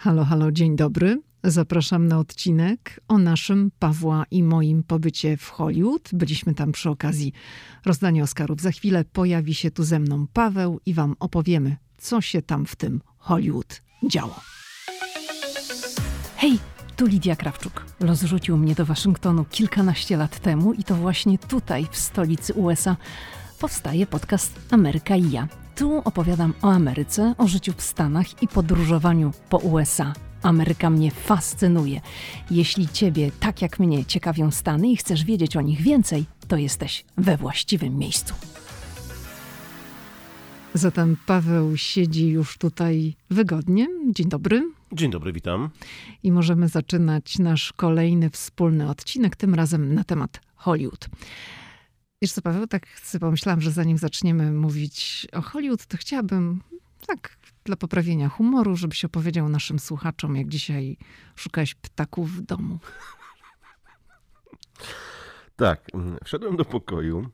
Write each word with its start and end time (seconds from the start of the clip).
Halo, 0.00 0.24
halo, 0.24 0.52
dzień 0.52 0.76
dobry. 0.76 1.22
Zapraszam 1.44 2.08
na 2.08 2.18
odcinek 2.18 3.00
o 3.08 3.18
naszym 3.18 3.70
Pawła 3.78 4.24
i 4.30 4.42
moim 4.42 4.82
pobycie 4.82 5.36
w 5.36 5.48
Hollywood. 5.48 6.08
Byliśmy 6.12 6.54
tam 6.54 6.72
przy 6.72 6.90
okazji 6.90 7.32
rozdania 7.86 8.22
Oscarów. 8.22 8.60
Za 8.60 8.70
chwilę 8.70 9.04
pojawi 9.04 9.54
się 9.54 9.70
tu 9.70 9.84
ze 9.84 9.98
mną 9.98 10.26
Paweł 10.32 10.80
i 10.86 10.94
wam 10.94 11.14
opowiemy, 11.20 11.76
co 11.96 12.20
się 12.20 12.42
tam 12.42 12.66
w 12.66 12.76
tym 12.76 13.00
Hollywood 13.18 13.82
działo. 14.08 14.40
Hej, 16.36 16.58
tu 16.96 17.06
Lidia 17.06 17.36
Krawczuk. 17.36 17.84
Los 18.00 18.22
rzucił 18.22 18.56
mnie 18.56 18.74
do 18.74 18.86
Waszyngtonu 18.86 19.44
kilkanaście 19.44 20.16
lat 20.16 20.40
temu 20.40 20.72
i 20.72 20.84
to 20.84 20.94
właśnie 20.94 21.38
tutaj, 21.38 21.86
w 21.90 21.96
stolicy 21.96 22.54
USA, 22.54 22.96
powstaje 23.60 24.06
podcast 24.06 24.60
Ameryka 24.70 25.16
i 25.16 25.30
ja. 25.30 25.48
Tu 25.78 26.02
opowiadam 26.04 26.54
o 26.62 26.70
Ameryce, 26.70 27.34
o 27.38 27.48
życiu 27.48 27.72
w 27.76 27.82
Stanach 27.82 28.42
i 28.42 28.48
podróżowaniu 28.48 29.32
po 29.48 29.56
USA. 29.56 30.12
Ameryka 30.42 30.90
mnie 30.90 31.10
fascynuje. 31.10 32.00
Jeśli 32.50 32.88
Ciebie, 32.88 33.30
tak 33.40 33.62
jak 33.62 33.78
mnie, 33.78 34.04
ciekawią 34.04 34.50
Stany 34.50 34.88
i 34.88 34.96
chcesz 34.96 35.24
wiedzieć 35.24 35.56
o 35.56 35.60
nich 35.60 35.80
więcej, 35.80 36.24
to 36.48 36.56
jesteś 36.56 37.04
we 37.16 37.36
właściwym 37.36 37.98
miejscu. 37.98 38.34
Zatem 40.74 41.16
Paweł 41.26 41.76
siedzi 41.76 42.28
już 42.28 42.58
tutaj 42.58 43.14
wygodnie. 43.30 43.86
Dzień 44.10 44.28
dobry. 44.28 44.62
Dzień 44.92 45.10
dobry, 45.10 45.32
witam. 45.32 45.70
I 46.22 46.32
możemy 46.32 46.68
zaczynać 46.68 47.38
nasz 47.38 47.72
kolejny 47.72 48.30
wspólny 48.30 48.90
odcinek, 48.90 49.36
tym 49.36 49.54
razem 49.54 49.94
na 49.94 50.04
temat 50.04 50.40
Hollywood. 50.56 51.08
Wiesz 52.22 52.32
co, 52.32 52.42
Paweł, 52.42 52.66
tak 52.66 52.88
sobie 53.00 53.20
pomyślałam, 53.20 53.60
że 53.60 53.70
zanim 53.70 53.98
zaczniemy 53.98 54.52
mówić 54.52 55.26
o 55.32 55.42
Hollywood, 55.42 55.86
to 55.86 55.96
chciałabym 55.96 56.62
tak 57.06 57.36
dla 57.64 57.76
poprawienia 57.76 58.28
humoru, 58.28 58.76
żebyś 58.76 59.04
opowiedział 59.04 59.48
naszym 59.48 59.78
słuchaczom, 59.78 60.36
jak 60.36 60.48
dzisiaj 60.48 60.96
szukałeś 61.36 61.74
ptaków 61.74 62.30
w 62.30 62.40
domu. 62.40 62.78
Tak, 65.56 65.86
mm, 65.94 66.18
wszedłem 66.24 66.56
do 66.56 66.64
pokoju, 66.64 67.30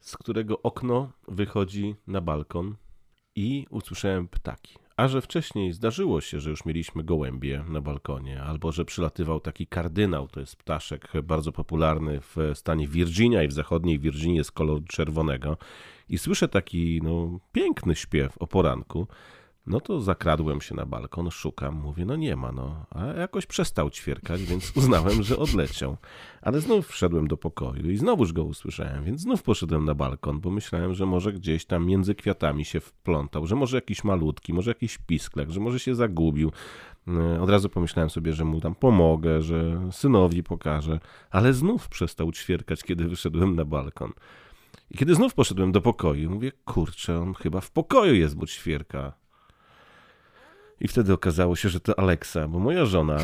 z 0.00 0.16
którego 0.16 0.62
okno 0.62 1.12
wychodzi 1.28 1.96
na 2.06 2.20
balkon 2.20 2.76
i 3.34 3.66
usłyszałem 3.70 4.28
ptaki. 4.28 4.83
A 4.96 5.08
że 5.08 5.20
wcześniej 5.20 5.72
zdarzyło 5.72 6.20
się, 6.20 6.40
że 6.40 6.50
już 6.50 6.64
mieliśmy 6.64 7.04
gołębie 7.04 7.64
na 7.68 7.80
balkonie, 7.80 8.42
albo 8.42 8.72
że 8.72 8.84
przylatywał 8.84 9.40
taki 9.40 9.66
kardynał, 9.66 10.28
to 10.28 10.40
jest 10.40 10.56
ptaszek 10.56 11.12
bardzo 11.22 11.52
popularny 11.52 12.20
w 12.20 12.36
stanie 12.54 12.88
Virginia 12.88 13.42
i 13.42 13.48
w 13.48 13.52
zachodniej 13.52 13.98
Virginii 13.98 14.44
z 14.44 14.50
koloru 14.50 14.82
czerwonego. 14.88 15.56
I 16.08 16.18
słyszę 16.18 16.48
taki 16.48 17.00
no, 17.02 17.40
piękny 17.52 17.94
śpiew 17.94 18.38
o 18.38 18.46
poranku. 18.46 19.06
No 19.66 19.80
to 19.80 20.00
zakradłem 20.00 20.60
się 20.60 20.74
na 20.74 20.86
balkon, 20.86 21.30
szukam, 21.30 21.74
mówię, 21.74 22.04
no 22.04 22.16
nie 22.16 22.36
ma, 22.36 22.52
no. 22.52 22.86
A 22.90 23.06
jakoś 23.06 23.46
przestał 23.46 23.90
ćwierkać, 23.90 24.42
więc 24.42 24.72
uznałem, 24.76 25.22
że 25.22 25.36
odleciał. 25.36 25.96
Ale 26.42 26.60
znów 26.60 26.88
wszedłem 26.88 27.28
do 27.28 27.36
pokoju 27.36 27.90
i 27.90 27.96
znowuż 27.96 28.32
go 28.32 28.44
usłyszałem, 28.44 29.04
więc 29.04 29.20
znów 29.20 29.42
poszedłem 29.42 29.84
na 29.84 29.94
balkon, 29.94 30.40
bo 30.40 30.50
myślałem, 30.50 30.94
że 30.94 31.06
może 31.06 31.32
gdzieś 31.32 31.64
tam 31.64 31.86
między 31.86 32.14
kwiatami 32.14 32.64
się 32.64 32.80
wplątał, 32.80 33.46
że 33.46 33.56
może 33.56 33.76
jakiś 33.76 34.04
malutki, 34.04 34.52
może 34.52 34.70
jakiś 34.70 34.98
pisklek, 34.98 35.50
że 35.50 35.60
może 35.60 35.78
się 35.78 35.94
zagubił. 35.94 36.52
E, 37.08 37.40
od 37.40 37.50
razu 37.50 37.68
pomyślałem 37.68 38.10
sobie, 38.10 38.32
że 38.32 38.44
mu 38.44 38.60
tam 38.60 38.74
pomogę, 38.74 39.42
że 39.42 39.88
synowi 39.92 40.42
pokażę, 40.42 41.00
ale 41.30 41.52
znów 41.52 41.88
przestał 41.88 42.32
ćwierkać, 42.32 42.82
kiedy 42.82 43.04
wyszedłem 43.04 43.56
na 43.56 43.64
balkon. 43.64 44.12
I 44.90 44.98
kiedy 44.98 45.14
znów 45.14 45.34
poszedłem 45.34 45.72
do 45.72 45.80
pokoju, 45.80 46.30
mówię, 46.30 46.52
kurczę, 46.64 47.20
on 47.20 47.34
chyba 47.34 47.60
w 47.60 47.70
pokoju 47.70 48.14
jest, 48.14 48.36
bo 48.36 48.46
ćwierka. 48.46 49.23
I 50.80 50.88
wtedy 50.88 51.12
okazało 51.12 51.56
się, 51.56 51.68
że 51.68 51.80
to 51.80 51.98
Alexa, 51.98 52.48
bo 52.48 52.58
moja 52.58 52.86
żona 52.86 53.16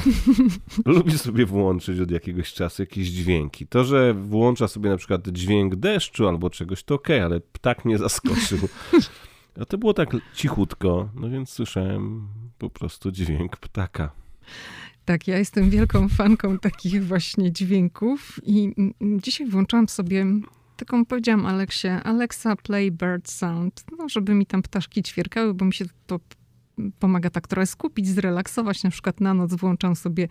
lubi 0.84 1.18
sobie 1.18 1.46
włączyć 1.46 2.00
od 2.00 2.10
jakiegoś 2.10 2.52
czasu 2.52 2.82
jakieś 2.82 3.08
dźwięki. 3.08 3.66
To, 3.66 3.84
że 3.84 4.14
włącza 4.14 4.68
sobie 4.68 4.90
na 4.90 4.96
przykład 4.96 5.28
dźwięk 5.28 5.76
deszczu 5.76 6.28
albo 6.28 6.50
czegoś, 6.50 6.84
to 6.84 6.94
okej, 6.94 7.16
okay, 7.16 7.26
ale 7.26 7.40
ptak 7.40 7.84
mnie 7.84 7.98
zaskoczył. 7.98 8.58
A 9.60 9.64
to 9.64 9.78
było 9.78 9.94
tak 9.94 10.08
cichutko, 10.34 11.08
no 11.14 11.30
więc 11.30 11.50
słyszałem 11.50 12.28
po 12.58 12.70
prostu 12.70 13.10
dźwięk 13.10 13.56
ptaka. 13.56 14.10
Tak, 15.04 15.28
ja 15.28 15.38
jestem 15.38 15.70
wielką 15.70 16.08
fanką 16.08 16.58
takich 16.58 17.06
właśnie 17.06 17.52
dźwięków 17.52 18.40
i 18.42 18.72
dzisiaj 19.00 19.46
włączyłam 19.46 19.88
sobie 19.88 20.26
taką 20.76 21.04
powiedziałam 21.04 21.46
Aleksie, 21.46 21.88
Alexa 21.88 22.56
play 22.56 22.92
bird 22.92 23.30
sound, 23.30 23.84
no 23.98 24.08
żeby 24.08 24.34
mi 24.34 24.46
tam 24.46 24.62
ptaszki 24.62 25.02
ćwierkały, 25.02 25.54
bo 25.54 25.64
mi 25.64 25.74
się 25.74 25.84
to 26.06 26.20
pomaga 26.98 27.30
tak 27.30 27.48
trochę 27.48 27.66
skupić, 27.66 28.08
zrelaksować. 28.08 28.82
Na 28.82 28.90
przykład 28.90 29.20
na 29.20 29.34
noc 29.34 29.54
włączam 29.54 29.96
sobie 29.96 30.28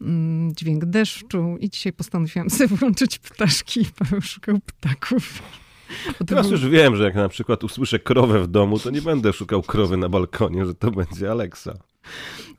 mm, 0.00 0.54
dźwięk 0.54 0.84
deszczu 0.84 1.56
i 1.60 1.70
dzisiaj 1.70 1.92
postanowiłam 1.92 2.50
sobie 2.56 2.76
włączyć 2.76 3.18
ptaszki 3.18 3.80
i 3.80 4.22
szukał 4.22 4.58
ptaków. 4.66 5.42
Teraz 6.26 6.50
już 6.50 6.68
wiem, 6.68 6.96
że 6.96 7.04
jak 7.04 7.14
na 7.14 7.28
przykład 7.28 7.64
usłyszę 7.64 7.98
krowę 7.98 8.42
w 8.42 8.46
domu, 8.46 8.78
to 8.78 8.90
nie 8.90 9.02
będę 9.02 9.32
szukał 9.32 9.62
krowy 9.62 9.96
na 9.96 10.08
balkonie, 10.08 10.66
że 10.66 10.74
to 10.74 10.90
będzie 10.90 11.30
Alexa. 11.30 11.78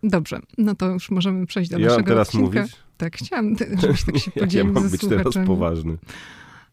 Dobrze, 0.03 0.40
no 0.57 0.75
to 0.75 0.91
już 0.91 1.12
możemy 1.12 1.46
przejść 1.46 1.72
do 1.72 1.79
ja 1.79 1.88
naszego 1.88 2.07
teraz 2.07 2.28
odcinka. 2.28 2.59
mówić? 2.59 2.75
Tak, 2.97 3.17
chciałam, 3.17 3.56
żebyś 3.81 4.03
tak 4.03 4.17
się 4.17 4.31
podzielił 4.31 4.73
ja 4.73 4.79
mam 4.79 4.90
być 4.90 5.01
teraz 5.01 5.34
poważny. 5.46 5.97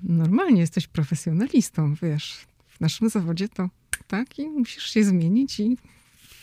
Normalnie 0.03 0.61
jesteś 0.61 0.87
profesjonalistą, 0.87 1.95
wiesz. 2.03 2.47
W 2.69 2.81
naszym 2.81 3.09
zawodzie 3.09 3.49
to 3.49 3.69
tak 4.07 4.39
i 4.39 4.49
musisz 4.49 4.91
się 4.91 5.05
zmienić 5.05 5.61
i 5.61 5.77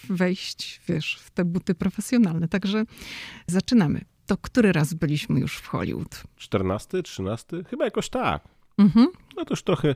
wejść, 0.09 0.81
wiesz, 0.87 1.19
w 1.23 1.31
te 1.31 1.45
buty 1.45 1.75
profesjonalne. 1.75 2.47
Także 2.47 2.83
zaczynamy. 3.47 4.01
To 4.25 4.37
który 4.37 4.71
raz 4.71 4.93
byliśmy 4.93 5.39
już 5.39 5.57
w 5.57 5.67
Hollywood? 5.67 6.23
14, 6.35 7.03
13? 7.03 7.63
Chyba 7.69 7.85
jakoś 7.85 8.09
tak. 8.09 8.43
Mhm. 8.77 9.07
No 9.37 9.45
to 9.45 9.53
już 9.53 9.63
trochę, 9.63 9.95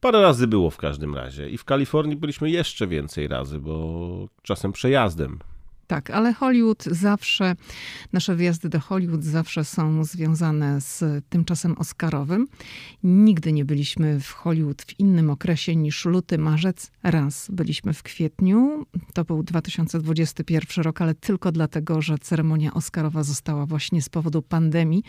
parę 0.00 0.22
razy 0.22 0.46
było 0.46 0.70
w 0.70 0.76
każdym 0.76 1.14
razie. 1.14 1.50
I 1.50 1.58
w 1.58 1.64
Kalifornii 1.64 2.16
byliśmy 2.16 2.50
jeszcze 2.50 2.86
więcej 2.86 3.28
razy, 3.28 3.58
bo 3.58 4.28
czasem 4.42 4.72
przejazdem 4.72 5.38
tak, 5.86 6.10
ale 6.10 6.32
Hollywood 6.32 6.84
zawsze, 6.84 7.56
nasze 8.12 8.34
wyjazdy 8.34 8.68
do 8.68 8.80
Hollywood 8.80 9.24
zawsze 9.24 9.64
są 9.64 10.04
związane 10.04 10.80
z 10.80 11.24
tym 11.28 11.44
czasem 11.44 11.78
Oscarowym. 11.78 12.48
Nigdy 13.02 13.52
nie 13.52 13.64
byliśmy 13.64 14.20
w 14.20 14.32
Hollywood 14.32 14.82
w 14.82 15.00
innym 15.00 15.30
okresie 15.30 15.76
niż 15.76 16.04
luty, 16.04 16.38
marzec. 16.38 16.90
Raz 17.02 17.48
byliśmy 17.50 17.92
w 17.92 18.02
kwietniu. 18.02 18.86
To 19.14 19.24
był 19.24 19.42
2021 19.42 20.84
rok, 20.84 21.00
ale 21.00 21.14
tylko 21.14 21.52
dlatego, 21.52 22.02
że 22.02 22.18
ceremonia 22.18 22.74
Oscarowa 22.74 23.22
została 23.22 23.66
właśnie 23.66 24.02
z 24.02 24.08
powodu 24.08 24.42
pandemii 24.42 25.02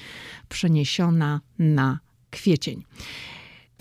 przeniesiona 0.49 1.41
na 1.59 1.99
kwiecień. 2.29 2.83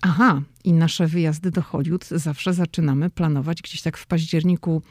Aha, 0.05 0.43
i 0.65 0.73
nasze 0.73 1.07
wyjazdy 1.07 1.51
do 1.51 1.63
Hollywood 1.63 2.09
zawsze 2.09 2.55
zaczynamy 2.55 3.11
planować 3.11 3.63
gdzieś 3.63 3.83
tak 3.83 3.97
w 3.97 4.07
październiku 4.07 4.83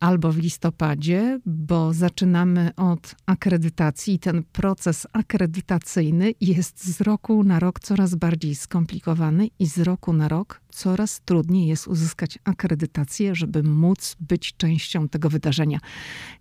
albo 0.00 0.32
w 0.32 0.36
listopadzie, 0.38 1.40
bo 1.46 1.92
zaczynamy 1.92 2.70
od 2.76 3.14
akredytacji 3.26 4.14
i 4.14 4.18
ten 4.18 4.42
proces 4.52 5.06
akredytacyjny 5.12 6.32
jest 6.40 6.84
z 6.84 7.00
roku 7.00 7.44
na 7.44 7.58
rok 7.58 7.80
coraz 7.80 8.14
bardziej 8.14 8.54
skomplikowany 8.54 9.48
i 9.58 9.66
z 9.66 9.78
roku 9.78 10.12
na 10.12 10.28
rok 10.28 10.60
coraz 10.70 11.20
trudniej 11.20 11.66
jest 11.68 11.86
uzyskać 11.86 12.38
akredytację, 12.44 13.34
żeby 13.34 13.62
móc 13.62 14.16
być 14.20 14.56
częścią 14.56 15.08
tego 15.08 15.30
wydarzenia, 15.30 15.78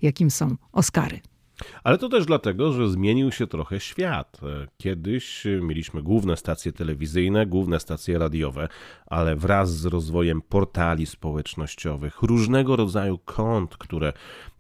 jakim 0.02 0.32
są 0.32 0.56
Oscary. 0.72 1.35
Ale 1.84 1.98
to 1.98 2.10
też 2.10 2.26
dlatego, 2.26 2.72
że 2.72 2.90
zmienił 2.90 3.32
się 3.32 3.48
trochę 3.48 3.80
świat. 3.80 4.42
Kiedyś 4.78 5.44
mieliśmy 5.62 6.04
główne 6.04 6.38
stacje 6.38 6.72
telewizyjne, 6.72 7.46
główne 7.46 7.80
stacje 7.80 8.18
radiowe, 8.18 8.68
ale 9.06 9.36
wraz 9.36 9.78
z 9.78 9.86
rozwojem 9.86 10.42
portali 10.42 11.06
społecznościowych, 11.06 12.22
różnego 12.22 12.76
rodzaju 12.76 13.20
kont, 13.26 13.78
które 13.78 14.14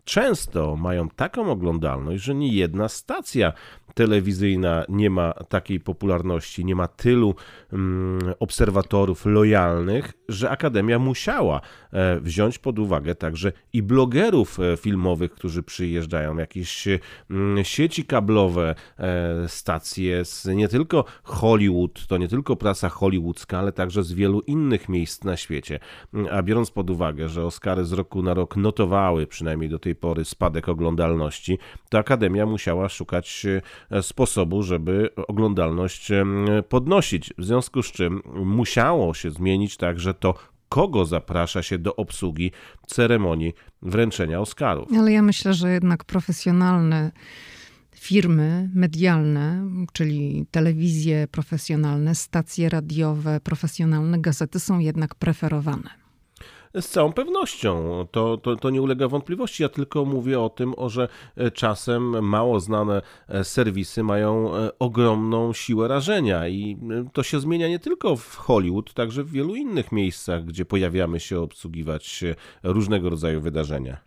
często 0.06 0.75
mają 0.75 1.09
taką 1.09 1.51
oglądalność, 1.51 2.24
że 2.24 2.36
nie 2.36 2.53
jedna 2.53 2.89
stacja 2.89 3.53
telewizyjna 3.94 4.86
nie 4.89 5.09
ma 5.09 5.33
takiej 5.33 5.80
popularności, 5.80 6.65
nie 6.65 6.75
ma 6.75 6.88
tylu 6.88 7.36
mm, 7.74 8.33
obserwatorów 8.39 9.25
lojalnych, 9.25 10.13
że 10.30 10.50
Akademia 10.50 11.00
musiała 11.00 11.62
e, 11.94 12.19
wziąć 12.19 12.60
pod 12.60 12.80
uwagę 12.80 13.16
także 13.16 13.51
i 13.74 13.83
blogerów 13.83 14.60
e, 14.60 14.77
filmowych, 14.77 15.31
którzy 15.31 15.63
przyjeżdżają, 15.63 16.38
jakieś 16.38 16.88
mm, 17.30 17.63
sieci 17.63 18.06
kablowe, 18.06 18.75
e, 19.00 19.48
stacje 19.48 20.25
z 20.25 20.45
nie 20.45 20.68
tylko 20.68 21.06
Hollywood, 21.24 22.07
to 22.07 22.18
nie 22.18 22.27
tylko 22.27 22.56
prasa 22.56 22.89
hollywoodzka, 22.89 23.60
ale 23.60 23.72
także 23.72 24.04
z 24.04 24.13
wielu 24.13 24.42
innych 24.42 24.89
miejsc 24.89 25.24
na 25.24 25.38
świecie. 25.38 25.80
A 26.31 26.44
biorąc 26.44 26.71
pod 26.71 26.89
uwagę, 26.89 27.30
że 27.30 27.45
Oscary 27.45 27.86
z 27.86 27.94
roku 27.94 28.21
na 28.21 28.33
rok 28.33 28.57
notowały 28.57 29.28
przynajmniej 29.28 29.69
do 29.69 29.80
tej 29.80 29.95
pory 29.95 30.25
spadek 30.25 30.69
oglądalności, 30.69 31.60
to 31.89 31.98
Akademia 31.98 32.45
musiała 32.45 32.89
szukać 32.89 33.45
sposobu, 34.01 34.63
żeby 34.63 35.10
oglądalność 35.28 36.12
podnosić. 36.69 37.33
W 37.38 37.45
związku 37.45 37.83
z 37.83 37.92
czym 37.92 38.21
musiało 38.36 39.13
się 39.13 39.31
zmienić 39.31 39.78
także 39.78 40.13
to 40.15 40.33
kogo 40.69 41.06
zaprasza 41.06 41.63
się 41.63 41.77
do 41.77 41.95
obsługi 41.95 42.51
ceremonii 42.88 43.53
wręczenia 43.81 44.39
Oscarów. 44.39 44.89
Ale 44.97 45.12
ja 45.12 45.21
myślę, 45.21 45.53
że 45.53 45.71
jednak 45.71 46.03
profesjonalne 46.03 47.12
firmy 47.95 48.69
medialne, 48.73 49.69
czyli 49.94 50.45
telewizje 50.51 51.27
profesjonalne, 51.27 52.15
stacje 52.15 52.69
radiowe, 52.69 53.39
profesjonalne 53.39 54.21
gazety 54.21 54.59
są 54.59 54.79
jednak 54.79 55.15
preferowane. 55.15 56.05
Z 56.81 56.88
całą 56.88 57.13
pewnością, 57.13 58.06
to, 58.12 58.38
to, 58.38 58.56
to 58.56 58.69
nie 58.69 58.81
ulega 58.81 59.07
wątpliwości. 59.07 59.63
Ja 59.63 59.69
tylko 59.69 60.06
mówię 60.06 60.39
o 60.39 60.50
tym, 60.50 60.74
o, 60.77 60.89
że 60.89 61.07
e, 61.36 61.51
czasem 61.51 62.25
mało 62.25 62.60
znane 62.60 63.01
e, 63.27 63.44
serwisy 63.44 64.04
mają 64.04 64.56
e, 64.56 64.80
ogromną 64.80 65.54
siłę 65.54 65.88
rażenia 65.88 66.48
i 66.48 66.77
to 67.13 67.24
się 67.24 67.39
zmienia 67.39 67.68
nie 67.68 67.80
tylko 67.80 68.16
w 68.16 68.36
Hollywood, 68.36 68.94
także 68.94 69.24
w 69.24 69.31
wielu 69.31 69.56
innych 69.56 69.92
miejscach, 69.92 70.45
gdzie 70.45 70.66
pojawiamy 70.66 71.19
się 71.19 71.39
obsługiwać 71.39 72.24
różnego 72.63 73.10
rodzaju 73.10 73.42
wydarzenia. 73.42 73.98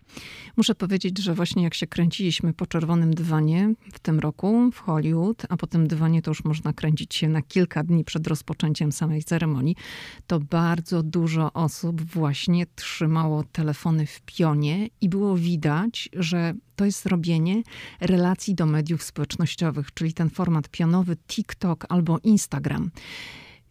Muszę 0.59 0.75
powiedzieć, 0.75 1.19
że 1.19 1.35
właśnie 1.35 1.63
jak 1.63 1.75
się 1.75 1.87
kręciliśmy 1.87 2.53
po 2.53 2.67
czerwonym 2.67 3.15
dywanie 3.15 3.75
w 3.93 3.99
tym 3.99 4.19
roku 4.19 4.71
w 4.73 4.79
Hollywood, 4.79 5.43
a 5.49 5.57
po 5.57 5.67
tym 5.67 5.89
dywanie 5.89 6.23
to 6.23 6.31
już 6.31 6.45
można 6.45 6.73
kręcić 6.73 7.15
się 7.15 7.29
na 7.29 7.43
kilka 7.43 7.85
dni 7.85 8.05
przed 8.05 8.27
rozpoczęciem 8.27 8.93
samej 8.93 9.25
ceremonii, 9.25 9.77
to 10.27 10.41
bardzo 10.41 11.03
dużo 11.03 11.53
osób 11.53 12.03
właśnie 12.03 12.67
trzymało 12.75 13.45
telefony 13.53 14.07
w 14.07 14.21
pionie 14.21 14.89
i 15.01 15.09
było 15.09 15.37
widać, 15.37 16.09
że 16.13 16.55
to 16.77 16.85
jest 16.85 17.07
robienie 17.07 17.63
relacji 18.01 18.55
do 18.55 18.67
mediów 18.67 19.03
społecznościowych, 19.03 19.95
czyli 19.95 20.13
ten 20.13 20.31
format 20.31 20.69
pionowy 20.69 21.17
TikTok 21.17 21.87
albo 21.89 22.19
Instagram. 22.23 22.91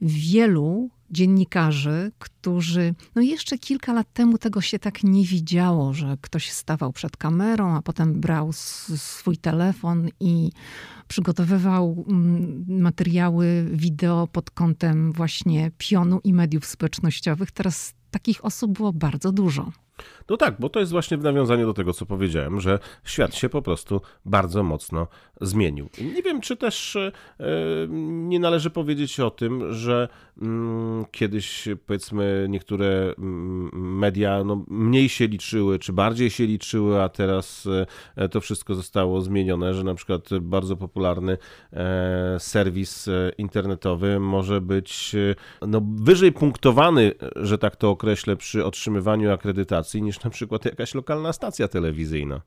Wielu 0.02 0.90
dziennikarzy, 1.12 2.12
którzy, 2.20 2.96
no 3.16 3.22
jeszcze 3.22 3.58
kilka 3.58 3.94
lat 3.94 4.14
temu 4.14 4.38
tego 4.38 4.62
się 4.62 4.80
tak 4.80 5.04
nie 5.04 5.26
widziało, 5.26 5.94
że 5.94 6.18
ktoś 6.22 6.52
stawał 6.52 6.94
przed 6.94 7.18
kamerą, 7.18 7.76
a 7.76 7.82
potem 7.82 8.22
brał 8.22 8.54
swój 8.54 9.38
telefon 9.38 10.10
i 10.20 10.52
przygotowywał 11.08 12.06
mm, 12.08 12.66
materiały 12.68 13.70
wideo 13.72 14.28
pod 14.28 14.52
kątem 14.52 15.12
właśnie 15.12 15.72
pionu 15.78 16.20
i 16.24 16.34
mediów 16.34 16.66
społecznościowych. 16.66 17.52
Teraz 17.52 17.94
takich 18.12 18.46
osób 18.46 18.72
było 18.72 18.94
bardzo 18.94 19.32
dużo. 19.32 19.72
No 20.30 20.38
tak, 20.38 20.56
bo 20.60 20.70
to 20.70 20.80
jest 20.80 20.92
właśnie 20.92 21.18
w 21.18 21.24
nawiązaniu 21.24 21.66
do 21.66 21.74
tego, 21.74 21.94
co 21.94 22.06
powiedziałem, 22.06 22.60
że 22.60 22.80
świat 23.04 23.36
się 23.36 23.50
po 23.50 23.62
prostu 23.62 24.02
bardzo 24.26 24.64
mocno 24.64 25.08
zmienił. 25.42 25.90
Nie 26.16 26.24
wiem, 26.24 26.42
czy 26.42 26.58
też 26.58 26.96
e, 26.96 27.12
nie 28.08 28.40
należy 28.40 28.70
powiedzieć 28.70 29.20
o 29.20 29.30
tym, 29.30 29.74
że 29.74 30.08
mm, 30.42 31.06
kiedyś 31.12 31.68
powiedzmy 31.86 32.48
niektóre 32.50 33.14
mm, 33.18 33.98
media 33.98 34.44
no, 34.44 34.66
mniej 34.68 35.10
się 35.10 35.28
liczyły, 35.28 35.80
czy 35.80 35.94
bardziej 35.94 36.30
się 36.30 36.46
liczyły, 36.46 37.02
a 37.02 37.10
teraz 37.10 37.68
e, 38.16 38.30
to 38.30 38.42
wszystko 38.42 38.76
zostało 38.76 39.22
zmienione, 39.22 39.74
że 39.74 39.84
na 39.84 39.96
przykład 39.96 40.30
bardzo 40.42 40.76
popularny 40.76 41.38
e, 41.74 42.36
serwis 42.40 43.10
internetowy 43.38 44.20
może 44.20 44.62
być 44.62 45.16
no, 45.62 45.82
wyżej 45.96 46.32
punktowany, 46.32 47.12
że 47.36 47.58
tak 47.58 47.76
to 47.76 47.90
określę, 47.90 48.36
przy 48.36 48.66
otrzymywaniu 48.66 49.32
akredytacji 49.32 49.87
niż 49.96 50.24
na 50.24 50.30
przykład 50.30 50.66
jakaś 50.66 50.96
lokalna 50.96 51.34
stacja 51.34 51.68
telewizyjna. 51.68 52.42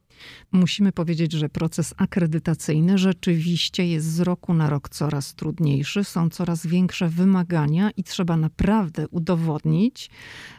Musimy 0.52 0.92
powiedzieć, 0.92 1.32
że 1.32 1.48
proces 1.48 1.94
akredytacyjny 1.96 2.98
rzeczywiście 2.98 3.86
jest 3.86 4.06
z 4.06 4.20
roku 4.20 4.54
na 4.54 4.70
rok 4.70 4.88
coraz 4.88 5.34
trudniejszy, 5.34 6.04
są 6.04 6.30
coraz 6.30 6.66
większe 6.66 7.08
wymagania 7.08 7.90
i 7.96 8.04
trzeba 8.04 8.36
naprawdę 8.36 9.08
udowodnić, 9.08 10.10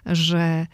że 0.05 0.67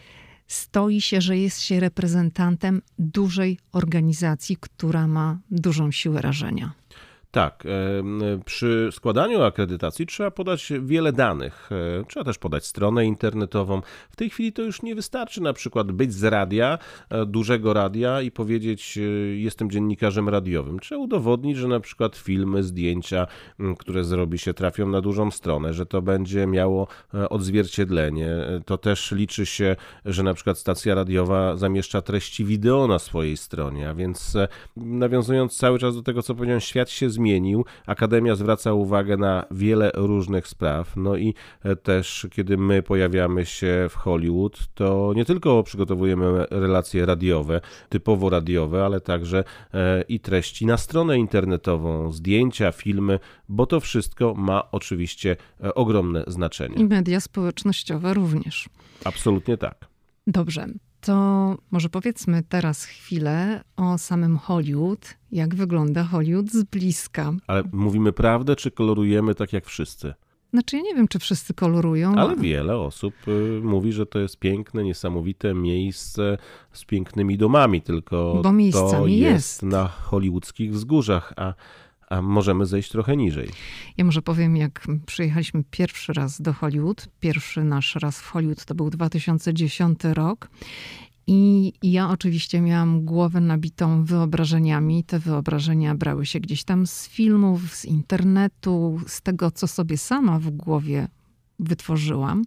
stoi 0.48 1.02
się, 1.02 1.22
że 1.22 1.38
jest 1.38 1.62
się 1.62 1.80
reprezentantem 1.80 2.82
dużej 3.00 3.60
organizacji, 3.72 4.58
która 4.60 5.08
ma 5.08 5.40
dużą 5.52 5.92
siłę 5.92 6.22
rażenia. 6.22 6.74
Tak, 7.38 7.64
przy 8.46 8.90
składaniu 8.92 9.44
akredytacji 9.44 10.06
trzeba 10.06 10.32
podać 10.32 10.74
wiele 10.82 11.14
danych. 11.14 11.70
E, 11.72 12.06
trzeba 12.06 12.24
też 12.24 12.38
podać 12.38 12.66
stronę 12.66 13.06
internetową. 13.06 13.82
W 14.10 14.16
tej 14.16 14.30
chwili 14.30 14.54
to 14.54 14.62
już 14.62 14.82
nie 14.82 14.96
wystarczy 14.96 15.44
na 15.44 15.54
przykład 15.54 15.92
być 15.92 16.14
z 16.14 16.24
radia, 16.24 16.78
e, 17.10 17.26
dużego 17.26 17.74
radia 17.74 18.22
i 18.22 18.32
powiedzieć, 18.32 18.98
e, 18.98 19.02
jestem 19.38 19.72
dziennikarzem 19.72 20.30
radiowym. 20.30 20.80
Trzeba 20.80 21.02
udowodnić, 21.02 21.58
że 21.58 21.68
na 21.68 21.80
przykład 21.80 22.16
filmy, 22.16 22.64
zdjęcia, 22.64 23.28
które 23.80 24.04
zrobi 24.04 24.38
się, 24.38 24.54
trafią 24.54 24.88
na 24.88 25.02
dużą 25.02 25.32
stronę, 25.32 25.74
że 25.74 25.86
to 25.86 26.02
będzie 26.02 26.48
miało 26.48 26.88
odzwierciedlenie. 27.30 28.30
To 28.66 28.78
też 28.78 29.12
liczy 29.12 29.46
się, 29.46 29.76
że 30.06 30.24
na 30.24 30.34
przykład 30.34 30.58
stacja 30.58 30.96
radiowa 30.96 31.58
zamieszcza 31.58 32.02
treści 32.02 32.46
wideo 32.46 32.88
na 32.88 33.00
swojej 33.00 33.38
stronie, 33.38 33.90
a 33.90 33.94
więc 33.94 34.38
nawiązując 34.78 35.58
cały 35.58 35.80
czas 35.80 35.96
do 35.96 36.02
tego, 36.02 36.24
co 36.24 36.36
powiedziałem, 36.36 36.62
świat 36.62 36.90
się 36.90 37.10
Akademia 37.86 38.36
zwraca 38.36 38.74
uwagę 38.74 39.18
na 39.18 39.46
wiele 39.52 39.92
różnych 39.96 40.48
spraw. 40.48 40.98
No 40.98 41.16
i 41.16 41.34
e, 41.64 41.76
też, 41.76 42.28
kiedy 42.32 42.58
my 42.58 42.84
pojawiamy 42.84 43.46
się 43.46 43.88
w 43.90 43.96
Hollywood, 43.96 44.68
to 44.74 45.14
nie 45.16 45.26
tylko 45.26 45.64
przygotowujemy 45.64 46.46
relacje 46.50 47.06
radiowe, 47.06 47.62
typowo 47.90 48.30
radiowe, 48.30 48.86
ale 48.86 49.02
także 49.02 49.44
e, 49.74 50.02
i 50.02 50.20
treści 50.20 50.66
na 50.66 50.78
stronę 50.78 51.18
internetową, 51.18 52.12
zdjęcia, 52.12 52.72
filmy, 52.72 53.20
bo 53.50 53.66
to 53.66 53.80
wszystko 53.80 54.34
ma 54.34 54.72
oczywiście 54.72 55.36
e, 55.64 55.76
ogromne 55.76 56.24
znaczenie. 56.28 56.76
I 56.76 56.86
media 56.86 57.20
społecznościowe 57.20 58.14
również. 58.14 58.70
Absolutnie 59.06 59.58
tak. 59.58 59.86
Dobrze 60.28 60.68
to 61.08 61.58
może 61.72 61.90
powiedzmy 61.90 62.44
teraz 62.50 62.84
chwilę 62.84 63.64
o 63.78 63.98
samym 63.98 64.38
Hollywood. 64.38 65.14
Jak 65.32 65.56
wygląda 65.56 66.04
Hollywood 66.04 66.52
z 66.52 66.64
bliska? 66.64 67.34
Ale 67.48 67.64
mówimy 67.72 68.14
prawdę, 68.14 68.56
czy 68.56 68.72
kolorujemy 68.72 69.36
tak 69.36 69.54
jak 69.54 69.66
wszyscy? 69.66 70.14
Znaczy, 70.54 70.78
ja 70.78 70.84
nie 70.84 70.96
wiem, 70.96 71.08
czy 71.08 71.20
wszyscy 71.20 71.54
kolorują. 71.54 72.16
Ale 72.16 72.36
wiele 72.36 72.78
osób 72.78 73.14
y, 73.28 73.62
mówi, 73.64 73.94
że 73.94 74.06
to 74.06 74.20
jest 74.20 74.40
piękne, 74.40 74.84
niesamowite 74.84 75.54
miejsce 75.54 76.38
z 76.72 76.86
pięknymi 76.86 77.38
domami, 77.38 77.82
tylko 77.82 78.34
Bo 78.36 78.44
to 78.44 79.08
jest, 79.08 79.08
jest 79.08 79.64
na 79.64 79.88
hollywoodzkich 79.88 80.74
wzgórzach, 80.74 81.34
a 81.36 81.54
a 82.08 82.22
możemy 82.22 82.66
zejść 82.66 82.92
trochę 82.92 83.18
niżej. 83.18 83.50
Ja 83.98 84.06
może 84.06 84.22
powiem, 84.22 84.58
jak 84.58 84.88
przyjechaliśmy 85.06 85.64
pierwszy 85.72 86.14
raz 86.14 86.42
do 86.42 86.54
Hollywood. 86.54 87.08
Pierwszy 87.20 87.64
nasz 87.64 87.96
raz 87.96 88.20
w 88.20 88.28
Hollywood 88.28 88.66
to 88.66 88.76
był 88.76 88.90
2010 88.90 90.00
rok. 90.04 90.50
I 91.30 91.74
ja 91.84 92.10
oczywiście 92.10 92.62
miałam 92.62 93.06
głowę 93.06 93.42
nabitą 93.42 94.04
wyobrażeniami. 94.04 95.04
Te 95.04 95.20
wyobrażenia 95.20 95.96
brały 95.96 96.26
się 96.26 96.40
gdzieś 96.40 96.64
tam 96.64 96.88
z 96.88 97.08
filmów, 97.08 97.76
z 97.76 97.86
internetu, 97.86 99.00
z 99.08 99.22
tego, 99.22 99.52
co 99.52 99.68
sobie 99.68 99.98
sama 99.98 100.40
w 100.40 100.50
głowie 100.50 101.08
wytworzyłam. 101.60 102.44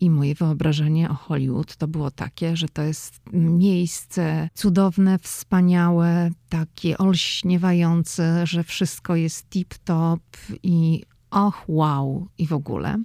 I 0.00 0.10
moje 0.10 0.34
wyobrażenie 0.34 1.10
o 1.10 1.14
Hollywood 1.14 1.76
to 1.76 1.88
było 1.88 2.10
takie, 2.10 2.56
że 2.56 2.68
to 2.68 2.82
jest 2.82 3.20
miejsce 3.32 4.48
cudowne, 4.54 5.18
wspaniałe, 5.18 6.30
takie 6.48 6.98
olśniewające, 6.98 8.46
że 8.46 8.64
wszystko 8.64 9.16
jest 9.16 9.50
tip-top 9.50 10.20
i 10.62 11.02
och, 11.30 11.64
wow 11.68 12.28
i 12.38 12.46
w 12.46 12.52
ogóle. 12.52 12.96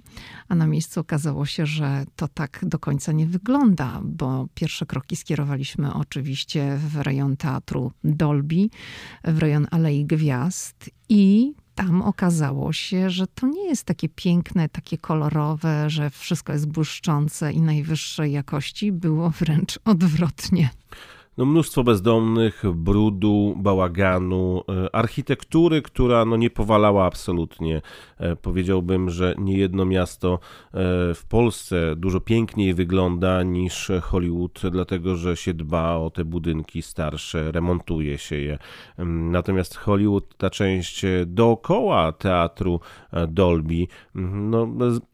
A 0.48 0.54
na 0.54 0.66
miejscu 0.66 1.00
okazało 1.00 1.46
się, 1.46 1.66
że 1.66 2.04
to 2.16 2.28
tak 2.28 2.60
do 2.62 2.78
końca 2.78 3.12
nie 3.12 3.26
wygląda, 3.26 4.00
bo 4.04 4.46
pierwsze 4.54 4.86
kroki 4.86 5.16
skierowaliśmy 5.16 5.94
oczywiście 5.94 6.76
w 6.76 6.96
rejon 6.96 7.36
teatru 7.36 7.92
Dolby, 8.04 8.68
w 9.24 9.38
rejon 9.38 9.66
Alei 9.70 10.04
Gwiazd 10.04 10.90
i 11.08 11.52
tam 11.74 12.02
okazało 12.02 12.72
się, 12.72 13.10
że 13.10 13.26
to 13.26 13.46
nie 13.46 13.68
jest 13.68 13.84
takie 13.84 14.08
piękne, 14.08 14.68
takie 14.68 14.98
kolorowe, 14.98 15.90
że 15.90 16.10
wszystko 16.10 16.52
jest 16.52 16.68
błyszczące 16.68 17.52
i 17.52 17.60
najwyższej 17.60 18.32
jakości. 18.32 18.92
Było 18.92 19.30
wręcz 19.30 19.78
odwrotnie 19.84 20.70
no, 21.36 21.44
mnóstwo 21.44 21.84
bezdomnych, 21.84 22.62
brudu, 22.74 23.54
bałaganu, 23.56 24.62
e, 24.68 24.94
architektury, 24.94 25.82
która 25.82 26.24
no, 26.24 26.36
nie 26.36 26.50
powalała 26.50 27.06
absolutnie. 27.06 27.82
E, 28.24 28.36
powiedziałbym, 28.36 29.10
że 29.10 29.34
nie 29.38 29.58
jedno 29.58 29.84
miasto 29.84 30.34
e, 30.34 30.38
w 31.14 31.24
Polsce 31.28 31.96
dużo 31.96 32.20
piękniej 32.20 32.74
wygląda 32.74 33.42
niż 33.42 33.92
Hollywood, 34.02 34.62
dlatego 34.70 35.16
że 35.16 35.36
się 35.36 35.54
dba 35.54 35.96
o 35.96 36.10
te 36.10 36.24
budynki 36.24 36.82
starsze, 36.82 37.52
remontuje 37.52 38.18
się 38.18 38.36
je. 38.36 38.58
Mm, 38.98 39.30
natomiast 39.30 39.76
Hollywood, 39.76 40.36
ta 40.36 40.50
część 40.50 41.02
dookoła 41.26 42.12
teatru 42.12 42.80
Dolby, 43.28 43.86
mm, 44.16 44.50
no, 44.50 44.68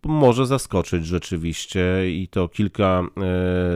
może 0.05 0.47
zaskoczyć 0.47 1.07
rzeczywiście 1.07 2.11
i 2.11 2.29
to 2.29 2.49
kilka 2.49 3.02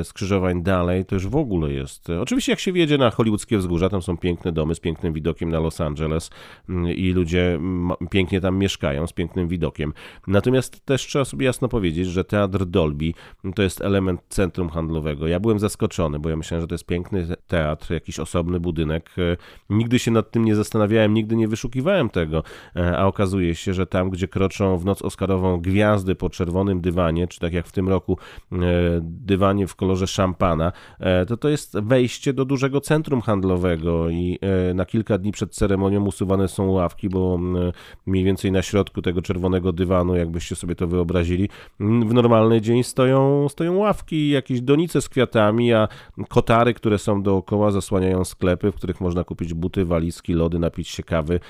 skrzyżowań 0.02 0.62
dalej 0.62 1.04
to 1.04 1.14
już 1.14 1.26
w 1.26 1.36
ogóle 1.36 1.72
jest. 1.72 2.10
Oczywiście 2.10 2.52
jak 2.52 2.60
się 2.60 2.72
wjedzie 2.72 2.98
na 2.98 3.10
hollywoodzkie 3.10 3.58
wzgórza, 3.58 3.88
tam 3.88 4.02
są 4.02 4.16
piękne 4.16 4.52
domy 4.52 4.74
z 4.74 4.80
pięknym 4.80 5.12
widokiem 5.12 5.48
na 5.48 5.60
Los 5.60 5.80
Angeles 5.80 6.30
mm, 6.68 6.92
i 6.92 7.10
ludzie 7.12 7.60
pięknie 8.10 8.40
tam 8.40 8.58
mieszkają 8.58 9.06
z 9.06 9.12
widokiem. 9.46 9.92
Natomiast 10.26 10.84
też 10.84 11.06
trzeba 11.06 11.24
sobie 11.24 11.46
jasno 11.46 11.68
powiedzieć, 11.68 12.06
że 12.06 12.24
teatr 12.24 12.64
Dolby 12.64 13.12
to 13.54 13.62
jest 13.62 13.80
element 13.80 14.20
centrum 14.28 14.68
handlowego. 14.68 15.26
Ja 15.26 15.40
byłem 15.40 15.58
zaskoczony, 15.58 16.18
bo 16.18 16.30
ja 16.30 16.36
myślałem, 16.36 16.60
że 16.60 16.66
to 16.66 16.74
jest 16.74 16.86
piękny 16.86 17.26
teatr, 17.46 17.92
jakiś 17.92 18.20
osobny 18.20 18.60
budynek. 18.60 19.10
E, 19.18 19.36
nigdy 19.70 19.98
się 19.98 20.10
nad 20.10 20.30
tym 20.30 20.44
nie 20.44 20.54
zastanawiałem, 20.54 21.14
nigdy 21.14 21.36
nie 21.36 21.48
wyszukiwałem 21.48 22.10
tego, 22.10 22.42
e, 22.76 22.98
a 22.98 23.06
okazuje 23.06 23.54
się, 23.54 23.74
że 23.74 23.86
tam, 23.86 24.10
gdzie 24.10 24.28
kroczą 24.28 24.78
w 24.78 24.84
noc 24.84 25.02
oscarową 25.02 25.60
gwiazdy 25.60 26.14
po 26.14 26.30
czerwonym 26.30 26.80
dywanie, 26.80 27.28
czy 27.28 27.40
tak 27.40 27.52
jak 27.52 27.66
w 27.66 27.72
tym 27.72 27.88
roku 27.88 28.18
e, 28.52 28.56
dywanie 29.02 29.66
w 29.66 29.74
kolorze 29.74 30.06
szampana, 30.06 30.72
to 31.28 31.36
to 31.36 31.48
jest 31.48 31.80
wejście 31.80 32.32
do 32.32 32.44
dużego 32.44 32.80
centrum 32.80 33.20
handlowego 33.20 34.10
i 34.10 34.38
na 34.74 34.86
kilka 34.86 35.18
dni 35.18 35.32
przed 35.32 35.54
ceremonią 35.54 36.04
usuwane 36.04 36.48
są 36.48 36.70
ławki, 36.70 37.08
bo 37.08 37.38
mniej 38.06 38.24
więcej 38.24 38.52
na 38.52 38.62
środku 38.62 39.02
tego 39.04 39.22
czerwonego 39.22 39.72
dywanu, 39.72 40.16
jakbyście 40.16 40.56
sobie 40.56 40.74
to 40.74 40.86
wyobrazili, 40.86 41.48
w 41.80 42.14
normalny 42.14 42.60
dzień 42.60 42.82
stoją, 42.82 43.48
stoją 43.48 43.76
ławki, 43.76 44.28
jakieś 44.28 44.60
donice 44.60 45.00
z 45.00 45.08
kwiatami, 45.08 45.72
a 45.72 45.88
kotary, 46.28 46.74
które 46.74 46.98
są 46.98 47.22
dookoła, 47.22 47.70
zasłaniają 47.70 48.24
sklepy, 48.24 48.72
w 48.72 48.74
których 48.74 49.00
można 49.00 49.24
kupić 49.24 49.54
buty, 49.54 49.84
walizki, 49.84 50.34
lody, 50.34 50.58
napić 50.58 50.88
się 50.88 51.02
kawy 51.02 51.40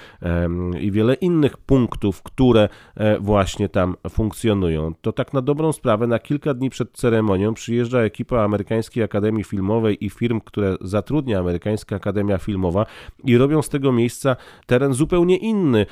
i 0.80 0.90
wiele 0.90 1.14
innych 1.14 1.56
punktów, 1.56 2.22
które 2.22 2.68
e, 2.96 3.18
właśnie 3.18 3.68
tam 3.68 3.96
funkcjonują. 4.10 4.94
To 5.00 5.12
tak 5.12 5.32
na 5.32 5.42
dobrą 5.42 5.72
sprawę, 5.72 6.06
na 6.06 6.18
kilka 6.18 6.54
dni 6.54 6.70
przed 6.70 6.92
ceremonią 6.92 7.54
przyjeżdża 7.54 8.00
ekipa 8.00 8.40
Amerykańskiej 8.42 9.02
Akademii 9.02 9.44
Filmowej 9.44 10.04
i 10.04 10.10
firm, 10.10 10.40
które 10.40 10.76
zatrudnia 10.80 11.38
Amerykańska 11.38 11.96
Akademia 11.96 12.38
Filmowa 12.38 12.86
i 13.24 13.38
robią 13.38 13.62
z 13.62 13.68
tego 13.68 13.92
miejsca 13.92 14.36
teren 14.66 14.94
zupełnie 14.94 15.36
inny, 15.36 15.86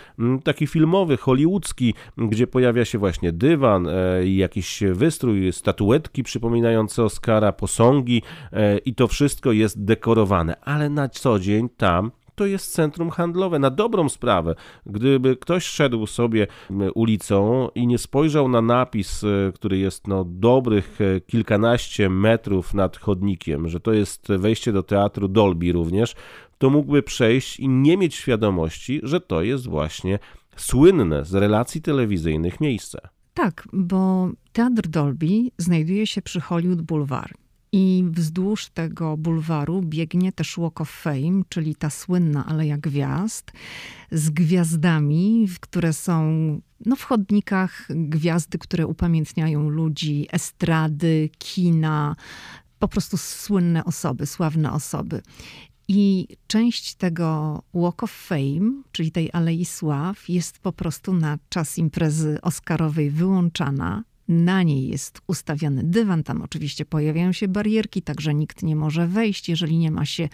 taki 0.44 0.66
filmowy, 0.66 1.16
hollywoodzki, 1.52 1.94
gdzie 2.16 2.46
pojawia 2.46 2.84
się 2.84 2.98
właśnie 2.98 3.32
dywan, 3.32 3.88
e, 3.88 4.26
jakiś 4.26 4.82
wystrój, 4.92 5.52
statuetki 5.52 6.22
przypominające 6.22 7.04
Oscara, 7.04 7.52
posągi 7.52 8.22
e, 8.52 8.78
i 8.78 8.94
to 8.94 9.08
wszystko 9.08 9.52
jest 9.52 9.84
dekorowane, 9.84 10.56
ale 10.60 10.90
na 10.90 11.08
co 11.08 11.38
dzień 11.38 11.68
tam 11.76 12.10
to 12.34 12.46
jest 12.46 12.72
centrum 12.72 13.10
handlowe. 13.10 13.58
Na 13.58 13.70
dobrą 13.70 14.08
sprawę, 14.08 14.54
gdyby 14.86 15.36
ktoś 15.36 15.64
szedł 15.64 16.06
sobie 16.06 16.46
ulicą 16.94 17.68
i 17.74 17.86
nie 17.86 17.98
spojrzał 17.98 18.48
na 18.48 18.62
napis, 18.62 19.24
e, 19.24 19.52
który 19.54 19.78
jest 19.78 20.08
no, 20.08 20.24
dobrych 20.24 20.98
kilkanaście 21.26 22.08
metrów 22.08 22.74
nad 22.74 22.96
chodnikiem, 22.96 23.68
że 23.68 23.80
to 23.80 23.92
jest 23.92 24.28
wejście 24.28 24.72
do 24.72 24.82
teatru 24.82 25.28
Dolby 25.28 25.72
również, 25.72 26.14
to 26.58 26.70
mógłby 26.70 27.02
przejść 27.02 27.60
i 27.60 27.68
nie 27.68 27.96
mieć 27.96 28.14
świadomości, 28.14 29.00
że 29.02 29.20
to 29.20 29.42
jest 29.42 29.68
właśnie 29.68 30.18
słynne 30.56 31.24
z 31.24 31.34
relacji 31.34 31.82
telewizyjnych 31.82 32.60
miejsce. 32.60 32.98
Tak, 33.34 33.68
bo 33.72 34.30
Teatr 34.52 34.88
Dolby 34.88 35.50
znajduje 35.58 36.06
się 36.06 36.22
przy 36.22 36.40
Hollywood 36.40 36.82
Boulevard. 36.82 37.42
I 37.74 38.04
wzdłuż 38.10 38.68
tego 38.68 39.16
bulwaru 39.16 39.82
biegnie 39.82 40.32
też 40.32 40.56
Walk 40.58 40.80
of 40.80 40.90
Fame, 40.90 41.42
czyli 41.48 41.74
ta 41.74 41.90
słynna 41.90 42.46
Aleja 42.46 42.78
Gwiazd, 42.78 43.52
z 44.10 44.30
gwiazdami, 44.30 45.48
które 45.60 45.92
są 45.92 46.32
no, 46.86 46.96
w 46.96 47.02
chodnikach 47.02 47.88
gwiazdy, 47.90 48.58
które 48.58 48.86
upamiętniają 48.86 49.68
ludzi, 49.68 50.26
estrady, 50.30 51.30
kina, 51.38 52.16
po 52.78 52.88
prostu 52.88 53.16
słynne 53.16 53.84
osoby, 53.84 54.26
sławne 54.26 54.72
osoby. 54.72 55.22
I 55.94 56.28
część 56.46 56.94
tego 56.94 57.62
Walk 57.74 58.02
of 58.02 58.12
Fame, 58.12 58.82
czyli 58.92 59.12
tej 59.12 59.30
Alei 59.32 59.64
Sław, 59.64 60.28
jest 60.28 60.58
po 60.58 60.72
prostu 60.72 61.12
na 61.12 61.38
czas 61.48 61.78
imprezy 61.78 62.38
Oscarowej 62.42 63.10
wyłączana. 63.10 64.04
Na 64.28 64.62
niej 64.62 64.88
jest 64.88 65.20
ustawiony 65.26 65.82
dywan, 65.84 66.22
tam 66.22 66.42
oczywiście 66.42 66.84
pojawiają 66.84 67.32
się 67.32 67.48
barierki, 67.48 68.02
także 68.02 68.34
nikt 68.34 68.62
nie 68.62 68.76
może 68.76 69.06
wejść, 69.06 69.48
jeżeli 69.48 69.78
nie 69.78 69.90
ma 69.90 70.06
się 70.06 70.28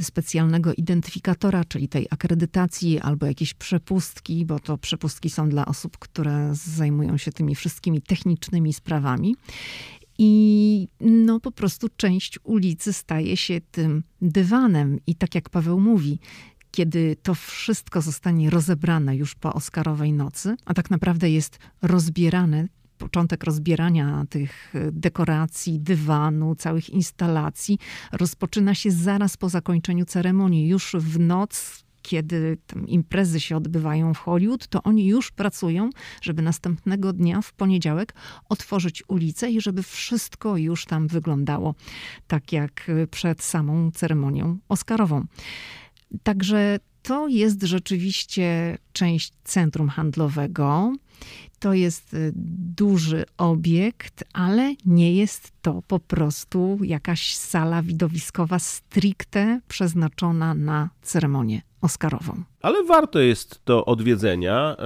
specjalnego 0.00 0.74
identyfikatora, 0.74 1.64
czyli 1.64 1.88
tej 1.88 2.06
akredytacji 2.10 3.00
albo 3.00 3.26
jakieś 3.26 3.54
przepustki, 3.54 4.44
bo 4.46 4.58
to 4.58 4.78
przepustki 4.78 5.30
są 5.30 5.48
dla 5.48 5.66
osób, 5.66 5.98
które 5.98 6.50
zajmują 6.52 7.16
się 7.16 7.32
tymi 7.32 7.54
wszystkimi 7.54 8.02
technicznymi 8.02 8.72
sprawami. 8.72 9.36
I 10.18 10.88
no 11.00 11.40
po 11.40 11.52
prostu 11.52 11.88
część 11.96 12.38
ulicy 12.44 12.92
staje 12.92 13.36
się 13.36 13.60
tym 13.70 14.04
dywanem. 14.22 14.98
I 15.06 15.14
tak 15.14 15.34
jak 15.34 15.50
Paweł 15.50 15.80
mówi, 15.80 16.18
kiedy 16.70 17.16
to 17.22 17.34
wszystko 17.34 18.00
zostanie 18.00 18.50
rozebrane 18.50 19.16
już 19.16 19.34
po 19.34 19.52
Oscarowej 19.54 20.12
nocy, 20.12 20.56
a 20.64 20.74
tak 20.74 20.90
naprawdę 20.90 21.30
jest 21.30 21.58
rozbierane, 21.82 22.68
początek 22.98 23.44
rozbierania 23.44 24.24
tych 24.30 24.74
dekoracji, 24.92 25.80
dywanu, 25.80 26.54
całych 26.54 26.90
instalacji 26.90 27.78
rozpoczyna 28.12 28.74
się 28.74 28.90
zaraz 28.90 29.36
po 29.36 29.48
zakończeniu 29.48 30.04
ceremonii. 30.04 30.68
Już 30.68 30.96
w 30.98 31.18
noc 31.18 31.84
kiedy 32.08 32.58
imprezy 32.86 33.40
się 33.40 33.56
odbywają 33.56 34.14
w 34.14 34.18
Hollywood, 34.18 34.68
to 34.68 34.82
oni 34.82 35.06
już 35.06 35.30
pracują, 35.30 35.90
żeby 36.22 36.42
następnego 36.42 37.12
dnia, 37.12 37.42
w 37.42 37.52
poniedziałek, 37.52 38.14
otworzyć 38.48 39.02
ulicę 39.08 39.50
i 39.50 39.60
żeby 39.60 39.82
wszystko 39.82 40.56
już 40.56 40.84
tam 40.84 41.08
wyglądało 41.08 41.74
tak 42.26 42.52
jak 42.52 42.90
przed 43.10 43.42
samą 43.42 43.90
ceremonią 43.90 44.58
Oscarową. 44.68 45.24
Także 46.22 46.78
to 47.02 47.28
jest 47.28 47.62
rzeczywiście 47.62 48.78
część 48.92 49.32
centrum 49.44 49.88
handlowego. 49.88 50.92
To 51.58 51.74
jest 51.74 52.14
y, 52.14 52.32
duży 52.76 53.24
obiekt, 53.38 54.24
ale 54.32 54.74
nie 54.86 55.14
jest 55.14 55.52
to 55.62 55.82
po 55.88 56.00
prostu 56.00 56.78
jakaś 56.82 57.34
sala 57.34 57.82
widowiskowa 57.82 58.58
stricte 58.58 59.60
przeznaczona 59.68 60.54
na 60.54 60.90
ceremonię 61.02 61.62
Oscarową. 61.80 62.42
Ale 62.62 62.84
warto 62.84 63.18
jest 63.18 63.64
to 63.64 63.84
odwiedzenia. 63.84 64.70
E, 64.72 64.76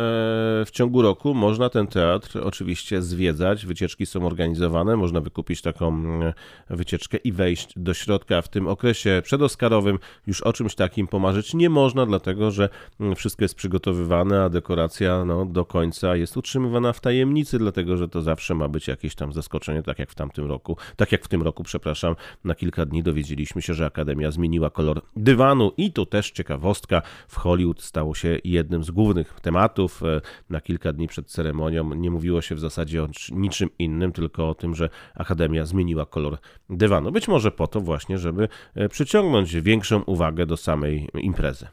w 0.65 0.69
ciągu 0.73 1.03
roku 1.03 1.35
można 1.35 1.69
ten 1.69 1.87
teatr 1.87 2.41
oczywiście 2.43 3.03
zwiedzać. 3.03 3.67
Wycieczki 3.67 4.07
są 4.07 4.27
organizowane, 4.27 4.97
można 4.97 5.21
wykupić 5.21 5.63
taką 5.63 6.05
e, 6.23 6.33
wycieczkę 6.71 7.19
i 7.19 7.33
wejść 7.33 7.73
do 7.77 7.95
środka. 7.95 8.43
W 8.43 8.49
tym 8.49 8.69
okresie 8.69 9.21
przedoskarowym 9.25 9.99
już 10.27 10.41
o 10.41 10.53
czymś 10.53 10.75
takim 10.75 11.07
pomarzyć 11.07 11.55
nie 11.55 11.71
można, 11.71 12.07
dlatego 12.07 12.51
że 12.51 12.69
mm, 13.01 13.17
wszystko 13.17 13.45
jest 13.45 13.55
przygotowywane, 13.55 14.43
a 14.43 14.49
dekoracja 14.49 15.25
no, 15.25 15.47
do 15.47 15.65
końca 15.65 16.17
jest 16.17 16.37
utrzymywana 16.63 16.93
w 16.93 17.01
tajemnicy, 17.01 17.59
dlatego 17.59 17.97
że 17.97 18.09
to 18.09 18.23
zawsze 18.23 18.55
ma 18.55 18.69
być 18.69 18.89
jakieś 18.89 19.15
tam 19.15 19.33
zaskoczenie, 19.33 19.83
tak 19.83 19.99
jak 19.99 20.11
w 20.11 20.15
tamtym 20.15 20.47
roku, 20.47 20.77
tak 20.97 21.13
jak 21.13 21.25
w 21.25 21.29
tym 21.29 21.43
roku, 21.43 21.63
przepraszam, 21.65 22.17
na 22.45 22.55
kilka 22.55 22.87
dni 22.87 23.03
dowiedzieliśmy 23.03 23.63
się, 23.63 23.75
że 23.75 23.87
Akademia 23.87 24.31
zmieniła 24.31 24.71
kolor 24.71 25.03
dywanu 25.17 25.73
i 25.77 25.93
to 25.93 26.07
też 26.07 26.31
ciekawostka 26.31 27.03
w 27.29 27.37
Hollywood 27.37 27.73
Hollywood 27.73 27.83
stało 27.83 28.15
się 28.15 28.39
jednym 28.45 28.85
z 28.85 28.91
głównych 28.91 29.41
tematów. 29.41 30.03
E, 30.03 30.21
na 30.51 30.61
kilka 30.61 30.93
dni 30.93 31.09
przed 31.09 31.27
ceremonią 31.27 31.95
nie 31.95 32.11
mówiło 32.11 32.43
się 32.43 32.55
w 32.55 32.61
zasadzie 32.61 33.03
o 33.03 33.09
niczym 33.33 33.71
innym, 33.79 34.13
tylko 34.13 34.49
o 34.49 34.55
tym, 34.55 34.75
że 34.75 34.89
Akademia 35.15 35.67
zmieniła 35.67 36.07
kolor 36.07 36.39
dywanu. 36.71 37.13
Być 37.13 37.29
może 37.29 37.51
po 37.51 37.67
to 37.67 37.81
właśnie, 37.81 38.19
żeby 38.19 38.49
e, 38.75 38.89
przyciągnąć 38.89 39.57
większą 39.57 40.03
uwagę 40.03 40.47
do 40.47 40.57
samej 40.57 41.09
imprezy. 41.15 41.67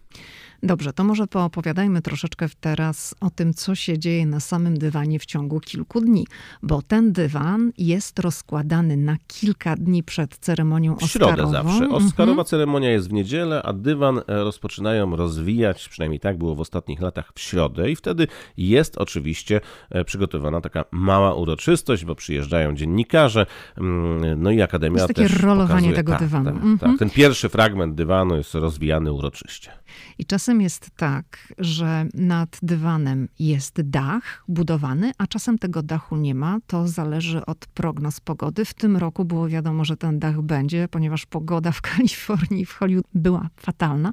Dobrze, 0.64 0.94
to 0.94 1.04
może 1.04 1.28
poopowiadajmy 1.28 2.02
troszeczkę 2.02 2.48
teraz 2.60 3.16
o 3.20 3.30
tym, 3.30 3.54
co 3.54 3.76
się 3.76 4.00
dzieje 4.00 4.26
na 4.26 4.40
samym 4.40 4.78
dywanie 4.78 5.20
w 5.20 5.26
ciągu 5.26 5.60
kilku 5.60 6.02
dni, 6.02 6.28
bo 6.64 6.82
ten 6.82 7.12
dywan 7.12 7.72
jest 7.78 8.20
rozkładany 8.20 8.98
na 8.98 9.18
kilka 9.28 9.76
dni 9.76 10.04
przed 10.04 10.38
ceremonią 10.38 10.96
Oscarową. 10.96 11.34
W 11.34 11.38
środę 11.38 11.52
zawsze. 11.52 11.84
Mhm. 11.84 11.92
Oscarowa 11.92 12.32
mhm. 12.32 12.46
ceremonia 12.46 12.92
jest 12.92 13.10
w 13.10 13.14
niedzielę, 13.14 13.64
a 13.64 13.74
dywan 13.74 14.18
e, 14.18 14.24
rozpoczynają 14.28 15.16
rozwijać, 15.16 15.90
przynajmniej 15.90 16.20
tak 16.20 16.38
było 16.38 16.56
w 16.56 16.60
ostatnich 16.60 17.02
latach, 17.02 17.32
w 17.36 17.40
środę 17.40 17.92
i 17.92 17.96
wtedy 17.96 18.28
jest 18.58 18.98
oczywiście 18.98 19.62
e, 19.90 20.06
przygotowana 20.06 20.62
taka 20.62 20.86
mała 20.92 21.36
uroczystość, 21.36 22.06
bo 22.06 22.16
przyjeżdżają 22.16 22.76
dziennikarze, 22.76 23.46
mm, 23.78 24.44
no 24.44 24.52
i 24.52 24.62
Akademia 24.62 25.02
jest 25.02 25.08
takie 25.08 25.30
też 25.30 25.42
rolowanie 25.42 25.70
pokazuje, 25.70 25.96
tego 25.96 26.12
tak, 26.12 26.22
dywanu. 26.22 26.46
Ten, 26.46 26.54
tak, 26.54 26.64
mhm. 26.64 26.80
tak, 26.80 27.00
ten 27.00 27.10
pierwszy 27.10 27.50
fragment 27.50 27.96
dywanu 27.96 28.36
jest 28.36 28.54
rozwijany 28.54 29.12
uroczyście. 29.12 29.72
I 30.18 30.26
czasem 30.26 30.49
jest 30.58 30.90
tak, 30.96 31.54
że 31.58 32.06
nad 32.14 32.60
dywanem 32.62 33.28
jest 33.40 33.82
dach 33.82 34.44
budowany, 34.48 35.12
a 35.18 35.28
czasem 35.28 35.58
tego 35.58 35.84
dachu 35.84 36.18
nie 36.18 36.36
ma. 36.36 36.58
To 36.68 36.88
zależy 36.88 37.46
od 37.46 37.68
prognoz 37.68 38.20
pogody. 38.20 38.66
W 38.66 38.74
tym 38.74 38.98
roku 38.98 39.26
było 39.26 39.48
wiadomo, 39.48 39.86
że 39.86 39.98
ten 39.98 40.20
dach 40.20 40.42
będzie, 40.42 40.88
ponieważ 40.88 41.26
pogoda 41.26 41.72
w 41.72 41.82
Kalifornii, 41.92 42.66
w 42.66 42.74
Hollywood 42.74 43.08
była 43.14 43.50
fatalna. 43.58 44.12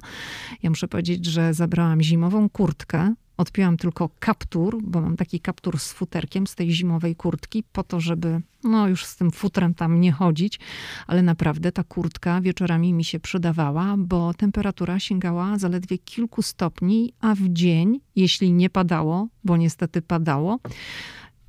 Ja 0.63 0.69
muszę 0.69 0.87
powiedzieć, 0.87 1.25
że 1.25 1.53
zabrałam 1.53 2.01
zimową 2.01 2.49
kurtkę 2.49 3.13
Odpięłam 3.37 3.77
tylko 3.77 4.09
kaptur, 4.19 4.77
bo 4.83 5.01
mam 5.01 5.17
taki 5.17 5.39
kaptur 5.39 5.79
z 5.79 5.93
futerkiem 5.93 6.47
z 6.47 6.55
tej 6.55 6.71
zimowej 6.71 7.15
kurtki, 7.15 7.63
po 7.71 7.83
to, 7.83 7.99
żeby 7.99 8.41
no 8.63 8.87
już 8.87 9.05
z 9.05 9.15
tym 9.15 9.31
futrem 9.31 9.73
tam 9.73 10.01
nie 10.01 10.11
chodzić, 10.11 10.59
ale 11.07 11.23
naprawdę 11.23 11.71
ta 11.71 11.83
kurtka 11.83 12.41
wieczorami 12.41 12.93
mi 12.93 13.03
się 13.03 13.19
przydawała, 13.19 13.95
bo 13.97 14.33
temperatura 14.33 14.99
sięgała 14.99 15.57
zaledwie 15.57 15.97
kilku 15.97 16.41
stopni, 16.41 17.13
a 17.19 17.35
w 17.35 17.49
dzień, 17.49 17.99
jeśli 18.15 18.53
nie 18.53 18.69
padało, 18.69 19.27
bo 19.43 19.57
niestety 19.57 20.01
padało, 20.01 20.59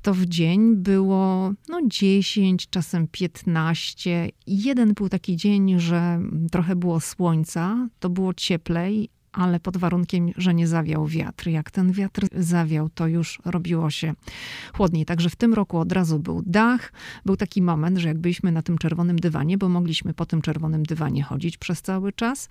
to 0.01 0.13
w 0.13 0.25
dzień 0.25 0.75
było 0.75 1.51
no 1.69 1.79
10, 1.87 2.69
czasem 2.69 3.07
15. 3.11 4.29
Jeden 4.47 4.93
był 4.93 5.09
taki 5.09 5.35
dzień, 5.35 5.79
że 5.79 6.19
trochę 6.51 6.75
było 6.75 6.99
słońca, 6.99 7.89
to 7.99 8.09
było 8.09 8.33
cieplej, 8.33 9.09
ale 9.31 9.59
pod 9.59 9.77
warunkiem, 9.77 10.29
że 10.37 10.53
nie 10.53 10.67
zawiał 10.67 11.07
wiatr. 11.07 11.47
Jak 11.47 11.71
ten 11.71 11.91
wiatr 11.91 12.27
zawiał, 12.35 12.89
to 12.89 13.07
już 13.07 13.39
robiło 13.45 13.89
się 13.89 14.13
chłodniej. 14.73 15.05
Także 15.05 15.29
w 15.29 15.35
tym 15.35 15.53
roku 15.53 15.77
od 15.77 15.91
razu 15.91 16.19
był 16.19 16.43
dach. 16.45 16.93
Był 17.25 17.37
taki 17.37 17.61
moment, 17.61 17.97
że 17.97 18.07
jak 18.07 18.17
byliśmy 18.17 18.51
na 18.51 18.61
tym 18.61 18.77
czerwonym 18.77 19.19
dywanie, 19.19 19.57
bo 19.57 19.69
mogliśmy 19.69 20.13
po 20.13 20.25
tym 20.25 20.41
czerwonym 20.41 20.83
dywanie 20.83 21.23
chodzić 21.23 21.57
przez 21.57 21.81
cały 21.81 22.13
czas 22.13 22.49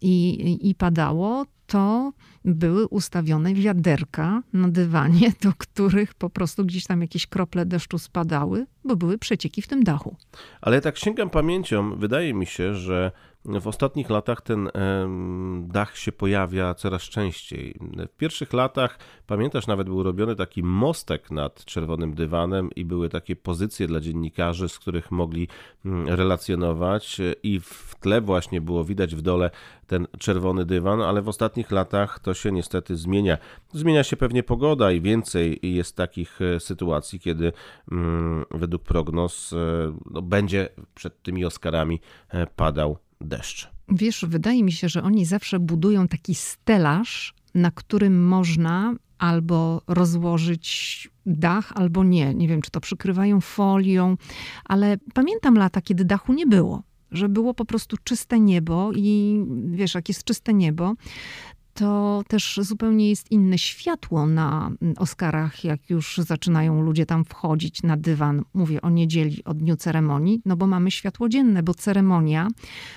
i, 0.00 0.68
i 0.70 0.74
padało, 0.74 1.46
to 1.66 2.12
były 2.44 2.86
ustawione 2.86 3.54
wiaderka 3.54 4.42
na 4.52 4.68
dywanie, 4.68 5.32
do 5.42 5.52
których 5.58 6.14
po 6.14 6.30
prostu 6.30 6.64
gdzieś 6.64 6.86
tam 6.86 7.00
jakieś 7.00 7.26
krople 7.26 7.66
deszczu 7.66 7.98
spadały, 7.98 8.66
bo 8.84 8.96
były 8.96 9.18
przecieki 9.18 9.62
w 9.62 9.68
tym 9.68 9.84
dachu. 9.84 10.16
Ale 10.60 10.80
tak 10.80 10.98
sięgam 10.98 11.30
pamięcią, 11.30 11.96
wydaje 11.96 12.34
mi 12.34 12.46
się, 12.46 12.74
że 12.74 13.12
w 13.44 13.66
ostatnich 13.66 14.10
latach 14.10 14.40
ten 14.40 14.70
dach 15.62 15.96
się 15.96 16.12
pojawia 16.12 16.74
coraz 16.74 17.02
częściej. 17.02 17.78
W 18.12 18.16
pierwszych 18.16 18.52
latach, 18.52 18.98
pamiętasz, 19.26 19.66
nawet 19.66 19.86
był 19.86 20.02
robiony 20.02 20.36
taki 20.36 20.62
mostek 20.62 21.30
nad 21.30 21.64
czerwonym 21.64 22.14
dywanem 22.14 22.70
i 22.76 22.84
były 22.84 23.08
takie 23.08 23.36
pozycje 23.36 23.86
dla 23.86 24.00
dziennikarzy, 24.00 24.68
z 24.68 24.78
których 24.78 25.10
mogli 25.10 25.48
mm, 25.84 26.08
relacjonować 26.08 27.20
i 27.42 27.60
w 27.60 27.94
tle 28.00 28.20
właśnie 28.20 28.60
było 28.60 28.84
widać 28.84 29.14
w 29.14 29.20
dole 29.20 29.50
ten 29.86 30.06
czerwony 30.18 30.64
dywan, 30.64 31.02
ale 31.02 31.22
w 31.22 31.28
ostatnich 31.28 31.70
latach 31.70 32.18
to 32.18 32.34
się 32.34 32.52
niestety 32.52 32.96
zmienia. 32.96 33.38
Zmienia 33.72 34.04
się 34.04 34.16
pewnie 34.16 34.42
pogoda 34.42 34.92
i 34.92 35.00
więcej 35.00 35.58
jest 35.62 35.96
takich 35.96 36.42
e, 36.42 36.60
sytuacji, 36.60 37.20
kiedy 37.20 37.52
mm, 37.92 38.44
według 38.50 38.82
prognoz 38.82 39.52
e, 39.52 39.56
no, 40.10 40.22
będzie 40.22 40.68
przed 40.94 41.22
tymi 41.22 41.44
Oscarami 41.44 42.00
e, 42.28 42.46
padał 42.46 42.98
deszcz. 43.20 43.70
Wiesz, 43.88 44.24
wydaje 44.28 44.64
mi 44.64 44.72
się, 44.72 44.88
że 44.88 45.02
oni 45.02 45.24
zawsze 45.24 45.58
budują 45.58 46.08
taki 46.08 46.34
stelaż, 46.34 47.34
na 47.54 47.70
którym 47.70 48.26
można 48.26 48.94
albo 49.18 49.82
rozłożyć 49.86 51.08
dach, 51.26 51.72
albo 51.74 52.04
nie. 52.04 52.34
Nie 52.34 52.48
wiem, 52.48 52.62
czy 52.62 52.70
to 52.70 52.80
przykrywają 52.80 53.40
folią, 53.40 54.16
ale 54.64 54.96
pamiętam 55.14 55.54
lata, 55.54 55.80
kiedy 55.80 56.04
dachu 56.04 56.32
nie 56.32 56.46
było 56.46 56.82
że 57.10 57.28
było 57.28 57.54
po 57.54 57.64
prostu 57.64 57.96
czyste 58.04 58.40
niebo 58.40 58.90
i 58.96 59.40
wiesz, 59.66 59.94
jak 59.94 60.08
jest 60.08 60.24
czyste 60.24 60.54
niebo, 60.54 60.94
to 61.78 62.22
też 62.28 62.60
zupełnie 62.62 63.08
jest 63.08 63.30
inne 63.30 63.58
światło 63.58 64.26
na 64.26 64.70
Oscarach, 64.96 65.64
jak 65.64 65.90
już 65.90 66.16
zaczynają 66.18 66.82
ludzie 66.82 67.06
tam 67.06 67.24
wchodzić 67.24 67.82
na 67.82 67.96
dywan. 67.96 68.42
Mówię 68.54 68.82
o 68.82 68.90
niedzieli, 68.90 69.44
o 69.44 69.54
dniu 69.54 69.76
ceremonii, 69.76 70.42
no 70.44 70.56
bo 70.56 70.66
mamy 70.66 70.90
światło 70.90 71.28
dzienne, 71.28 71.62
bo 71.62 71.74
ceremonia 71.74 72.48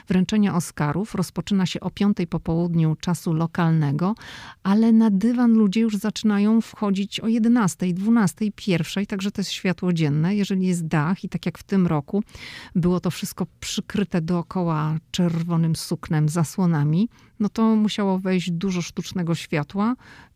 wręczenia 0.07 0.55
Oscarów 0.55 1.15
rozpoczyna 1.15 1.65
się 1.65 1.79
o 1.79 1.89
piątej 1.91 2.27
po 2.27 2.39
południu 2.39 2.95
czasu 2.95 3.33
lokalnego, 3.33 4.15
ale 4.63 4.91
na 4.91 5.09
dywan 5.09 5.53
ludzie 5.53 5.81
już 5.81 5.97
zaczynają 5.97 6.61
wchodzić 6.61 7.19
o 7.19 7.27
11, 7.27 7.93
12, 7.93 8.45
1, 8.67 9.05
także 9.05 9.31
to 9.31 9.41
jest 9.41 9.51
światło 9.51 9.93
dzienne. 9.93 10.35
Jeżeli 10.35 10.67
jest 10.67 10.88
dach 10.88 11.23
i 11.23 11.29
tak 11.29 11.45
jak 11.45 11.57
w 11.57 11.63
tym 11.63 11.88
roku 11.88 12.23
było 12.75 13.00
to 13.00 13.11
wszystko 13.11 13.45
przykryte 13.59 14.21
dookoła 14.21 14.97
czerwonym 15.11 15.75
suknem, 15.75 16.29
zasłonami, 16.29 17.09
no 17.41 17.50
to 17.50 17.75
musiało 17.75 18.19
wejść 18.19 18.51
dużo 18.51 18.81
sztucznego 18.81 19.36
światła 19.36 19.95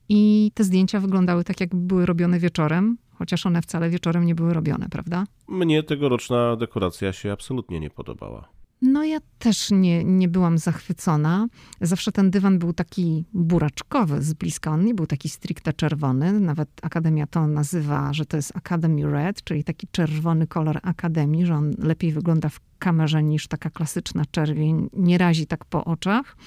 i 0.10 0.52
te 0.54 0.64
zdjęcia 0.64 1.00
wyglądały 1.00 1.44
tak, 1.44 1.60
jakby 1.62 1.78
były 1.78 2.06
robione 2.06 2.40
wieczorem, 2.40 2.98
chociaż 3.14 3.46
one 3.46 3.62
wcale 3.62 3.90
wieczorem 3.90 4.26
nie 4.26 4.36
były 4.36 4.54
robione, 4.54 4.90
prawda? 4.90 5.24
Mnie 5.48 5.84
tegoroczna 5.84 6.56
dekoracja 6.56 7.14
się 7.14 7.32
absolutnie 7.32 7.80
nie 7.80 7.90
podobała. 7.90 8.50
No 8.82 9.04
ja 9.04 9.20
też 9.40 9.72
nie, 9.72 10.04
nie 10.04 10.28
byłam 10.28 10.58
zachwycona. 10.58 11.48
Zawsze 11.82 12.12
ten 12.12 12.32
dywan 12.32 12.60
był 12.60 12.74
taki 12.74 13.26
buraczkowy 13.34 14.22
z 14.22 14.34
bliska. 14.34 14.72
On 14.72 14.86
nie 14.86 14.94
był 14.94 15.08
taki 15.08 15.30
stricte 15.30 15.74
czerwony. 15.74 16.40
Nawet 16.40 16.70
Akademia 16.82 17.28
to 17.28 17.48
nazywa, 17.48 18.14
że 18.14 18.26
to 18.26 18.38
jest 18.38 18.56
Academy 18.56 19.12
Red, 19.12 19.44
czyli 19.44 19.64
taki 19.64 19.88
czerwony 19.92 20.48
kolor 20.48 20.80
Akademii, 20.84 21.46
że 21.46 21.56
on 21.56 21.74
lepiej 21.78 22.12
wygląda 22.12 22.50
w 22.50 22.60
kamerze 22.80 23.24
niż 23.24 23.48
taka 23.48 23.70
klasyczna 23.70 24.24
czerwień. 24.32 24.90
Nie 24.94 25.18
razi 25.18 25.48
tak 25.48 25.66
po 25.66 25.86
oczach 25.86 26.38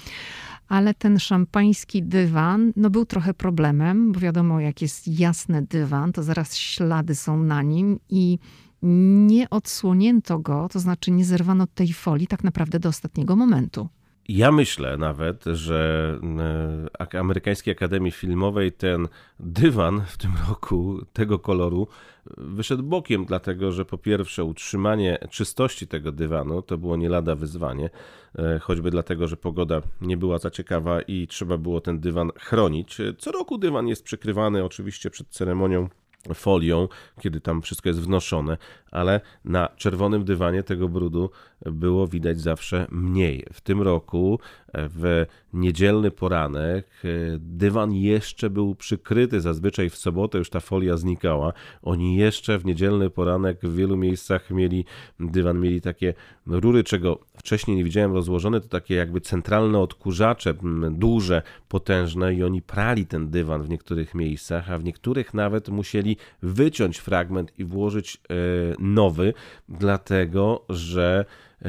ale 0.69 0.95
ten 0.95 1.19
szampański 1.19 2.03
dywan 2.03 2.73
no, 2.77 2.91
był 2.91 3.05
trochę 3.07 3.35
problemem, 3.35 4.13
bo 4.13 4.21
wiadomo, 4.21 4.61
jak 4.61 4.83
jest 4.83 5.09
jasny 5.09 5.63
dywan, 5.63 6.13
to 6.13 6.23
zaraz 6.23 6.57
ślady 6.57 7.15
są 7.15 7.43
na 7.43 7.63
nim 7.63 7.99
i 8.09 8.39
nie 8.83 9.51
odsłonięto 9.51 10.39
go, 10.39 10.69
to 10.73 10.81
znaczy 10.81 11.11
nie 11.11 11.25
zerwano 11.25 11.67
tej 11.67 11.93
folii 11.93 12.27
tak 12.27 12.45
naprawdę 12.45 12.81
do 12.81 12.89
ostatniego 12.89 13.37
momentu. 13.37 13.89
Ja 14.29 14.53
myślę 14.53 14.97
nawet, 14.97 15.45
że 15.45 16.21
e, 16.99 17.19
Amerykańskiej 17.21 17.73
Akademii 17.73 18.13
Filmowej 18.13 18.73
ten 18.73 19.09
dywan 19.41 20.03
w 20.07 20.19
tym 20.19 20.33
roku 20.49 20.99
tego 21.13 21.39
koloru 21.39 21.89
wyszedł 22.37 22.83
bokiem, 22.83 23.25
dlatego 23.25 23.73
że 23.73 23.85
po 23.85 23.99
pierwsze 23.99 24.45
utrzymanie 24.45 25.19
czystości 25.31 25.87
tego 25.87 26.13
dywanu 26.13 26.63
to 26.63 26.79
było 26.79 26.97
nie 26.97 27.09
lada 27.09 27.35
wyzwanie, 27.35 27.91
e, 28.39 28.59
choćby 28.59 28.91
dlatego, 28.91 29.29
że 29.29 29.37
pogoda 29.37 29.81
nie 30.01 30.17
była 30.17 30.39
za 30.39 30.51
ciekawa 30.51 31.03
i 31.03 31.27
trzeba 31.27 31.59
było 31.59 31.81
ten 31.81 32.01
dywan 32.01 32.31
chronić. 32.37 32.99
Co 33.19 33.33
roku 33.33 33.59
dywan 33.59 33.89
jest 33.89 34.05
przykrywany 34.05 34.65
oczywiście 34.65 35.11
przed 35.11 35.29
ceremonią 35.29 35.89
folią, 36.35 36.89
kiedy 37.21 37.41
tam 37.41 37.63
wszystko 37.63 37.89
jest 37.89 38.01
wnoszone, 38.01 38.57
ale 38.91 39.21
na 39.45 39.69
czerwonym 39.77 40.25
dywanie 40.25 40.63
tego 40.63 40.89
brudu 40.89 41.31
było 41.67 42.07
widać 42.07 42.41
zawsze 42.41 42.87
mniej. 42.91 43.45
W 43.53 43.61
tym 43.61 43.83
roku, 43.83 44.39
w 44.75 45.27
niedzielny 45.53 46.11
poranek, 46.11 46.87
dywan 47.39 47.93
jeszcze 47.93 48.51
był 48.51 48.75
przykryty. 48.75 49.41
Zazwyczaj 49.41 49.91
w 49.91 49.97
sobotę 49.97 50.39
już 50.39 50.51
ta 50.51 50.61
folia 50.61 50.97
znikała. 50.97 51.53
Oni 51.83 52.17
jeszcze 52.17 52.59
w 52.59 52.65
niedzielny 52.65 53.11
poranek 53.11 53.61
w 53.63 53.77
wielu 53.77 53.97
miejscach 53.97 54.51
mieli 54.51 54.85
dywan, 55.21 55.61
mieli 55.61 55.81
takie 55.81 56.15
rury, 56.47 56.85
czego 56.85 57.19
wcześniej 57.37 57.77
nie 57.77 57.85
widziałem 57.85 58.13
rozłożone, 58.13 58.61
to 58.61 58.69
takie 58.69 58.95
jakby 58.95 59.21
centralne 59.21 59.79
odkurzacze, 59.79 60.55
duże, 60.91 61.43
potężne 61.69 62.35
i 62.35 62.45
oni 62.45 62.63
prali 62.63 63.07
ten 63.07 63.31
dywan 63.31 63.63
w 63.63 63.69
niektórych 63.69 64.15
miejscach, 64.15 64.71
a 64.71 64.79
w 64.79 64.85
niektórych 64.85 65.35
nawet 65.35 65.69
musieli 65.69 66.17
wyciąć 66.43 66.99
fragment 66.99 67.59
i 67.59 67.65
włożyć 67.65 68.17
e, 68.17 68.35
nowy, 68.79 69.35
dlatego 69.69 70.65
że 70.69 71.25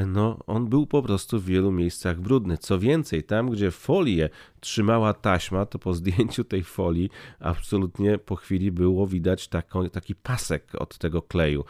no, 0.06 0.38
on 0.46 0.66
był 0.66 0.86
po 0.86 1.02
prostu 1.02 1.40
w 1.40 1.44
wielu 1.44 1.72
miejscach 1.72 2.20
brudny. 2.20 2.58
Co 2.58 2.78
więcej, 2.78 3.24
tam 3.24 3.50
gdzie 3.50 3.70
folię 3.70 4.28
trzymała 4.60 5.14
taśma, 5.14 5.66
to 5.66 5.78
po 5.78 5.94
zdjęciu 5.94 6.44
tej 6.44 6.62
folii 6.62 7.10
absolutnie 7.40 8.18
po 8.18 8.36
chwili 8.36 8.72
było 8.72 9.06
widać 9.06 9.48
taką, 9.48 9.90
taki 9.90 10.14
pasek 10.14 10.74
od 10.74 10.98
tego 10.98 11.22
kleju. 11.22 11.64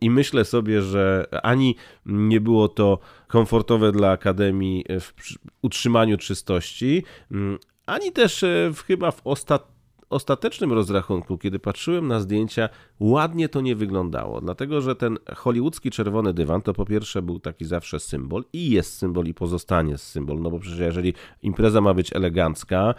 I 0.00 0.10
myślę 0.10 0.44
sobie, 0.44 0.82
że 0.82 1.26
ani 1.42 1.76
nie 2.06 2.40
było 2.40 2.68
to 2.68 2.98
komfortowe 3.28 3.92
dla 3.92 4.10
Akademii 4.10 4.84
w 5.00 5.14
utrzymaniu 5.62 6.16
czystości, 6.18 7.04
ani 7.86 8.12
też 8.12 8.42
e, 8.42 8.70
w, 8.74 8.82
chyba 8.82 9.10
w 9.10 9.20
ostatnim 9.24 9.79
ostatecznym 10.10 10.72
rozrachunku, 10.72 11.38
kiedy 11.38 11.58
patrzyłem 11.58 12.08
na 12.08 12.20
zdjęcia, 12.20 12.68
ładnie 13.00 13.48
to 13.48 13.60
nie 13.60 13.76
wyglądało, 13.76 14.40
dlatego 14.40 14.80
że 14.80 14.96
ten 14.96 15.18
hollywoodzki 15.36 15.90
czerwony 15.90 16.34
dywan 16.34 16.62
to 16.62 16.74
po 16.74 16.86
pierwsze 16.86 17.22
był 17.22 17.40
taki 17.40 17.64
zawsze 17.64 18.00
symbol 18.00 18.44
i 18.52 18.70
jest 18.70 18.98
symbol 18.98 19.26
i 19.26 19.34
pozostanie 19.34 19.98
symbol, 19.98 20.40
no 20.40 20.50
bo 20.50 20.58
przecież 20.58 20.78
jeżeli 20.78 21.14
impreza 21.42 21.80
ma 21.80 21.94
być 21.94 22.16
elegancka 22.16 22.94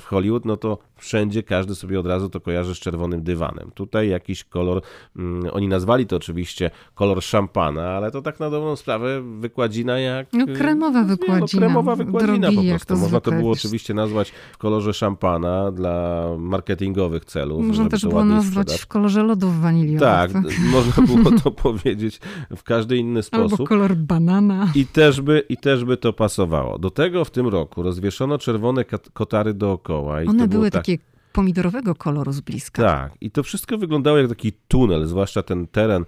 w 0.00 0.04
Hollywood, 0.04 0.44
no 0.44 0.56
to 0.56 0.78
wszędzie 0.96 1.42
każdy 1.42 1.74
sobie 1.74 2.00
od 2.00 2.06
razu 2.06 2.28
to 2.28 2.40
kojarzy 2.40 2.74
z 2.74 2.78
czerwonym 2.78 3.22
dywanem. 3.22 3.70
Tutaj 3.74 4.08
jakiś 4.08 4.44
kolor, 4.44 4.82
mm, 5.16 5.50
oni 5.52 5.68
nazwali 5.68 6.06
to 6.06 6.16
oczywiście 6.16 6.70
kolor 6.94 7.22
szampana, 7.22 7.88
ale 7.88 8.10
to 8.10 8.22
tak 8.22 8.40
na 8.40 8.50
dobrą 8.50 8.76
sprawę 8.76 9.22
wykładzina 9.40 9.98
jak... 9.98 10.32
No 10.32 10.46
kremowa 10.46 11.02
no, 11.02 11.08
wykładzina. 11.08 11.40
No, 11.40 11.66
kremowa 11.66 11.96
wykładzina 11.96 12.50
Drogi, 12.50 12.56
po 12.56 12.74
prostu. 12.74 12.96
Można 12.96 13.20
to 13.20 13.32
było 13.32 13.52
oczywiście 13.52 13.94
nazwać 13.94 14.32
w 14.52 14.58
kolorze 14.58 14.94
szampana 14.94 15.72
dla 15.72 16.26
marketingowych 16.56 17.24
celów. 17.24 17.66
Można 17.66 17.88
też 17.88 18.02
było 18.02 18.24
nazwać 18.24 18.72
w 18.72 18.86
kolorze 18.86 19.22
lodów 19.22 19.60
waniliowych. 19.60 20.00
Tak, 20.00 20.30
można 20.76 21.02
było 21.02 21.40
to 21.40 21.50
powiedzieć 21.50 22.20
w 22.56 22.62
każdy 22.62 22.96
inny 22.96 23.22
sposób. 23.30 23.52
Albo 23.52 23.66
kolor 23.66 23.96
banana. 23.96 24.72
I 24.74 24.86
też, 24.86 25.20
by, 25.20 25.42
I 25.48 25.56
też 25.56 25.84
by 25.84 25.96
to 25.96 26.12
pasowało. 26.12 26.78
Do 26.78 26.90
tego 26.90 27.24
w 27.24 27.30
tym 27.30 27.48
roku 27.48 27.82
rozwieszono 27.82 28.38
czerwone 28.38 28.84
kotary 29.12 29.54
dookoła. 29.54 30.22
I 30.22 30.28
One 30.28 30.48
były 30.48 30.70
tak... 30.70 30.84
takie 30.84 30.98
pomidorowego 31.36 31.94
koloru 31.94 32.32
z 32.32 32.40
bliska. 32.40 32.82
Tak, 32.82 33.12
i 33.20 33.30
to 33.30 33.42
wszystko 33.42 33.78
wyglądało 33.78 34.18
jak 34.18 34.28
taki 34.28 34.52
tunel, 34.68 35.06
zwłaszcza 35.06 35.42
ten 35.42 35.66
teren, 35.66 36.04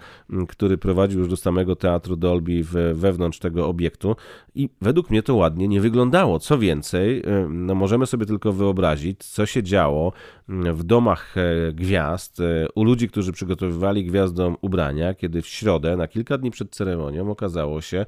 który 0.49 0.79
prowadził 0.79 1.19
już 1.19 1.29
do 1.29 1.37
samego 1.37 1.77
teatru 1.77 2.17
Dolby 2.17 2.65
wewnątrz 2.95 3.39
tego 3.39 3.69
obiektu. 3.69 4.17
I 4.55 4.69
według 4.81 5.11
mnie 5.11 5.23
to 5.23 5.35
ładnie 5.35 5.69
nie 5.69 5.81
wyglądało. 5.81 6.39
Co 6.39 6.59
więcej, 6.59 7.23
no 7.49 7.75
możemy 7.75 8.07
sobie 8.07 8.27
tylko 8.27 8.53
wyobrazić, 8.53 9.25
co 9.25 9.47
się 9.47 9.63
działo 9.63 10.13
w 10.49 10.85
domach 10.85 11.35
e, 11.37 11.73
gwiazd, 11.73 12.41
e, 12.41 12.67
u 12.75 12.85
ludzi, 12.85 13.09
którzy 13.09 13.33
przygotowywali 13.33 14.05
gwiazdom 14.05 14.57
ubrania, 14.61 15.15
kiedy 15.15 15.43
w 15.43 15.47
środę, 15.47 15.97
na 15.97 16.09
kilka 16.09 16.39
dni 16.39 16.51
przed 16.51 16.71
ceremonią, 16.71 17.31
okazało 17.31 17.81
się, 17.81 18.07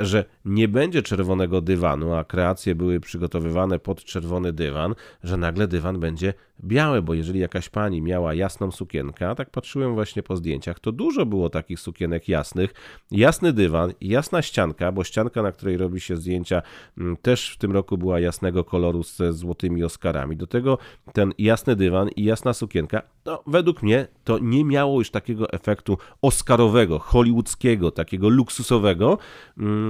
że 0.00 0.24
nie 0.44 0.68
będzie 0.68 1.02
czerwonego 1.02 1.60
dywanu, 1.60 2.14
a 2.14 2.24
kreacje 2.24 2.74
były 2.74 3.00
przygotowywane 3.00 3.78
pod 3.78 4.04
czerwony 4.04 4.52
dywan, 4.52 4.94
że 5.24 5.36
nagle 5.36 5.68
dywan 5.68 6.00
będzie 6.00 6.34
biały, 6.64 7.02
bo 7.02 7.14
jeżeli 7.14 7.40
jakaś 7.40 7.68
pani 7.68 8.02
miała 8.02 8.34
jasną 8.34 8.70
sukienkę, 8.70 9.28
a 9.28 9.34
tak 9.34 9.50
patrzyłem 9.50 9.94
właśnie 9.94 10.22
po 10.22 10.36
zdjęciach, 10.36 10.80
to 10.80 10.92
dużo 10.92 11.26
było 11.26 11.50
takich 11.50 11.80
sukienek 11.80 12.28
jasnych, 12.28 12.74
jasny 13.10 13.52
dywan, 13.52 13.92
jasna 14.00 14.42
ścianka, 14.42 14.92
bo 14.92 15.04
ścianka, 15.04 15.42
na 15.42 15.52
której 15.52 15.76
robi 15.76 16.00
się 16.00 16.16
zdjęcia, 16.16 16.62
mm, 16.98 17.16
też 17.16 17.50
w 17.50 17.58
tym 17.58 17.72
roku 17.72 17.98
była 17.98 18.20
jasnego 18.20 18.64
koloru 18.64 19.02
ze 19.02 19.32
złotymi 19.32 19.84
Oscarami. 19.84 20.36
Do 20.36 20.46
tego 20.46 20.78
ten 21.12 21.32
jasny 21.38 21.76
dywan 21.76 22.08
i 22.08 22.24
jasna 22.24 22.52
sukienka, 22.52 23.02
to 23.22 23.42
według 23.46 23.82
mnie 23.82 24.08
to 24.24 24.38
nie 24.38 24.64
miało 24.64 24.98
już 24.98 25.10
takiego 25.10 25.52
efektu 25.52 25.98
oscarowego, 26.22 26.98
hollywoodzkiego, 26.98 27.90
takiego 27.90 28.28
luksusowego, 28.28 29.18
mm, 29.58 29.89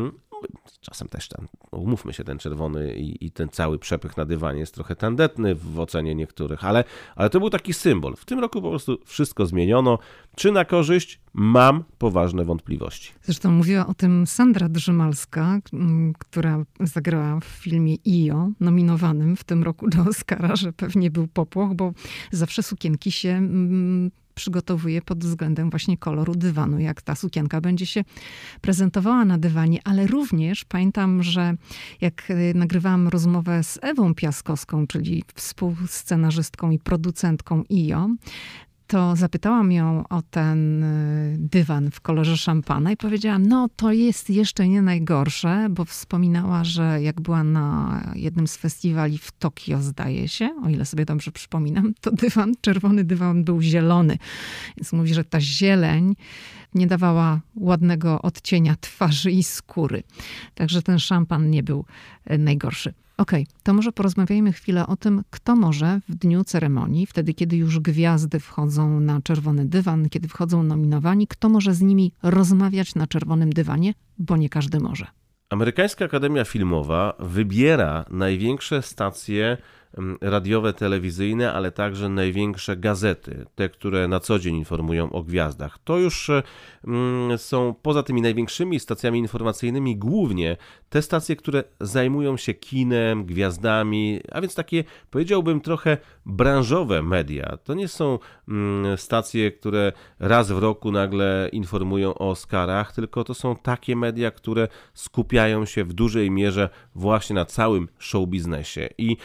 czasem 0.81 1.09
też 1.09 1.29
ten, 1.29 1.47
umówmy 1.71 2.13
się, 2.13 2.25
ten 2.25 2.39
czerwony 2.39 2.95
i, 2.95 3.27
i, 3.27 3.31
ten 3.31 3.49
cały 3.49 3.79
przepych 3.79 4.17
na 4.17 4.25
dywanie 4.25 4.61
jest 4.61 4.75
trochę 4.75 4.97
tandetny 4.97 5.55
w 5.55 5.81
ocenie 5.81 6.15
niektórych, 6.15 6.65
ale, 6.65 6.85
ale 7.17 7.31
to 7.31 7.41
był 7.41 7.51
taki 7.51 7.73
symbol. 7.73 8.17
W 8.17 8.25
tym 8.25 8.39
roku 8.39 8.63
po 8.63 8.71
prostu 8.71 8.99
wszystko 9.05 9.47
zmieniono. 9.47 9.99
Czy 10.37 10.53
na 10.53 10.65
korzyść? 10.65 11.21
Mam 11.33 11.85
poważne 11.99 12.45
wątpliwości. 12.45 13.13
Zresztą 13.23 13.51
mówiła 13.51 13.87
o 13.87 13.95
tym 13.95 14.27
Sandra 14.27 14.69
Drzymalska, 14.69 15.59
która 16.19 16.65
zagrała 16.81 17.41
w 17.41 17.45
filmie 17.45 17.97
IO, 18.07 18.49
nominowanym 18.61 19.37
w 19.37 19.45
tym 19.45 19.63
roku 19.63 19.89
do 19.89 20.03
Oscara, 20.03 20.57
że 20.57 20.73
pewnie 20.73 21.11
był 21.11 21.29
popłoch, 21.29 21.75
bo 21.75 21.93
zawsze 22.33 22.63
sukienki 22.63 23.13
się 23.13 23.41
przygotowuje 24.41 25.03
pod 25.03 25.25
względem 25.25 25.71
właśnie 25.71 25.99
koloru 25.99 26.35
dywanu, 26.35 26.79
jak 26.79 27.03
ta 27.03 27.15
sukienka 27.15 27.61
będzie 27.61 27.87
się 27.87 28.05
prezentowała 28.61 29.25
na 29.25 29.39
dywanie, 29.39 29.81
ale 29.85 30.07
również 30.07 30.65
pamiętam, 30.65 31.23
że 31.23 31.55
jak 32.01 32.31
e, 32.31 32.55
nagrywałam 32.55 33.09
rozmowę 33.09 33.65
z 33.65 33.79
Ewą 33.83 34.15
Piaskowską, 34.15 34.87
czyli 34.87 35.25
współscenarzystką 35.35 36.71
i 36.71 36.79
producentką 36.79 37.63
IO, 37.71 38.09
to 38.91 39.17
zapytałam 39.17 39.73
ją 39.73 40.05
o 40.09 40.23
ten 40.23 40.83
y, 40.83 41.37
dywan 41.39 41.91
w 41.91 42.01
kolorze 42.01 42.37
szampana 42.37 42.93
i 42.93 42.97
powiedziałam, 42.97 43.47
no 43.47 43.69
to 43.77 43.93
jest 43.93 44.31
jeszcze 44.31 44.69
nie 44.69 44.83
najgorsze, 44.83 45.67
bo 45.71 45.85
wspominała, 45.85 46.65
że 46.65 47.03
jak 47.03 47.21
była 47.21 47.45
na 47.45 48.01
jednym 48.15 48.47
z 48.47 48.57
festiwali 48.57 49.19
w 49.19 49.33
Tokio, 49.33 49.83
zdaje 49.83 50.29
się, 50.29 50.51
o 50.65 50.69
ile 50.69 50.85
sobie 50.85 51.05
dobrze 51.05 51.33
przypominam, 51.33 51.95
to 52.01 52.11
dywan, 52.11 52.53
czerwony 52.61 53.05
dywan 53.05 53.45
był 53.45 53.63
zielony. 53.63 54.19
Więc 54.77 54.93
mówi, 54.93 55.15
że 55.15 55.25
ta 55.25 55.41
zieleń 55.41 56.17
nie 56.75 56.87
dawała 56.87 57.41
ładnego 57.57 58.23
odcienia 58.23 58.77
twarzy 58.81 59.31
i 59.31 59.43
skóry. 59.43 60.03
Także 60.55 60.83
ten 60.83 60.99
szampan 60.99 61.51
nie 61.51 61.63
był 61.63 61.85
y, 62.31 62.39
najgorszy. 62.39 62.95
Okej, 63.21 63.43
okay, 63.43 63.63
to 63.63 63.75
może 63.75 63.93
porozmawiajmy 63.93 64.53
chwilę 64.53 64.87
o 64.87 64.97
tym, 64.97 65.23
kto 65.31 65.57
może 65.57 66.01
w 66.09 66.15
dniu 66.15 66.45
ceremonii, 66.45 67.07
wtedy 67.07 67.35
kiedy 67.35 67.57
już 67.57 67.79
gwiazdy 67.79 68.41
wchodzą 68.41 69.01
na 69.01 69.21
czerwony 69.23 69.67
dywan, 69.67 70.09
kiedy 70.09 70.29
wchodzą 70.29 70.63
nominowani, 70.63 71.27
kto 71.27 71.49
może 71.49 71.75
z 71.75 71.81
nimi 71.81 72.13
rozmawiać 72.23 72.95
na 72.95 73.07
czerwonym 73.07 73.53
dywanie, 73.53 73.95
bo 74.19 74.37
nie 74.37 74.49
każdy 74.49 74.81
może. 74.81 75.07
Amerykańska 75.51 76.05
Akademia 76.05 76.45
Filmowa 76.45 77.15
wybiera 77.19 78.05
największe 78.11 78.83
stacje 78.83 79.57
radiowe, 80.21 80.73
telewizyjne, 80.73 81.53
ale 81.53 81.73
także 81.73 82.09
największe 82.09 82.77
gazety, 82.77 83.47
te, 83.55 83.69
które 83.69 84.09
na 84.09 84.21
co 84.21 84.39
dzień 84.39 84.57
informują 84.57 85.13
o 85.13 85.23
gwiazdach. 85.23 85.79
To 85.85 85.99
już 85.99 86.31
są 87.37 87.75
poza 87.83 88.03
tymi 88.03 88.23
największymi 88.23 88.81
stacjami 88.81 89.19
informacyjnymi 89.19 89.97
głównie 89.97 90.57
te 90.89 91.03
stacje, 91.03 91.37
które 91.37 91.65
zajmują 91.81 92.37
się 92.37 92.55
kinem, 92.55 93.25
gwiazdami, 93.25 94.21
a 94.33 94.41
więc 94.41 94.55
takie 94.55 94.85
powiedziałbym 95.11 95.61
trochę 95.61 95.99
branżowe 96.27 97.03
media. 97.03 97.57
To 97.65 97.75
nie 97.75 97.89
są 97.89 98.19
stacje, 98.97 99.53
które 99.53 99.93
raz 100.19 100.53
w 100.53 100.59
roku 100.59 100.93
nagle 100.93 101.49
informują 101.53 102.15
o 102.15 102.31
Oscarach, 102.31 102.93
tylko 102.93 103.25
to 103.25 103.35
są 103.35 103.57
takie 103.57 103.97
media, 103.97 104.31
które 104.31 104.69
skupiają 104.95 105.65
się 105.65 105.85
w 105.85 105.93
dużej 105.93 106.31
mierze 106.31 106.69
właśnie 106.95 107.35
na 107.35 107.45
całym 107.45 107.89
show 107.99 108.29
biznesie. 108.29 108.89
I 108.99 109.17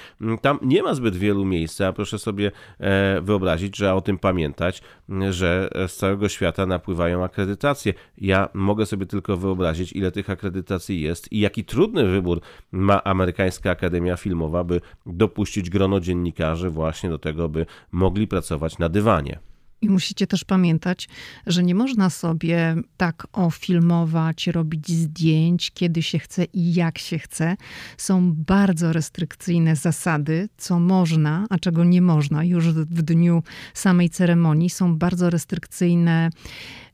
tam 0.41 0.54
tam 0.59 0.69
nie 0.69 0.83
ma 0.83 0.93
zbyt 0.93 1.15
wielu 1.15 1.45
miejsca. 1.45 1.93
Proszę 1.93 2.19
sobie 2.19 2.51
e, 2.79 3.21
wyobrazić, 3.21 3.77
że 3.77 3.93
o 3.93 4.01
tym 4.01 4.17
pamiętać, 4.17 4.81
że 5.29 5.69
z 5.87 5.95
całego 5.95 6.29
świata 6.29 6.65
napływają 6.65 7.23
akredytacje. 7.23 7.93
Ja 8.17 8.49
mogę 8.53 8.85
sobie 8.85 9.05
tylko 9.05 9.37
wyobrazić, 9.37 9.93
ile 9.93 10.11
tych 10.11 10.29
akredytacji 10.29 11.01
jest 11.01 11.31
i 11.31 11.39
jaki 11.39 11.65
trudny 11.65 12.07
wybór 12.07 12.41
ma 12.71 13.03
amerykańska 13.03 13.71
Akademia 13.71 14.17
Filmowa, 14.17 14.63
by 14.63 14.81
dopuścić 15.05 15.69
grono 15.69 15.99
dziennikarzy 15.99 16.69
właśnie 16.69 17.09
do 17.09 17.17
tego, 17.17 17.49
by 17.49 17.65
mogli 17.91 18.27
pracować 18.27 18.77
na 18.77 18.89
dywanie. 18.89 19.39
I 19.85 19.89
musicie 19.89 20.27
też 20.27 20.43
pamiętać, 20.43 21.09
że 21.47 21.63
nie 21.63 21.75
można 21.75 22.09
sobie 22.09 22.75
tak 22.97 23.27
ofilmować, 23.33 24.47
robić 24.47 24.89
zdjęć, 24.89 25.71
kiedy 25.71 26.03
się 26.03 26.19
chce 26.19 26.45
i 26.53 26.73
jak 26.73 26.97
się 26.97 27.19
chce. 27.19 27.57
Są 27.97 28.33
bardzo 28.33 28.93
restrykcyjne 28.93 29.75
zasady, 29.75 30.49
co 30.57 30.79
można, 30.79 31.45
a 31.49 31.59
czego 31.59 31.83
nie 31.83 32.01
można. 32.01 32.43
Już 32.43 32.67
w 32.67 33.01
dniu 33.01 33.43
samej 33.73 34.09
ceremonii 34.09 34.69
są 34.69 34.97
bardzo 34.97 35.29
restrykcyjne 35.29 36.29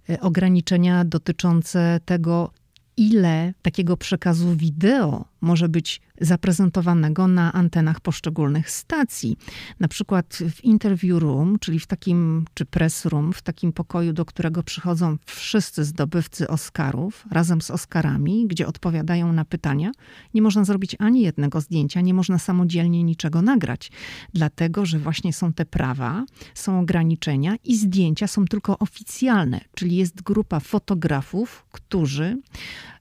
e, 0.10 0.20
ograniczenia 0.20 1.06
dotyczące 1.06 2.00
tego, 2.06 2.52
ile 2.98 3.54
takiego 3.62 3.98
przekazu 3.98 4.56
wideo 4.56 5.31
może 5.42 5.70
być 5.70 6.02
zaprezentowanego 6.22 7.28
na 7.28 7.54
antenach 7.54 8.00
poszczególnych 8.00 8.70
stacji. 8.70 9.38
Na 9.80 9.88
przykład 9.88 10.38
w 10.52 10.64
interview 10.64 11.22
room, 11.22 11.60
czyli 11.60 11.80
w 11.80 11.88
takim, 11.88 12.46
czy 12.54 12.66
press 12.66 13.06
room, 13.06 13.34
w 13.34 13.42
takim 13.42 13.74
pokoju, 13.74 14.14
do 14.14 14.26
którego 14.26 14.64
przychodzą 14.64 15.18
wszyscy 15.26 15.84
zdobywcy 15.84 16.48
Oscarów 16.48 17.26
razem 17.32 17.62
z 17.62 17.72
Oscarami, 17.72 18.48
gdzie 18.48 18.68
odpowiadają 18.68 19.34
na 19.34 19.46
pytania, 19.46 19.92
nie 20.34 20.42
można 20.42 20.64
zrobić 20.64 20.96
ani 21.00 21.22
jednego 21.22 21.62
zdjęcia, 21.62 22.02
nie 22.02 22.14
można 22.14 22.40
samodzielnie 22.40 23.04
niczego 23.04 23.42
nagrać, 23.42 23.92
dlatego 24.34 24.86
że 24.86 25.00
właśnie 25.00 25.34
są 25.34 25.54
te 25.54 25.66
prawa, 25.66 26.26
są 26.54 26.80
ograniczenia 26.80 27.56
i 27.64 27.78
zdjęcia 27.78 28.28
są 28.28 28.46
tylko 28.46 28.80
oficjalne, 28.80 29.62
czyli 29.76 29.96
jest 29.96 30.22
grupa 30.22 30.60
fotografów, 30.60 31.66
którzy 31.72 32.38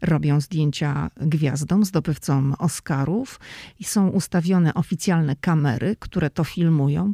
robią 0.02 0.40
zdjęcia 0.40 1.10
gwiazdom, 1.16 1.84
zdobywcom 1.84 2.54
Oscarów 2.58 3.40
i 3.80 3.84
są 3.84 4.08
ustawione 4.08 4.74
oficjalne 4.74 5.36
kamery, 5.36 5.96
które 5.98 6.30
to 6.30 6.44
filmują. 6.44 7.12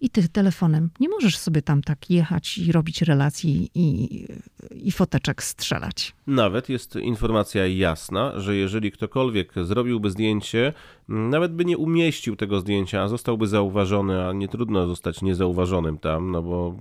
I 0.00 0.10
ty 0.10 0.28
telefonem 0.28 0.90
nie 1.00 1.08
możesz 1.08 1.38
sobie 1.38 1.62
tam 1.62 1.82
tak 1.82 2.10
jechać 2.10 2.58
i 2.58 2.72
robić 2.72 3.02
relacji 3.02 3.70
i, 3.74 4.26
i 4.70 4.92
foteczek 4.92 5.42
strzelać. 5.42 6.14
Nawet 6.26 6.68
jest 6.68 6.96
informacja 6.96 7.66
jasna, 7.66 8.40
że 8.40 8.56
jeżeli 8.56 8.92
ktokolwiek 8.92 9.52
zrobiłby 9.62 10.10
zdjęcie, 10.10 10.72
nawet 11.08 11.54
by 11.54 11.64
nie 11.64 11.78
umieścił 11.78 12.36
tego 12.36 12.60
zdjęcia, 12.60 13.02
a 13.02 13.08
zostałby 13.08 13.46
zauważony, 13.46 14.26
a 14.26 14.32
nie 14.32 14.48
trudno 14.48 14.86
zostać 14.86 15.22
niezauważonym 15.22 15.98
tam, 15.98 16.30
no 16.30 16.42
bo 16.42 16.76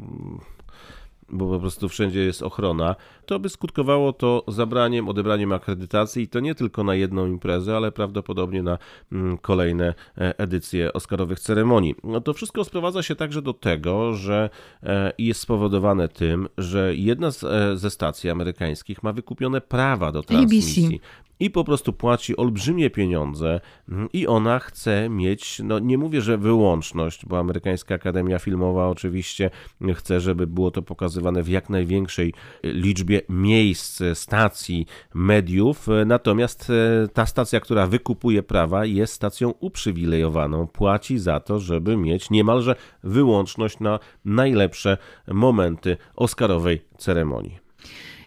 bo 1.30 1.50
po 1.50 1.60
prostu 1.60 1.90
wszędzie 1.90 2.20
jest 2.20 2.44
ochrona, 2.44 2.96
to 3.26 3.40
by 3.40 3.50
skutkowało 3.50 4.14
to 4.14 4.44
zabraniem, 4.48 5.10
odebraniem 5.10 5.52
akredytacji 5.52 6.24
i 6.24 6.28
to 6.28 6.40
nie 6.40 6.56
tylko 6.56 6.84
na 6.84 6.96
jedną 6.96 7.28
imprezę, 7.28 7.78
ale 7.78 7.92
prawdopodobnie 7.92 8.64
na 8.64 8.78
mm, 9.12 9.38
kolejne 9.38 9.94
e, 10.18 10.40
edycje 10.40 10.94
Oscarowych 10.94 11.40
ceremonii. 11.40 11.96
No 12.04 12.22
to 12.22 12.34
wszystko 12.34 12.64
sprowadza 12.64 13.04
się 13.04 13.16
także 13.16 13.42
do 13.42 13.54
tego, 13.54 14.14
że 14.14 14.50
e, 14.84 15.14
jest 15.18 15.40
spowodowane 15.40 16.08
tym, 16.08 16.48
że 16.58 16.96
jedna 16.96 17.28
e, 17.28 17.78
ze 17.78 17.90
stacji 17.90 18.30
amerykańskich 18.30 19.04
ma 19.04 19.14
wykupione 19.14 19.62
prawa 19.62 20.12
do 20.12 20.24
transmisji. 20.24 20.86
ABC. 20.86 21.27
I 21.40 21.50
po 21.50 21.64
prostu 21.64 21.94
płaci 21.94 22.38
olbrzymie 22.38 22.90
pieniądze. 22.90 23.60
Mm, 23.90 24.10
i 24.14 24.28
ona 24.28 24.60
chce 24.60 25.10
mieć, 25.10 25.62
no 25.64 25.80
nie 25.80 25.98
mówię, 25.98 26.22
że 26.22 26.38
wyłączność, 26.38 27.26
bo 27.26 27.40
Amerykańska 27.40 27.96
Akademia 27.96 28.40
Filmowa 28.40 28.88
oczywiście 28.88 29.50
chce, 29.96 30.20
żeby 30.20 30.48
było 30.48 30.72
to 30.72 30.82
pokazywane 30.82 31.44
w 31.44 31.48
jak 31.48 31.70
największej 31.70 32.34
liczbie 32.64 33.22
miejsc, 33.30 34.02
stacji, 34.14 34.86
mediów, 35.14 35.88
natomiast 36.06 36.70
e, 36.70 37.08
ta 37.08 37.26
stacja, 37.26 37.60
która 37.60 37.88
wykupuje 37.88 38.44
prawa 38.44 38.86
jest 38.86 39.14
stacją 39.14 39.54
uprzywilejowaną, 39.60 40.68
płaci 40.68 41.20
za 41.20 41.40
to, 41.40 41.60
żeby 41.60 41.98
mieć 41.98 42.30
niemalże 42.30 42.76
wyłączność 43.04 43.80
na 43.80 44.00
najlepsze 44.26 44.98
momenty 45.28 45.98
Oscarowej 46.16 46.82
ceremonii. 46.98 47.67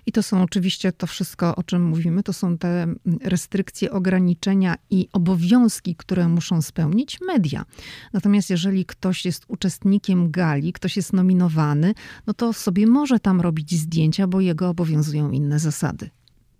I 0.06 0.12
to 0.12 0.22
są 0.22 0.42
oczywiście 0.42 0.92
to 0.92 1.06
wszystko, 1.06 1.56
o 1.56 1.62
czym 1.62 1.84
mówimy, 1.84 2.22
to 2.22 2.32
są 2.32 2.58
te 2.58 2.94
restrykcje, 3.22 3.90
ograniczenia 3.90 4.74
i 4.90 5.08
obowiązki, 5.12 5.96
które 5.96 6.28
muszą 6.28 6.62
spełnić 6.62 7.18
media. 7.20 7.64
Natomiast 8.12 8.50
jeżeli 8.50 8.84
ktoś 8.84 9.24
jest 9.24 9.44
uczestnikiem 9.48 10.30
gali, 10.30 10.72
ktoś 10.72 10.96
jest 10.96 11.12
nominowany, 11.12 11.94
no 12.26 12.34
to 12.34 12.52
sobie 12.52 12.86
może 12.86 13.20
tam 13.20 13.40
robić 13.40 13.74
zdjęcia, 13.74 14.26
bo 14.26 14.40
jego 14.40 14.68
obowiązują 14.68 15.30
inne 15.30 15.58
zasady. 15.58 16.10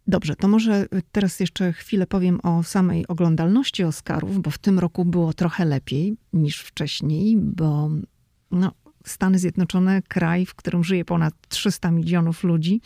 Dobrze, 0.07 0.37
to 0.37 0.48
może 0.48 0.87
teraz 1.12 1.40
jeszcze 1.40 1.72
chwilę 1.72 2.07
powiem 2.07 2.40
o 2.42 2.62
samej 2.62 3.07
oglądalności 3.07 3.85
Oscarów, 3.85 4.42
bo 4.42 4.50
w 4.50 4.59
tym 4.59 4.79
roku 4.79 5.05
było 5.05 5.33
trochę 5.33 5.64
lepiej 5.64 6.16
niż 6.33 6.61
wcześniej, 6.61 7.37
bo 7.37 7.90
no, 8.50 8.72
Stany 9.07 9.39
Zjednoczone, 9.39 10.03
kraj, 10.03 10.47
w 10.47 10.55
którym 10.55 10.85
żyje 10.85 11.05
ponad 11.05 11.35
300 11.49 11.91
milionów 11.91 12.45
ludzi. 12.45 12.81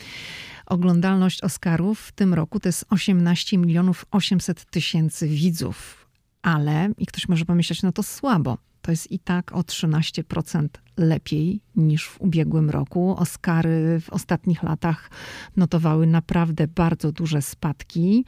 Oglądalność 0.65 1.41
Oscarów 1.41 1.99
w 1.99 2.11
tym 2.11 2.33
roku 2.33 2.59
to 2.59 2.69
jest 2.69 2.85
18 2.89 3.57
milionów 3.57 4.05
800 4.11 4.65
tysięcy 4.65 5.27
widzów. 5.27 6.07
Ale, 6.41 6.89
i 6.97 7.05
ktoś 7.05 7.27
może 7.29 7.45
pomyśleć, 7.45 7.83
no 7.83 7.91
to 7.91 8.03
słabo. 8.03 8.57
To 8.81 8.91
jest 8.91 9.11
i 9.11 9.19
tak 9.19 9.51
o 9.51 9.61
13% 9.61 10.67
lepiej 10.97 11.61
niż 11.75 12.07
w 12.07 12.21
ubiegłym 12.21 12.69
roku. 12.69 13.15
Oscary 13.17 13.99
w 14.01 14.09
ostatnich 14.09 14.63
latach 14.63 15.09
notowały 15.57 16.07
naprawdę 16.07 16.67
bardzo 16.67 17.11
duże 17.11 17.41
spadki. 17.41 18.25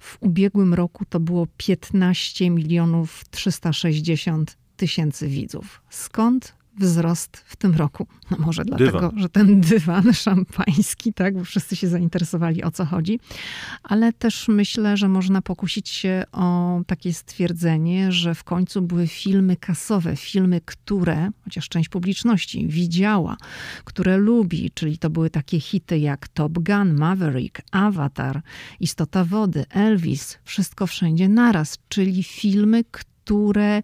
W 0.00 0.16
ubiegłym 0.20 0.74
roku 0.74 1.04
to 1.04 1.20
było 1.20 1.46
15 1.56 2.50
milionów 2.50 3.24
360 3.30 4.56
tysięcy 4.76 5.28
widzów. 5.28 5.82
Skąd 5.90 6.54
wzrost 6.78 7.36
w 7.36 7.56
tym 7.56 7.74
roku. 7.74 8.06
No 8.30 8.36
może 8.40 8.64
dlatego, 8.64 9.00
dywan. 9.00 9.18
że 9.18 9.28
ten 9.28 9.60
dywan 9.60 10.12
szampański, 10.24 11.12
tak, 11.12 11.38
bo 11.38 11.44
wszyscy 11.44 11.76
się 11.76 11.88
zainteresowali 11.88 12.64
o 12.64 12.70
co 12.70 12.84
chodzi, 12.84 13.20
ale 13.82 14.12
też 14.12 14.48
myślę, 14.48 14.96
że 14.96 15.08
można 15.08 15.42
pokusić 15.42 15.88
się 15.88 16.24
o 16.32 16.80
takie 16.86 17.12
stwierdzenie, 17.12 18.12
że 18.12 18.34
w 18.34 18.44
końcu 18.44 18.82
były 18.82 19.06
filmy 19.06 19.56
kasowe, 19.56 20.16
filmy, 20.16 20.60
które, 20.64 21.30
chociaż 21.44 21.68
część 21.68 21.88
publiczności 21.88 22.68
widziała, 22.68 23.36
które 23.84 24.16
lubi, 24.16 24.70
czyli 24.74 24.98
to 24.98 25.10
były 25.10 25.30
takie 25.30 25.60
hity 25.60 25.98
jak 25.98 26.28
Top 26.28 26.52
Gun, 26.52 26.94
Maverick, 26.94 27.60
Avatar, 27.70 28.42
Istota 28.80 29.24
Wody, 29.24 29.64
Elvis, 29.70 30.38
Wszystko 30.44 30.86
Wszędzie 30.86 31.28
Naraz, 31.28 31.78
czyli 31.88 32.22
filmy, 32.22 32.84
które 32.90 33.82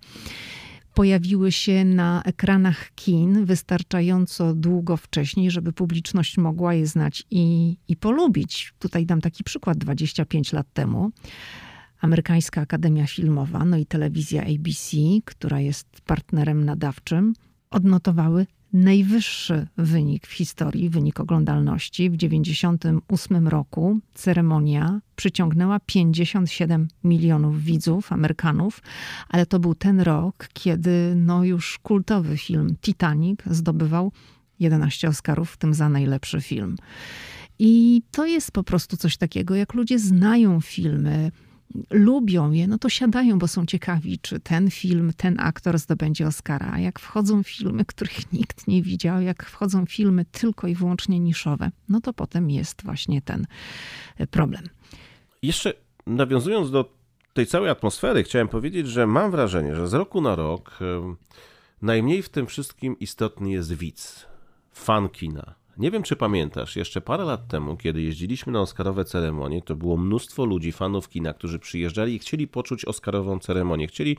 pojawiły 0.95 1.53
się 1.53 1.85
na 1.85 2.23
ekranach 2.23 2.95
kin 2.95 3.45
wystarczająco 3.45 4.55
długo 4.55 4.97
wcześniej, 4.97 5.51
żeby 5.51 5.73
publiczność 5.73 6.39
mogła 6.39 6.75
je 6.75 6.87
znać 6.87 7.25
i, 7.31 7.77
i 7.89 7.97
polubić. 7.97 8.73
Tutaj 8.79 9.07
dam 9.07 9.21
taki 9.21 9.45
przykład 9.45 9.79
25 9.79 10.53
lat 10.53 10.67
temu. 10.73 11.11
Amerykańska 12.01 12.61
Akademia 12.61 13.07
Filmowa, 13.07 13.65
no 13.65 13.77
i 13.77 13.87
telewizja 13.87 14.43
ABC, 14.43 14.97
która 15.25 15.61
jest 15.61 15.87
partnerem 16.07 16.65
nadawczym, 16.65 17.35
odnotowały 17.71 18.47
najwyższy 18.75 19.67
wynik 19.77 20.27
w 20.27 20.33
historii, 20.33 20.91
wynik 20.91 21.21
oglądalności. 21.21 22.11
W 22.11 22.17
1998 22.17 23.49
roku 23.49 23.99
ceremonia 24.15 25.01
przyciągnęła 25.17 25.81
57 25.87 26.89
milionów 27.05 27.63
widzów, 27.63 28.13
Amerykanów, 28.13 28.83
ale 29.29 29.47
to 29.47 29.59
był 29.59 29.75
ten 29.75 30.01
rok, 30.01 30.49
kiedy 30.53 31.15
no 31.17 31.45
już 31.45 31.79
kultowy 31.79 32.37
film 32.37 32.77
Titanic 32.81 33.41
zdobywał 33.47 34.13
11 34.61 35.09
Oscarów, 35.09 35.51
w 35.51 35.57
tym 35.57 35.75
za 35.75 35.89
najlepszy 35.89 36.41
film. 36.41 36.77
I 37.59 38.03
to 38.11 38.27
jest 38.27 38.53
po 38.53 38.65
prostu 38.65 38.97
coś 38.97 39.17
takiego, 39.17 39.55
jak 39.55 39.75
ludzie 39.75 39.99
znają 39.99 40.61
filmy, 40.61 41.31
lubią 41.91 42.51
je, 42.51 42.69
no 42.69 42.79
to 42.79 42.89
siadają, 42.89 43.39
bo 43.39 43.49
są 43.49 43.67
ciekawi, 43.67 44.19
czy 44.19 44.41
ten 44.41 44.71
film, 44.71 45.13
ten 45.17 45.41
aktor 45.41 45.79
zdobędzie 45.79 46.27
Oscara. 46.27 46.71
A 46.73 46.79
jak 46.79 47.01
wchodzą 47.01 47.43
filmy, 47.43 47.85
których 47.85 48.33
nikt 48.33 48.69
nie 48.69 48.83
widział, 48.83 49.21
jak 49.21 49.47
wchodzą 49.47 49.87
filmy 49.87 50.25
tylko 50.25 50.69
i 50.69 50.75
wyłącznie 50.75 51.21
niszowe, 51.21 51.71
no 51.89 52.01
to 52.01 52.13
potem 52.13 52.51
jest 52.51 52.83
właśnie 52.83 53.23
ten 53.23 53.47
e, 54.19 54.27
problem. 54.27 54.65
Jeszcze 55.43 55.75
nawiązując 56.07 56.71
do 56.71 56.95
tej 57.35 57.47
całej 57.47 57.71
atmosfery, 57.71 58.23
chciałem 58.23 58.49
powiedzieć, 58.49 58.89
że 58.89 59.07
mam 59.07 59.31
wrażenie, 59.31 59.77
że 59.77 59.89
z 59.89 59.95
roku 59.95 60.21
na 60.21 60.37
rok 60.37 60.79
najmniej 61.83 62.23
w 62.23 62.29
tym 62.29 62.47
wszystkim 62.47 62.99
istotny 62.99 63.51
jest 63.51 63.73
widz, 63.73 64.27
fan 64.73 65.09
kina 65.09 65.64
nie 65.79 65.91
wiem, 65.91 66.03
czy 66.03 66.17
pamiętasz, 66.17 66.77
jeszcze 66.77 67.01
parę 67.01 67.25
lat 67.25 67.49
temu, 67.49 67.77
kiedy 67.77 68.03
jeździliśmy 68.03 68.53
na 68.53 68.61
Oscarowe 68.61 69.05
ceremonie, 69.05 69.63
to 69.63 69.77
było 69.77 69.97
mnóstwo 69.97 70.45
ludzi, 70.45 70.73
fanów 70.73 71.09
kina, 71.09 71.35
którzy 71.35 71.59
przyjeżdżali 71.59 72.15
i 72.15 72.19
chcieli 72.19 72.49
poczuć 72.49 72.85
Oscarową 72.85 73.39
ceremonię. 73.39 73.87
Chcieli 73.87 74.17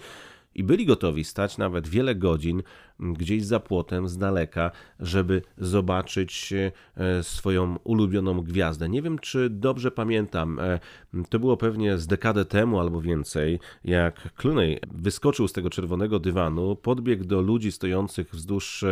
i 0.56 0.64
byli 0.64 0.86
gotowi 0.86 1.24
stać 1.24 1.58
nawet 1.58 1.88
wiele 1.88 2.16
godzin 2.16 2.64
gdzieś 3.00 3.44
za 3.44 3.60
płotem, 3.60 4.08
z 4.08 4.18
daleka, 4.18 4.72
żeby 5.00 5.42
zobaczyć 5.58 6.54
e, 6.98 7.24
swoją 7.24 7.80
ulubioną 7.84 8.42
gwiazdę. 8.42 8.90
Nie 8.90 9.02
wiem, 9.02 9.20
czy 9.20 9.50
dobrze 9.50 9.92
pamiętam, 9.92 10.60
e, 10.60 10.80
to 11.30 11.40
było 11.40 11.58
pewnie 11.58 11.98
z 11.98 12.08
dekadę 12.08 12.46
temu 12.46 12.80
albo 12.80 13.02
więcej, 13.02 13.60
jak 13.84 14.34
Clooney 14.36 14.80
wyskoczył 14.92 15.48
z 15.48 15.54
tego 15.54 15.70
czerwonego 15.70 16.20
dywanu, 16.20 16.76
podbiegł 16.76 17.24
do 17.24 17.42
ludzi 17.42 17.72
stojących 17.72 18.36
wzdłuż 18.36 18.86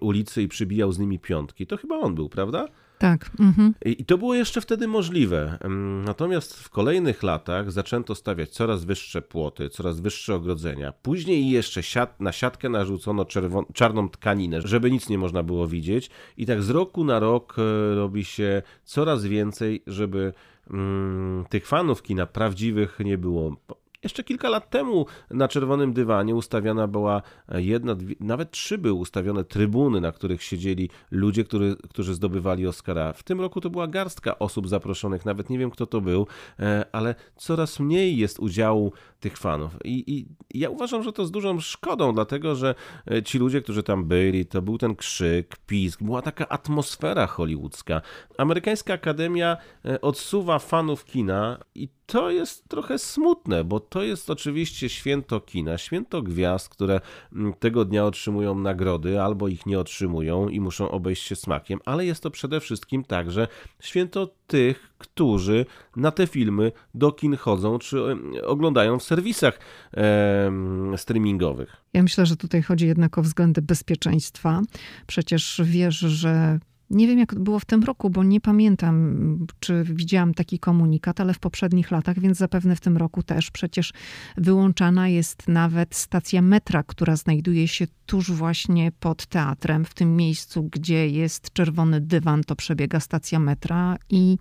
ulicy 0.00 0.42
i 0.42 0.48
przybijał 0.48 0.92
z 0.92 0.98
nimi 0.98 1.18
piątki. 1.18 1.66
To 1.66 1.76
chyba 1.76 1.98
on 1.98 2.14
był, 2.14 2.28
prawda? 2.28 2.68
Tak. 3.02 3.30
Mhm. 3.40 3.74
I 3.84 4.04
to 4.04 4.18
było 4.18 4.34
jeszcze 4.34 4.60
wtedy 4.60 4.88
możliwe. 4.88 5.58
Natomiast 6.04 6.60
w 6.60 6.70
kolejnych 6.70 7.22
latach 7.22 7.72
zaczęto 7.72 8.14
stawiać 8.14 8.50
coraz 8.50 8.84
wyższe 8.84 9.22
płoty, 9.22 9.68
coraz 9.68 10.00
wyższe 10.00 10.34
ogrodzenia. 10.34 10.92
Później 10.92 11.50
jeszcze 11.50 11.82
siat, 11.82 12.20
na 12.20 12.32
siatkę 12.32 12.68
narzucono 12.68 13.22
czerwon- 13.22 13.72
czarną 13.74 14.08
tkaninę, 14.08 14.60
żeby 14.64 14.90
nic 14.90 15.08
nie 15.08 15.18
można 15.18 15.42
było 15.42 15.68
widzieć. 15.68 16.10
I 16.36 16.46
tak 16.46 16.62
z 16.62 16.70
roku 16.70 17.04
na 17.04 17.18
rok 17.18 17.56
e, 17.58 17.94
robi 17.94 18.24
się 18.24 18.62
coraz 18.84 19.24
więcej, 19.24 19.82
żeby 19.86 20.32
mm, 20.70 21.44
tych 21.48 21.66
fanów 21.66 22.02
kina 22.02 22.26
prawdziwych 22.26 22.98
nie 23.04 23.18
było. 23.18 23.56
Jeszcze 24.02 24.24
kilka 24.24 24.48
lat 24.48 24.70
temu 24.70 25.06
na 25.30 25.48
czerwonym 25.48 25.92
dywanie 25.92 26.34
ustawiana 26.34 26.88
była 26.88 27.22
jedna, 27.54 27.94
dwie, 27.94 28.14
nawet 28.20 28.50
trzy 28.50 28.78
były 28.78 28.94
ustawione 28.94 29.44
trybuny, 29.44 30.00
na 30.00 30.12
których 30.12 30.42
siedzieli 30.42 30.90
ludzie, 31.10 31.44
który, 31.44 31.76
którzy 31.90 32.14
zdobywali 32.14 32.66
Oscara. 32.66 33.12
W 33.12 33.22
tym 33.22 33.40
roku 33.40 33.60
to 33.60 33.70
była 33.70 33.86
garstka 33.86 34.38
osób 34.38 34.68
zaproszonych, 34.68 35.24
nawet 35.24 35.50
nie 35.50 35.58
wiem 35.58 35.70
kto 35.70 35.86
to 35.86 36.00
był, 36.00 36.26
e, 36.60 36.84
ale 36.92 37.14
coraz 37.36 37.80
mniej 37.80 38.16
jest 38.16 38.38
udziału 38.38 38.92
tych 39.20 39.36
fanów. 39.36 39.76
I, 39.84 40.04
I, 40.16 40.26
ja 40.60 40.70
uważam, 40.70 41.02
że 41.02 41.12
to 41.12 41.26
z 41.26 41.30
dużą 41.30 41.60
szkodą, 41.60 42.14
dlatego 42.14 42.54
że 42.54 42.74
e, 43.10 43.22
ci 43.22 43.38
ludzie, 43.38 43.62
którzy 43.62 43.82
tam 43.82 44.04
byli, 44.04 44.46
to 44.46 44.62
był 44.62 44.78
ten 44.78 44.96
krzyk, 44.96 45.56
pisk, 45.66 46.02
była 46.02 46.22
taka 46.22 46.48
atmosfera 46.48 47.26
hollywoodzka. 47.26 48.02
Amerykańska 48.38 48.94
Akademia 48.94 49.56
e, 49.84 50.00
odsuwa 50.00 50.58
fanów 50.58 51.04
kina 51.04 51.58
i 51.74 51.88
to 52.06 52.30
jest 52.30 52.68
trochę 52.68 52.98
smutne, 52.98 53.64
bo 53.64 53.80
to 53.80 54.02
jest 54.02 54.30
oczywiście 54.30 54.88
święto 54.88 55.40
kina, 55.40 55.78
święto 55.78 56.22
gwiazd, 56.22 56.68
które 56.68 57.00
mm, 57.32 57.54
tego 57.54 57.84
dnia 57.84 58.04
otrzymują 58.04 58.54
nagrody 58.54 59.22
albo 59.22 59.48
ich 59.48 59.66
nie 59.66 59.78
otrzymują 59.78 60.48
i 60.48 60.60
muszą 60.60 60.90
obejść 60.90 61.22
się 61.22 61.36
smakiem, 61.36 61.80
ale 61.84 62.06
jest 62.06 62.22
to 62.22 62.30
przede 62.30 62.60
wszystkim 62.60 63.04
także 63.04 63.48
święto 63.80 64.34
tych, 64.46 64.94
którzy 64.98 65.66
na 65.96 66.10
te 66.10 66.26
filmy 66.26 66.72
do 66.94 67.12
kin 67.12 67.36
chodzą 67.36 67.78
czy 67.78 68.16
oglądają 68.46 68.98
w 68.98 69.02
serwisach 69.02 69.58
e, 69.94 70.52
streamingowych. 70.96 71.76
Ja 71.92 72.02
myślę, 72.02 72.26
że 72.26 72.36
tutaj 72.36 72.62
chodzi 72.62 72.86
jednak 72.86 73.18
o 73.18 73.22
względy 73.22 73.62
bezpieczeństwa. 73.62 74.60
Przecież 75.06 75.60
wiesz, 75.64 75.98
że 75.98 76.58
Nie 76.92 77.06
wiem, 77.06 77.18
jak 77.18 77.34
było 77.34 77.58
w 77.58 77.64
tym 77.64 77.84
roku, 77.84 78.10
bo 78.10 78.24
nie 78.24 78.40
pamiętam, 78.40 79.46
czy 79.60 79.84
widziałam 79.84 80.34
taki 80.34 80.58
komunikat, 80.58 81.20
ale 81.20 81.34
w 81.34 81.38
poprzednich 81.38 81.90
latach, 81.90 82.18
więc 82.18 82.38
zapewne 82.38 82.76
w 82.76 82.80
tym 82.80 82.96
roku 82.96 83.22
też. 83.22 83.50
Przecież 83.50 83.92
wyłączana 84.36 85.08
jest 85.08 85.48
nawet 85.48 85.94
stacja 85.94 86.42
metra, 86.42 86.82
która 86.82 87.16
znajduje 87.16 87.68
się 87.68 87.86
tuż 88.06 88.30
właśnie 88.30 88.92
pod 89.00 89.26
teatrem, 89.26 89.84
w 89.84 89.94
tym 89.94 90.16
miejscu, 90.16 90.68
gdzie 90.72 91.08
jest 91.08 91.52
czerwony 91.52 92.00
dywan, 92.00 92.44
to 92.44 92.56
przebiega 92.56 93.00
stacja 93.00 93.38
metra 93.38 93.96
i 94.10 94.38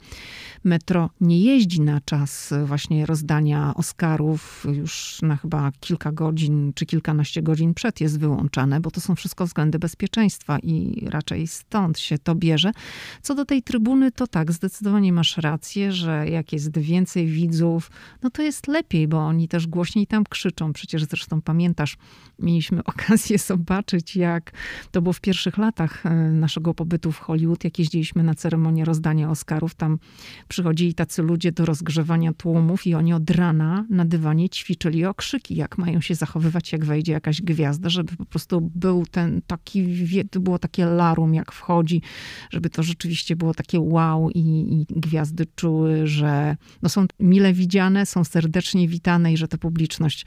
metro 0.64 1.10
nie 1.22 1.42
jeździ 1.42 1.82
na 1.82 2.02
czas 2.02 2.54
właśnie 2.66 3.06
rozdania 3.06 3.74
Oscarów 3.76 4.66
już 4.74 5.22
na 5.22 5.36
chyba 5.36 5.72
kilka 5.80 6.12
godzin 6.12 6.72
czy 6.76 6.86
kilkanaście 6.86 7.42
godzin 7.42 7.74
przed 7.74 8.02
jest 8.02 8.20
wyłączane, 8.20 8.80
bo 8.80 8.92
to 8.92 9.02
są 9.02 9.16
wszystko 9.16 9.46
względy 9.46 9.80
bezpieczeństwa 9.80 10.60
i 10.60 11.06
raczej 11.10 11.48
stąd 11.48 12.00
się 12.00 12.18
to 12.18 12.36
bierze. 12.42 12.72
Co 13.22 13.36
do 13.36 13.46
tej 13.46 13.64
trybuny, 13.64 14.12
to 14.12 14.28
tak, 14.28 14.52
zdecydowanie 14.52 15.14
masz 15.14 15.38
rację, 15.38 15.92
że 15.92 16.30
jak 16.30 16.54
jest 16.54 16.78
więcej 16.78 17.28
widzów, 17.28 17.92
no 18.24 18.30
to 18.30 18.42
jest 18.42 18.68
lepiej, 18.68 19.08
bo 19.08 19.18
oni 19.18 19.48
też 19.48 19.68
głośniej 19.68 20.08
tam 20.08 20.24
krzyczą. 20.24 20.74
Przecież 20.74 21.04
zresztą 21.04 21.42
pamiętasz, 21.42 21.98
mieliśmy 22.40 22.84
okazję 22.94 23.38
zobaczyć, 23.38 24.16
jak 24.16 24.52
to 24.92 25.02
było 25.02 25.14
w 25.14 25.22
pierwszych 25.22 25.58
latach 25.58 26.06
e, 26.06 26.10
naszego 26.16 26.74
pobytu 26.74 27.12
w 27.12 27.20
Hollywood, 27.20 27.64
jak 27.64 27.80
jeździliśmy 27.80 28.24
na 28.24 28.36
ceremonię 28.36 28.86
rozdania 28.86 29.30
Oscarów. 29.30 29.76
Tam 29.76 30.00
przychodzili 30.48 30.94
tacy 30.94 31.22
ludzie 31.22 31.52
do 31.52 31.66
rozgrzewania 31.66 32.34
tłumów 32.34 32.88
i 32.88 32.96
oni 32.96 33.14
od 33.14 33.30
rana 33.30 33.86
na 33.90 34.06
dywanie 34.06 34.50
ćwiczyli 34.50 35.06
okrzyki, 35.06 35.56
jak 35.56 35.78
mają 35.78 36.02
się 36.02 36.16
zachowywać, 36.16 36.72
jak 36.72 36.86
wejdzie 36.86 37.12
jakaś 37.12 37.42
gwiazda, 37.42 37.90
żeby 37.90 38.18
po 38.18 38.26
prostu 38.26 38.72
był 38.76 39.06
ten 39.12 39.42
taki, 39.48 39.88
było 40.40 40.60
takie 40.60 40.86
larum, 40.86 41.34
jak 41.34 41.52
wchodzi, 41.52 42.02
żeby 42.50 42.70
to 42.70 42.84
rzeczywiście 42.84 43.36
było 43.36 43.54
takie 43.54 43.80
wow 43.80 44.30
i, 44.30 44.40
i 44.90 45.00
gwiazdy 45.00 45.46
czuły, 45.56 46.08
że 46.08 46.58
no 46.82 46.90
są 46.90 47.06
mile 47.20 47.54
widziane, 47.54 48.06
są 48.06 48.24
serdecznie 48.24 48.88
witane 48.88 49.34
i 49.34 49.38
że 49.38 49.48
ta 49.48 49.58
publiczność 49.58 50.26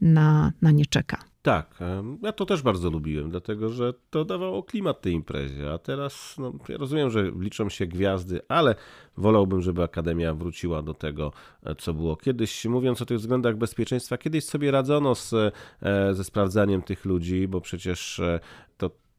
na, 0.00 0.52
na 0.62 0.70
nie 0.70 0.86
czeka. 0.86 1.30
Tak, 1.42 1.78
ja 2.22 2.32
to 2.32 2.46
też 2.46 2.62
bardzo 2.62 2.90
lubiłem, 2.90 3.30
dlatego 3.30 3.68
że 3.68 3.94
to 4.10 4.24
dawało 4.24 4.62
klimat 4.62 5.00
tej 5.00 5.12
imprezie, 5.12 5.72
a 5.72 5.78
teraz 5.78 6.36
no, 6.38 6.52
ja 6.68 6.76
rozumiem, 6.76 7.10
że 7.10 7.30
liczą 7.38 7.68
się 7.68 7.86
gwiazdy, 7.86 8.40
ale 8.48 8.74
wolałbym, 9.16 9.62
żeby 9.62 9.82
Akademia 9.82 10.34
wróciła 10.34 10.82
do 10.82 10.94
tego, 10.94 11.32
e, 11.62 11.74
co 11.74 11.94
było 11.94 12.16
kiedyś. 12.16 12.64
Mówiąc 12.64 13.02
o 13.02 13.06
tych 13.06 13.18
względach 13.18 13.56
bezpieczeństwa, 13.56 14.18
kiedyś 14.18 14.44
sobie 14.44 14.70
radzono 14.70 15.14
z, 15.14 15.32
e, 15.32 16.14
ze 16.14 16.24
sprawdzaniem 16.24 16.82
tych 16.82 17.04
ludzi, 17.04 17.48
bo 17.48 17.60
przecież 17.60 18.20
e, 18.20 18.40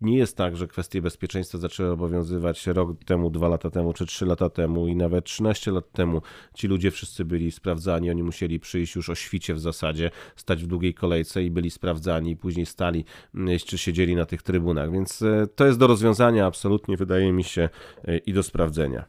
nie 0.01 0.17
jest 0.17 0.37
tak, 0.37 0.57
że 0.57 0.67
kwestie 0.67 1.01
bezpieczeństwa 1.01 1.57
zaczęły 1.57 1.91
obowiązywać 1.91 2.67
rok 2.67 3.03
temu, 3.03 3.29
dwa 3.29 3.47
lata 3.47 3.69
temu, 3.69 3.93
czy 3.93 4.05
trzy 4.05 4.25
lata 4.25 4.49
temu 4.49 4.87
i 4.87 4.95
nawet 4.95 5.25
13 5.25 5.71
lat 5.71 5.91
temu. 5.91 6.21
Ci 6.53 6.67
ludzie 6.67 6.91
wszyscy 6.91 7.25
byli 7.25 7.51
sprawdzani, 7.51 8.09
oni 8.09 8.23
musieli 8.23 8.59
przyjść 8.59 8.95
już 8.95 9.09
o 9.09 9.15
świcie 9.15 9.53
w 9.53 9.59
zasadzie, 9.59 10.11
stać 10.35 10.63
w 10.63 10.67
długiej 10.67 10.93
kolejce 10.93 11.43
i 11.43 11.51
byli 11.51 11.71
sprawdzani, 11.71 12.35
później 12.35 12.65
stali, 12.65 13.05
mm, 13.35 13.59
czy 13.59 13.77
siedzieli 13.77 14.15
na 14.15 14.25
tych 14.25 14.43
trybunach. 14.43 14.91
Więc 14.91 15.21
e, 15.21 15.47
to 15.55 15.65
jest 15.65 15.79
do 15.79 15.87
rozwiązania 15.87 16.45
absolutnie, 16.45 16.97
wydaje 16.97 17.31
mi 17.31 17.43
się, 17.43 17.69
e, 18.05 18.17
i 18.17 18.33
do 18.33 18.43
sprawdzenia. 18.43 19.05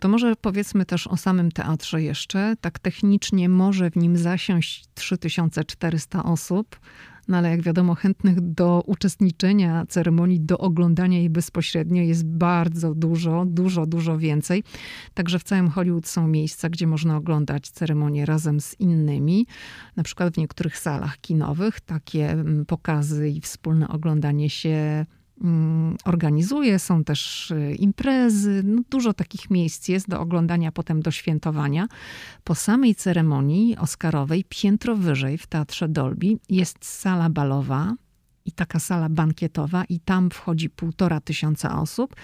To 0.00 0.08
może 0.08 0.34
powiedzmy 0.40 0.84
też 0.84 1.06
o 1.06 1.16
samym 1.16 1.52
teatrze 1.52 2.02
jeszcze. 2.02 2.54
Tak 2.60 2.78
technicznie 2.78 3.48
może 3.48 3.90
w 3.90 3.96
nim 3.96 4.16
zasiąść 4.16 4.84
3400 4.94 6.24
osób, 6.24 6.76
no 7.28 7.36
ale 7.36 7.50
jak 7.50 7.62
wiadomo, 7.62 7.94
chętnych 7.94 8.40
do 8.40 8.82
uczestniczenia 8.86 9.86
ceremonii, 9.88 10.40
do 10.40 10.58
oglądania 10.58 11.18
jej 11.18 11.30
bezpośrednio 11.30 12.02
jest 12.02 12.26
bardzo 12.26 12.94
dużo, 12.94 13.44
dużo, 13.46 13.86
dużo 13.86 14.18
więcej. 14.18 14.62
Także 15.14 15.38
w 15.38 15.44
całym 15.44 15.68
Hollywood 15.68 16.06
są 16.06 16.28
miejsca, 16.28 16.68
gdzie 16.68 16.86
można 16.86 17.16
oglądać 17.16 17.70
ceremonię 17.70 18.26
razem 18.26 18.60
z 18.60 18.80
innymi. 18.80 19.46
Na 19.96 20.02
przykład 20.02 20.34
w 20.34 20.38
niektórych 20.38 20.78
salach 20.78 21.20
kinowych 21.20 21.80
takie 21.80 22.30
mm, 22.30 22.66
pokazy 22.66 23.28
i 23.28 23.40
wspólne 23.40 23.88
oglądanie 23.88 24.50
się 24.50 25.06
organizuje, 26.04 26.78
są 26.78 27.04
też 27.04 27.50
y, 27.50 27.74
imprezy, 27.74 28.62
no 28.64 28.82
dużo 28.90 29.14
takich 29.14 29.50
miejsc 29.50 29.88
jest 29.88 30.08
do 30.08 30.20
oglądania, 30.20 30.72
potem 30.72 31.02
do 31.02 31.10
świętowania. 31.10 31.88
Po 32.44 32.54
samej 32.54 32.94
ceremonii 32.94 33.76
Oscarowej, 33.76 34.44
piętro 34.48 34.96
wyżej 34.96 35.38
w 35.38 35.46
Teatrze 35.46 35.88
Dolby 35.88 36.26
jest 36.48 36.84
sala 36.84 37.30
balowa, 37.30 37.94
i 38.44 38.52
taka 38.52 38.78
sala 38.78 39.08
bankietowa, 39.08 39.84
i 39.84 40.00
tam 40.00 40.30
wchodzi 40.30 40.70
półtora 40.70 41.20
tysiąca 41.20 41.80
osób, 41.80 42.16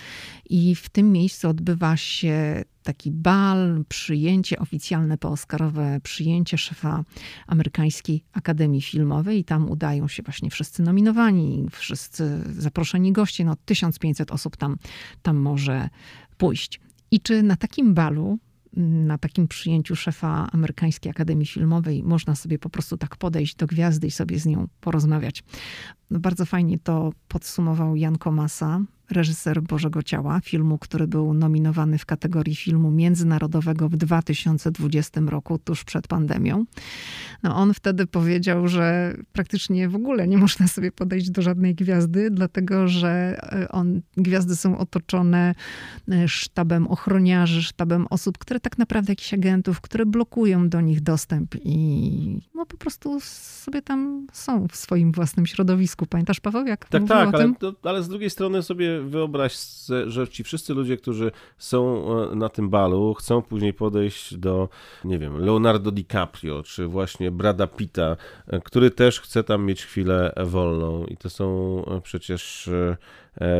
i 0.50 0.74
w 0.74 0.88
tym 0.88 1.12
miejscu 1.12 1.48
odbywa 1.48 1.96
się 1.96 2.62
taki 2.82 3.10
bal, 3.10 3.84
przyjęcie 3.88 4.58
oficjalne 4.58 5.18
pooskarowe, 5.18 6.00
przyjęcie 6.02 6.58
szefa 6.58 7.04
amerykańskiej 7.46 8.24
Akademii 8.32 8.82
Filmowej 8.82 9.38
i 9.38 9.44
tam 9.44 9.70
udają 9.70 10.08
się 10.08 10.22
właśnie 10.22 10.50
wszyscy 10.50 10.82
nominowani, 10.82 11.66
wszyscy 11.70 12.42
zaproszeni 12.58 13.12
goście, 13.12 13.44
no 13.44 13.56
1500 13.64 14.30
osób 14.30 14.56
tam, 14.56 14.76
tam 15.22 15.36
może 15.36 15.88
pójść. 16.36 16.80
I 17.10 17.20
czy 17.20 17.42
na 17.42 17.56
takim 17.56 17.94
balu 17.94 18.38
na 18.76 19.18
takim 19.18 19.48
przyjęciu 19.48 19.96
szefa 19.96 20.48
Amerykańskiej 20.52 21.10
Akademii 21.10 21.46
Filmowej 21.46 22.02
można 22.02 22.34
sobie 22.34 22.58
po 22.58 22.70
prostu 22.70 22.96
tak 22.96 23.16
podejść 23.16 23.54
do 23.54 23.66
gwiazdy 23.66 24.06
i 24.06 24.10
sobie 24.10 24.38
z 24.38 24.46
nią 24.46 24.68
porozmawiać. 24.80 25.44
No 26.10 26.20
bardzo 26.20 26.46
fajnie 26.46 26.78
to 26.78 27.12
podsumował 27.28 27.96
Jan 27.96 28.18
Komasa, 28.18 28.80
reżyser 29.10 29.62
Bożego 29.62 30.02
Ciała, 30.02 30.40
filmu, 30.40 30.78
który 30.78 31.06
był 31.06 31.34
nominowany 31.34 31.98
w 31.98 32.06
kategorii 32.06 32.56
filmu 32.56 32.90
międzynarodowego 32.90 33.88
w 33.88 33.96
2020 33.96 35.20
roku, 35.20 35.58
tuż 35.58 35.84
przed 35.84 36.08
pandemią. 36.08 36.64
No 37.42 37.56
on 37.56 37.74
wtedy 37.74 38.06
powiedział, 38.06 38.68
że 38.68 39.14
praktycznie 39.32 39.88
w 39.88 39.94
ogóle 39.94 40.28
nie 40.28 40.38
można 40.38 40.68
sobie 40.68 40.92
podejść 40.92 41.30
do 41.30 41.42
żadnej 41.42 41.74
gwiazdy, 41.74 42.30
dlatego 42.30 42.88
że 42.88 43.40
e, 43.52 43.68
on, 43.68 44.00
gwiazdy 44.16 44.56
są 44.56 44.78
otoczone 44.78 45.54
e, 46.08 46.28
sztabem 46.28 46.86
ochroniarzy, 46.86 47.62
sztabem 47.62 48.06
osób, 48.10 48.38
które 48.38 48.60
tak 48.60 48.78
naprawdę 48.78 49.12
jakichś 49.12 49.34
agentów, 49.34 49.80
które 49.80 50.06
blokują 50.06 50.68
do 50.68 50.80
nich 50.80 51.00
dostęp 51.00 51.54
i 51.64 52.40
no 52.54 52.66
po 52.66 52.76
prostu 52.76 53.20
sobie 53.20 53.82
tam 53.82 54.26
są 54.32 54.68
w 54.68 54.76
swoim 54.76 55.12
własnym 55.12 55.46
środowisku. 55.46 56.06
Pamiętasz, 56.06 56.40
Paweł, 56.40 56.66
jak 56.66 56.88
Tak, 56.88 57.08
tak, 57.08 57.34
ale, 57.34 57.52
ale 57.82 58.02
z 58.02 58.08
drugiej 58.08 58.30
strony 58.30 58.62
sobie 58.62 58.99
wyobraź, 59.02 59.56
że 60.06 60.28
ci 60.28 60.44
wszyscy 60.44 60.74
ludzie, 60.74 60.96
którzy 60.96 61.32
są 61.58 62.06
e, 62.32 62.34
na 62.34 62.48
tym 62.48 62.70
balu, 62.70 63.14
chcą 63.14 63.42
później 63.42 63.74
podejść 63.74 64.36
do, 64.36 64.68
nie 65.04 65.18
wiem, 65.18 65.38
Leonardo 65.38 65.90
DiCaprio, 65.90 66.62
czy 66.62 66.86
właśnie 66.86 67.30
Brada 67.30 67.66
Pitta, 67.66 68.16
e, 68.46 68.60
który 68.60 68.90
też 68.90 69.20
chce 69.20 69.44
tam 69.44 69.64
mieć 69.64 69.84
chwilę 69.84 70.32
wolną. 70.44 71.04
I 71.04 71.16
to 71.16 71.30
są 71.30 71.46
e, 71.86 72.00
przecież 72.00 72.70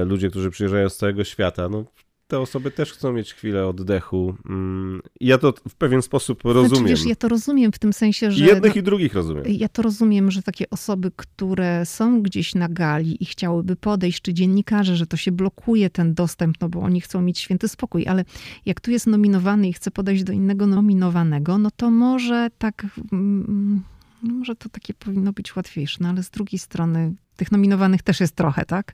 ludzie, 0.05 0.31
którzy 0.31 0.50
przyjeżdżają 0.50 0.88
z 0.88 0.96
całego 0.96 1.24
świata. 1.24 1.68
No, 1.68 1.85
te 2.31 2.38
osoby 2.40 2.71
też 2.71 2.93
chcą 2.93 3.12
mieć 3.12 3.35
chwilę 3.35 3.66
oddechu. 3.66 4.35
Mm, 4.49 5.03
ja 5.21 5.38
to 5.38 5.55
w 5.69 5.75
pewien 5.75 6.03
sposób 6.03 6.40
rozumiem. 6.45 6.69
Znaczy, 6.69 6.85
wiesz, 6.85 7.07
ja 7.07 7.16
to 7.16 7.29
rozumiem 7.29 7.73
w 7.73 7.79
tym 7.79 7.93
sensie, 7.93 8.31
że... 8.31 8.45
Jednych 8.45 8.75
no, 8.75 8.81
i 8.81 8.83
drugich 8.85 9.14
rozumiem. 9.14 9.45
Ja 9.49 9.69
to 9.69 9.83
rozumiem, 9.83 10.31
że 10.31 10.43
takie 10.43 10.71
osoby, 10.71 11.11
które 11.16 11.87
są 11.87 12.23
gdzieś 12.23 12.55
na 12.55 12.69
gali 12.69 13.23
i 13.23 13.27
chciałyby 13.27 13.77
podejść, 13.77 14.23
czy 14.23 14.35
dziennikarze, 14.35 14.97
że 14.97 15.07
to 15.07 15.16
się 15.16 15.33
blokuje 15.33 15.90
ten 15.90 16.14
dostęp, 16.14 16.57
no 16.61 16.69
bo 16.69 16.81
oni 16.81 17.01
chcą 17.01 17.23
mieć 17.23 17.38
święty 17.38 17.69
spokój, 17.69 18.07
ale 18.07 18.25
jak 18.66 18.81
tu 18.81 18.90
jest 18.90 19.07
nominowany 19.07 19.69
i 19.69 19.73
chce 19.73 19.90
podejść 19.90 20.25
do 20.25 20.33
innego 20.33 20.66
nominowanego, 20.66 21.59
no 21.59 21.71
to 21.77 21.90
może 21.90 22.51
tak... 22.59 22.87
Mm, 23.12 23.83
no 24.22 24.35
może 24.35 24.56
to 24.56 24.68
takie 24.68 24.94
powinno 24.94 25.33
być 25.33 25.56
łatwiejsze, 25.56 25.98
no 26.00 26.09
ale 26.09 26.22
z 26.22 26.30
drugiej 26.30 26.59
strony 26.59 27.14
tych 27.37 27.52
nominowanych 27.52 28.02
też 28.02 28.20
jest 28.20 28.37
trochę, 28.37 28.64
tak? 28.64 28.92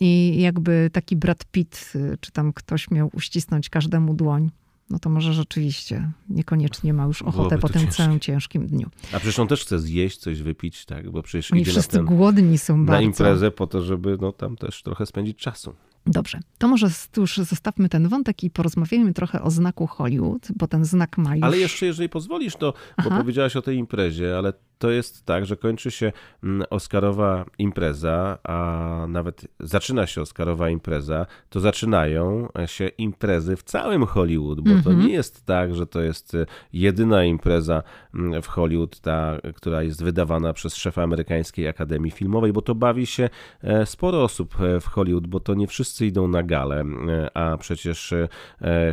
I 0.00 0.40
jakby 0.40 0.90
taki 0.92 1.16
Brad 1.16 1.44
Pitt, 1.44 1.92
y, 1.94 2.18
czy 2.20 2.32
tam 2.32 2.52
ktoś 2.52 2.90
miał 2.90 3.10
uścisnąć 3.12 3.68
każdemu 3.68 4.14
dłoń, 4.14 4.50
no 4.90 4.98
to 4.98 5.10
może 5.10 5.32
rzeczywiście 5.32 6.10
niekoniecznie 6.28 6.92
ma 6.92 7.04
już 7.04 7.22
ochotę 7.22 7.58
po 7.58 7.68
tym 7.68 7.88
całym 7.88 8.20
ciężkim 8.20 8.66
dniu. 8.66 8.90
A 9.12 9.18
przecież 9.18 9.38
on 9.38 9.48
też 9.48 9.62
chce 9.62 9.78
zjeść, 9.78 10.18
coś 10.18 10.42
wypić, 10.42 10.84
tak? 10.84 11.10
Bo 11.10 11.22
przecież 11.22 11.52
Oni 11.52 11.62
idzie 11.62 11.70
wszyscy 11.70 11.96
na, 11.96 12.06
ten, 12.06 12.16
głodni 12.16 12.58
są 12.58 12.76
na 12.76 12.84
bardzo. 12.84 13.02
imprezę 13.02 13.50
po 13.50 13.66
to, 13.66 13.82
żeby 13.82 14.18
no, 14.20 14.32
tam 14.32 14.56
też 14.56 14.82
trochę 14.82 15.06
spędzić 15.06 15.38
czasu. 15.38 15.74
Dobrze, 16.10 16.40
to 16.58 16.68
może 16.68 16.86
już 17.16 17.36
zostawmy 17.36 17.88
ten 17.88 18.08
wątek 18.08 18.44
i 18.44 18.50
porozmawiajmy 18.50 19.12
trochę 19.14 19.42
o 19.42 19.50
znaku 19.50 19.86
Hollywood, 19.86 20.48
bo 20.56 20.66
ten 20.66 20.84
znak 20.84 21.18
ma 21.18 21.36
już... 21.36 21.44
Ale 21.44 21.58
jeszcze, 21.58 21.86
jeżeli 21.86 22.08
pozwolisz, 22.08 22.56
to, 22.56 22.74
Aha. 22.96 23.10
bo 23.10 23.16
powiedziałaś 23.16 23.56
o 23.56 23.62
tej 23.62 23.76
imprezie, 23.76 24.38
ale 24.38 24.52
to 24.80 24.90
jest 24.90 25.26
tak, 25.26 25.46
że 25.46 25.56
kończy 25.56 25.90
się 25.90 26.12
mm, 26.44 26.66
Oscarowa 26.70 27.44
impreza, 27.58 28.38
a 28.44 29.06
nawet 29.08 29.46
zaczyna 29.60 30.06
się 30.06 30.20
Oscarowa 30.20 30.70
impreza, 30.70 31.26
to 31.48 31.60
zaczynają 31.60 32.48
się 32.66 32.88
imprezy 32.88 33.56
w 33.56 33.62
całym 33.62 34.06
Hollywood, 34.06 34.60
bo 34.60 34.70
mm 34.70 34.80
-hmm. 34.80 34.84
to 34.84 34.90
mhm. 34.90 35.08
nie 35.08 35.14
jest 35.14 35.46
tak, 35.46 35.74
że 35.74 35.86
to 35.86 36.00
jest 36.00 36.36
jedyna 36.72 37.24
impreza 37.24 37.82
mm, 38.14 38.42
w 38.42 38.46
Hollywood, 38.46 39.00
ta, 39.00 39.38
która 39.54 39.82
jest 39.82 40.04
wydawana 40.04 40.52
przez 40.52 40.76
szefa 40.76 41.02
amerykańskiej 41.02 41.68
Akademii 41.68 42.10
Filmowej, 42.10 42.52
bo 42.52 42.62
to 42.62 42.74
bawi 42.74 43.06
się 43.06 43.28
e, 43.62 43.86
sporo 43.86 44.24
osób 44.24 44.60
e, 44.60 44.80
w 44.80 44.86
Hollywood, 44.86 45.26
bo 45.26 45.40
to 45.40 45.54
nie 45.54 45.66
wszyscy 45.66 46.06
idą 46.06 46.28
na 46.28 46.42
galę, 46.42 46.84
e, 47.08 47.36
a 47.36 47.56
przecież 47.56 48.14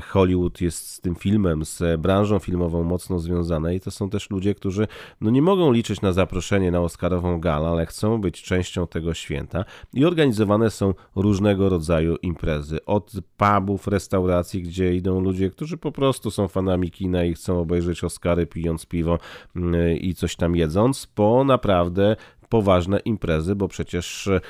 Hollywood 0.08 0.62
jest 0.62 0.91
z 0.91 1.02
tym 1.02 1.15
filmem, 1.15 1.65
z 1.65 2.02
branżą 2.02 2.39
filmową 2.39 2.84
mocno 2.84 3.19
związane 3.19 3.76
i 3.76 3.80
to 3.80 3.91
są 3.91 4.10
też 4.10 4.30
ludzie, 4.30 4.56
którzy 4.56 4.88
no 5.21 5.32
nie 5.32 5.41
mogą 5.41 5.73
liczyć 5.77 6.01
na 6.01 6.13
zaproszenie 6.13 6.71
na 6.71 6.81
Oscarową 6.81 7.39
galę, 7.39 7.67
ale 7.67 7.85
chcą 7.85 8.21
być 8.21 8.43
częścią 8.43 8.87
tego 8.87 9.13
święta 9.13 9.65
i 9.93 10.05
organizowane 10.05 10.69
są 10.69 10.93
różnego 11.15 11.69
rodzaju 11.69 12.15
imprezy. 12.21 12.85
Od 12.85 13.11
pubów, 13.37 13.87
restauracji, 13.87 14.61
gdzie 14.61 14.95
idą 14.95 15.19
ludzie, 15.19 15.49
którzy 15.49 15.77
po 15.77 15.91
prostu 15.91 16.31
są 16.31 16.47
fanami 16.47 16.91
kina 16.91 17.23
i 17.23 17.33
chcą 17.33 17.60
obejrzeć 17.60 18.04
Oscary 18.04 18.47
pijąc 18.47 18.85
piwo 18.85 19.19
mm, 19.56 19.97
i 19.97 20.13
coś 20.13 20.35
tam 20.35 20.56
jedząc, 20.56 21.08
po 21.08 21.43
naprawdę 21.43 22.15
poważne 22.50 23.00
imprezy, 23.00 23.56
bo 23.56 23.67
przecież 23.67 24.27
e, 24.27 24.41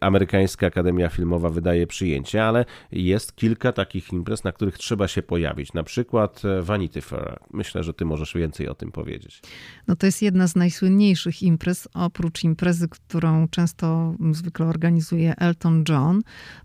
amerykańska 0.00 0.66
Akademia 0.66 1.08
Filmowa 1.08 1.50
wydaje 1.50 1.86
przyjęcie, 1.86 2.44
ale 2.44 2.64
jest 2.92 3.36
kilka 3.36 3.72
takich 3.72 4.12
imprez, 4.12 4.44
na 4.44 4.52
których 4.52 4.78
trzeba 4.78 5.08
się 5.08 5.22
pojawić. 5.22 5.72
Na 5.72 5.82
przykład 5.82 6.42
e, 6.44 6.62
Vanity 6.62 7.00
Fair. 7.00 7.40
Myślę, 7.52 7.84
że 7.84 7.94
ty 7.94 8.04
możesz 8.04 8.34
więcej 8.34 8.68
o 8.68 8.74
tym 8.74 8.92
powiedzieć. 8.92 9.42
No 9.88 9.96
to 9.96 10.06
jest 10.06 10.22
jedna 10.22 10.46
z 10.46 10.56
najsłynniejszych 10.56 11.42
imprez, 11.42 11.88
oprócz 11.94 12.44
imprezy, 12.44 12.88
którą 12.88 13.48
często 13.48 14.14
zwykle 14.32 14.66
organizuje 14.66 15.36
Elton 15.36 15.84
John. 15.88 16.20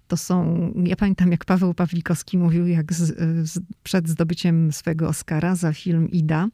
To 0.07 0.18
są, 0.18 0.72
ja 0.84 0.95
pamiętam 0.95 1.32
jak 1.32 1.45
Paweł 1.45 1.74
Pawlikowski 1.74 2.38
mówił, 2.38 2.68
jak 2.68 2.93
z, 2.93 3.18
z, 3.49 3.59
przed 3.84 4.09
zdobyciem 4.09 4.72
swojego 4.72 5.07
Oscara 5.07 5.55
za 5.55 5.74
film 5.74 6.11
Ida, 6.11 6.47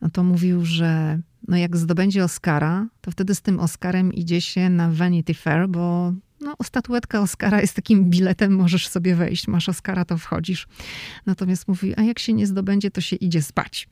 no 0.00 0.10
to 0.10 0.24
mówił, 0.24 0.64
że 0.64 1.20
no 1.48 1.56
jak 1.56 1.76
zdobędzie 1.76 2.24
Oscara, 2.24 2.86
to 3.00 3.10
wtedy 3.10 3.34
z 3.34 3.42
tym 3.42 3.60
Oscarem 3.60 4.12
idzie 4.12 4.40
się 4.40 4.70
na 4.70 4.90
Vanity 4.90 5.34
Fair, 5.34 5.68
bo 5.68 6.12
no, 6.40 6.56
statuetka 6.62 7.20
Oscara 7.20 7.60
jest 7.60 7.76
takim 7.76 8.10
biletem, 8.10 8.56
możesz 8.56 8.88
sobie 8.88 9.14
wejść, 9.14 9.48
masz 9.48 9.68
Oscara, 9.68 10.04
to 10.04 10.18
wchodzisz. 10.18 10.66
Natomiast 11.26 11.68
mówi, 11.68 11.94
a 11.96 12.02
jak 12.02 12.18
się 12.18 12.32
nie 12.32 12.46
zdobędzie, 12.46 12.90
to 12.90 13.00
się 13.00 13.16
idzie 13.16 13.42
spać. 13.42 13.88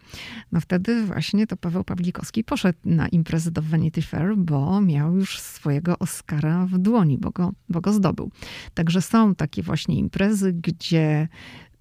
No 0.52 0.60
wtedy 0.60 1.04
właśnie 1.04 1.46
to 1.46 1.56
Paweł 1.56 1.84
Pawlikowski 1.84 2.44
poszedł 2.44 2.78
na 2.84 3.08
imprezę 3.08 3.50
do 3.50 3.62
Vanity 3.62 4.02
Fair, 4.02 4.36
bo 4.36 4.80
miał 4.80 5.16
już 5.16 5.40
swojego 5.40 5.98
Oscara 5.98 6.66
w 6.66 6.78
dłoni, 6.78 7.18
bo 7.18 7.30
go, 7.30 7.52
bo 7.68 7.80
go 7.80 7.92
zdobył. 7.92 8.30
Także 8.74 9.02
są 9.02 9.34
takie 9.34 9.62
właśnie 9.62 9.98
imprezy, 9.98 10.52
gdzie 10.52 11.28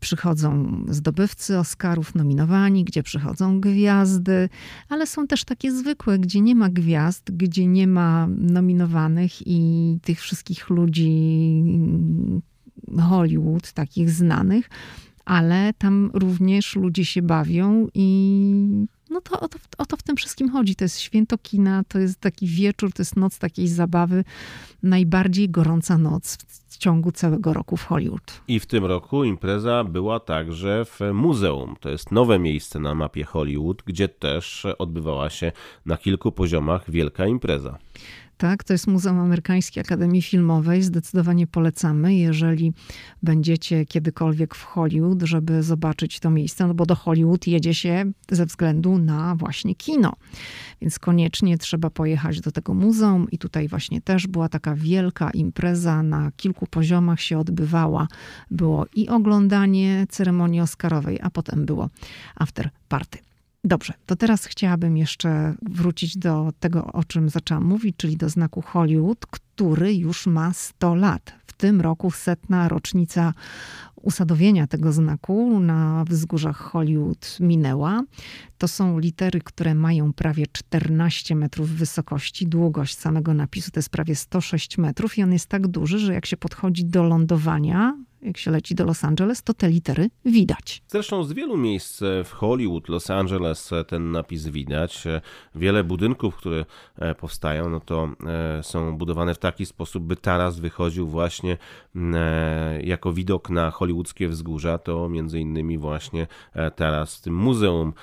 przychodzą 0.04 0.84
zdobywcy 0.90 1.60
Oscarów 1.60 2.16
nominowani, 2.16 2.84
gdzie 2.84 3.04
przychodzą 3.04 3.62
gwiazdy, 3.62 4.50
ale 4.90 5.08
są 5.08 5.28
też 5.28 5.44
takie 5.44 5.72
zwykłe, 5.72 6.20
gdzie 6.20 6.42
nie 6.42 6.56
ma 6.56 6.70
gwiazd, 6.70 7.32
gdzie 7.32 7.68
nie 7.68 7.88
ma 7.88 8.28
nominowanych 8.38 9.48
i 9.48 10.00
tych 10.02 10.22
wszystkich 10.22 10.70
ludzi 10.70 11.12
mm, 11.66 12.42
Hollywood, 13.10 13.72
takich 13.72 14.10
znanych, 14.10 14.70
ale 15.26 15.74
tam 15.78 16.12
również 16.14 16.76
ludzie 16.76 17.06
się 17.06 17.22
bawią 17.22 17.88
i 17.94 18.08
no 19.10 19.22
to 19.22 19.40
o, 19.40 19.48
to 19.48 19.60
o 19.78 19.86
to 19.86 19.98
w 19.98 20.04
tym 20.04 20.16
wszystkim 20.16 20.50
chodzi. 20.50 20.76
To 20.76 20.86
jest 20.86 21.00
święto 21.00 21.38
kina, 21.38 21.84
to 21.84 22.00
jest 22.00 22.20
taki 22.20 22.48
wieczór, 22.48 22.94
to 22.94 23.02
jest 23.02 23.16
noc 23.16 23.40
takiej 23.40 23.68
zabawy, 23.68 24.24
najbardziej 24.84 25.50
gorąca 25.50 25.98
noc 25.98 26.38
w 26.74 26.78
ciągu 26.78 27.12
całego 27.12 27.54
roku 27.54 27.78
w 27.78 27.86
Hollywood. 27.86 28.42
I 28.48 28.60
w 28.60 28.66
tym 28.66 28.86
roku 28.86 29.24
impreza 29.24 29.84
była 29.84 30.20
także 30.20 30.86
w 30.86 31.00
muzeum. 31.14 31.76
To 31.80 31.90
jest 31.90 32.12
nowe 32.12 32.40
miejsce 32.40 32.80
na 32.80 32.96
mapie 32.96 33.24
Hollywood, 33.24 33.84
gdzie 33.86 34.08
też 34.08 34.66
odbywała 34.78 35.30
się 35.30 35.52
na 35.86 35.98
kilku 35.98 36.32
poziomach 36.32 36.92
wielka 36.92 37.26
impreza 37.26 37.78
tak? 38.44 38.64
To 38.64 38.74
jest 38.74 38.88
Muzeum 38.88 39.20
Amerykańskiej 39.20 39.82
Akademii 39.82 40.22
Filmowej. 40.22 40.84
Zdecydowanie 40.84 41.48
polecamy, 41.48 42.16
jeżeli 42.16 42.74
będziecie 43.24 43.86
kiedykolwiek 43.86 44.56
w 44.56 44.64
Hollywood, 44.64 45.22
żeby 45.22 45.64
zobaczyć 45.64 46.20
to 46.20 46.30
miejsce, 46.30 46.68
no 46.68 46.74
bo 46.74 46.86
do 46.86 46.96
Hollywood 46.96 47.48
jedzie 47.48 47.74
się 47.74 48.12
ze 48.32 48.46
względu 48.46 48.98
na 48.98 49.36
właśnie 49.36 49.76
kino. 49.76 50.14
Więc 50.82 51.00
koniecznie 51.00 51.58
trzeba 51.58 51.90
pojechać 51.90 52.42
do 52.42 52.52
tego 52.52 52.74
muzeum 52.74 53.28
i 53.32 53.38
tutaj 53.38 53.68
właśnie 53.68 54.02
też 54.02 54.28
była 54.28 54.50
taka 54.50 54.76
wielka 54.76 55.30
impreza 55.32 56.04
na 56.04 56.32
kilku 56.38 56.68
poziomach 56.68 57.22
się 57.22 57.40
odbywała. 57.40 58.08
Było 58.52 58.86
i 58.96 59.10
oglądanie 59.10 60.06
ceremonii 60.10 60.62
Oscarowej, 60.62 61.20
a 61.22 61.30
potem 61.30 61.66
było 61.66 61.90
after 62.36 62.70
party. 62.90 63.33
Dobrze, 63.66 63.94
to 64.06 64.16
teraz 64.16 64.46
chciałabym 64.46 64.98
jeszcze 64.98 65.56
wrócić 65.62 66.18
do 66.18 66.52
tego, 66.60 66.86
o 66.86 67.04
czym 67.04 67.30
zaczęłam 67.30 67.64
mówić, 67.64 67.96
czyli 67.98 68.18
do 68.18 68.30
znaku 68.30 68.62
Hollywood, 68.62 69.26
który 69.26 69.96
już 69.96 70.28
ma 70.28 70.54
100 70.54 70.96
lat. 70.96 71.34
W 71.48 71.54
tym 71.54 71.82
roku 71.82 72.12
setna 72.12 72.68
rocznica 72.68 73.34
usadowienia 73.96 74.68
tego 74.68 74.92
znaku 74.92 75.60
na 75.60 76.06
wzgórzach 76.10 76.58
Hollywood 76.58 77.38
minęła. 77.40 78.04
To 78.58 78.68
są 78.68 79.00
litery, 79.00 79.42
które 79.42 79.76
mają 79.76 80.14
prawie 80.14 80.46
14 80.52 81.36
metrów 81.36 81.70
wysokości. 81.70 82.48
Długość 82.48 82.98
samego 82.98 83.34
napisu 83.34 83.72
to 83.72 83.80
jest 83.80 83.90
prawie 83.90 84.16
106 84.16 84.78
metrów 84.78 85.18
i 85.18 85.24
on 85.24 85.34
jest 85.34 85.48
tak 85.48 85.68
duży, 85.68 86.00
że 86.00 86.14
jak 86.14 86.26
się 86.26 86.38
podchodzi 86.38 86.86
do 86.86 87.04
lądowania, 87.04 87.98
jak 88.24 88.38
się 88.38 88.52
leci 88.52 88.76
do 88.76 88.84
Los 88.86 89.04
Angeles, 89.04 89.44
to 89.44 89.54
te 89.54 89.70
litery 89.70 90.10
widać. 90.26 90.84
Zresztą 90.88 91.24
z 91.24 91.34
wielu 91.34 91.58
miejsc 91.58 92.00
w 92.24 92.32
Hollywood, 92.32 92.90
Los 92.90 93.10
Angeles 93.10 93.72
ten 93.88 94.12
napis 94.12 94.48
widać. 94.48 95.04
Wiele 95.56 95.84
budynków, 95.84 96.36
które 96.36 96.66
e, 97.00 97.16
powstają, 97.16 97.70
no 97.70 97.80
to 97.80 98.10
e, 98.60 98.64
są 98.64 98.98
budowane 98.98 99.34
w 99.36 99.40
taki 99.40 99.66
sposób, 99.66 100.04
by 100.04 100.16
taras 100.16 100.60
wychodził 100.60 101.08
właśnie 101.08 101.54
e, 101.54 101.58
jako 102.82 103.14
widok 103.14 103.50
na 103.50 103.72
hollywoodzkie 103.72 104.28
wzgórza. 104.28 104.78
To 104.78 105.10
między 105.10 105.40
innymi 105.40 105.78
właśnie 105.78 106.28
taras 106.76 107.18
w 107.18 107.22
tym 107.22 107.36
Muzeum 107.36 107.94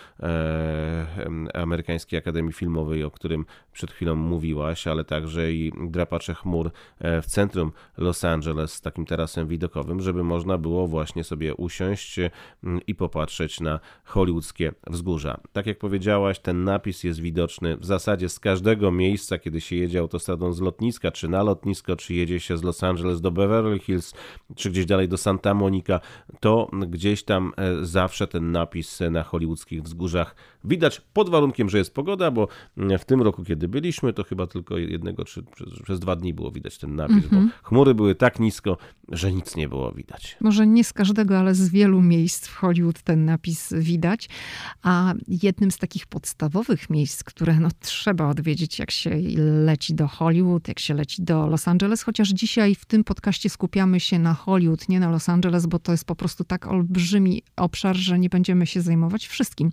Amerykańskiej 1.55 2.19
Akademii 2.19 2.53
Filmowej, 2.53 3.05
o 3.05 3.11
którym 3.11 3.45
przed 3.73 3.91
chwilą 3.91 4.15
mówiłaś, 4.15 4.87
ale 4.87 5.05
także 5.05 5.53
i 5.53 5.73
drapacze 5.91 6.35
chmur 6.35 6.71
w 7.01 7.27
centrum 7.27 7.73
Los 7.99 8.25
Angeles 8.25 8.73
z 8.73 8.81
takim 8.81 9.07
tarasem 9.07 9.47
widokowym, 9.47 10.01
żeby 10.01 10.25
można 10.25 10.59
było 10.59 10.87
właśnie 10.87 11.25
sobie 11.25 11.55
usiąść 11.55 12.17
i 12.87 12.95
popatrzeć 12.95 13.61
na 13.61 13.81
hollywoodzkie 14.05 14.73
wzgórza. 14.87 15.41
Tak 15.53 15.67
jak 15.67 15.79
powiedziałaś, 15.79 16.39
ten 16.39 16.65
napis 16.65 17.05
jest 17.05 17.21
widoczny 17.21 17.77
w 17.77 17.85
zasadzie 17.85 18.29
z 18.29 18.41
każdego 18.41 18.93
miejsca, 18.93 19.39
kiedy 19.39 19.61
się 19.61 19.77
jedzie 19.77 19.99
autostradą 19.99 20.53
z 20.53 20.61
lotniska, 20.61 21.11
czy 21.11 21.29
na 21.29 21.43
lotnisko, 21.43 21.97
czy 21.97 22.15
jedzie 22.15 22.41
się 22.41 22.57
z 22.57 22.63
Los 22.63 22.85
Angeles 22.85 23.21
do 23.21 23.31
Beverly 23.31 23.80
Hills, 23.81 24.15
czy 24.57 24.71
gdzieś 24.71 24.87
dalej 24.87 25.09
do 25.09 25.17
Santa 25.17 25.55
Monica, 25.55 26.01
to 26.41 26.71
gdzieś 26.89 27.23
tam 27.23 27.53
e, 27.57 27.85
zawsze 27.85 28.27
ten 28.27 28.53
napis 28.53 29.01
na 29.11 29.23
hollywoodzkich 29.23 29.83
wzgórzach 29.83 30.35
widać 30.65 31.01
pod 31.13 31.31
warunkiem, 31.31 31.71
że 31.71 31.79
jest 31.79 31.95
pogoda, 31.95 32.31
bo 32.31 32.49
mm, 32.77 32.99
w 32.99 33.05
tym 33.05 33.23
roku, 33.23 33.45
kiedy 33.45 33.69
byliśmy, 33.69 34.13
to 34.13 34.25
chyba 34.25 34.47
tylko 34.47 34.79
jednego, 34.79 35.25
czy 35.25 35.43
przez, 35.85 36.01
dwa 36.01 36.17
dni 36.17 36.35
było 36.35 36.51
widać 36.51 36.79
ten 36.79 36.97
napis, 36.97 37.17
mm 37.17 37.27
-hmm. 37.27 37.31
bo 37.31 37.37
mhm. 37.37 37.53
chmury 37.63 37.95
były 37.95 38.15
tak 38.15 38.41
nisko, 38.41 38.77
że 39.09 39.33
nic 39.33 39.57
nie 39.57 39.69
było 39.69 39.93
widać. 39.93 40.37
Może 40.41 40.67
nie 40.67 40.85
z 40.85 40.93
każdego, 40.93 41.39
ale 41.39 41.55
z 41.55 41.69
wielu 41.69 42.03
miejsc 42.03 42.49
w 42.49 42.55
Hollywood 42.55 43.03
ten 43.03 43.25
napis 43.25 43.73
widać. 43.79 44.29
A 44.83 45.15
jednym 45.29 45.71
z 45.71 45.79
takich 45.79 46.07
podstawowych 46.07 46.91
miejsc, 46.91 47.25
które 47.25 47.61
no, 47.61 47.69
trzeba 47.81 48.29
odwiedzić, 48.29 48.79
jak 48.79 48.91
się 48.91 49.11
leci 49.65 49.95
do 49.95 50.09
Hollywood, 50.09 50.69
jak 50.69 50.79
się 50.79 50.95
leci 50.95 51.23
do 51.23 51.47
Los 51.47 51.69
Angeles, 51.69 52.03
chociaż 52.03 52.29
dzisiaj 52.29 52.75
w 52.75 52.85
tym 52.85 53.05
podcaście 53.05 53.51
skupiamy 53.71 54.01
się 54.01 54.19
na 54.19 54.35
Hollywood, 54.35 54.89
nie 54.89 55.01
na 55.01 55.11
Los 55.11 55.29
Angeles, 55.29 55.67
bo 55.67 55.79
to 55.79 55.93
jest 55.93 56.05
po 56.05 56.15
prostu 56.15 56.45
tak 56.45 56.67
olbrzymi 56.67 57.43
obszar, 57.57 57.97
że 57.97 58.19
nie 58.19 58.29
będziemy 58.29 58.67
się 58.67 58.81
zajmować 58.83 59.27
wszystkim. 59.27 59.73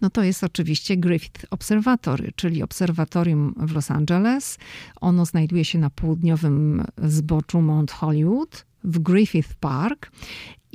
No 0.00 0.10
to 0.10 0.22
jest 0.22 0.44
oczywiście 0.44 0.96
Griffith 0.96 1.46
Observatory, 1.50 2.32
czyli 2.36 2.62
obserwatorium 2.62 3.54
w 3.56 3.72
Los 3.72 3.90
Angeles. 3.90 4.58
Ono 5.00 5.24
znajduje 5.24 5.64
się 5.64 5.78
na 5.78 5.90
południowym 5.90 6.84
zboczu 7.02 7.62
Mount 7.62 7.90
Hollywood 7.90 8.66
w 8.84 8.98
Griffith 8.98 9.54
Park. 9.54 10.10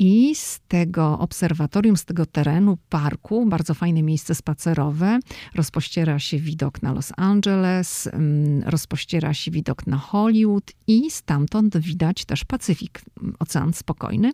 I 0.04 0.36
z 0.36 0.60
tego 0.68 1.20
obserwatorium, 1.20 1.98
z 1.98 2.06
tego 2.06 2.26
terenu, 2.26 2.78
parku, 2.90 3.46
bardzo 3.46 3.74
fajne 3.74 4.04
miejsce 4.04 4.36
spacerowe, 4.36 5.20
rozpościera 5.56 6.20
się 6.20 6.40
widok 6.40 6.82
na 6.82 6.94
Los 6.94 7.12
Angeles, 7.18 8.08
mm, 8.08 8.64
rozpościera 8.64 9.34
się 9.34 9.52
widok 9.52 9.88
na 9.88 9.98
Hollywood 9.98 10.72
i 10.88 11.12
stamtąd 11.12 11.78
widać 11.78 12.26
też 12.26 12.46
Pacyfik, 12.46 13.02
Ocean 13.40 13.74
Spokojny. 13.74 14.32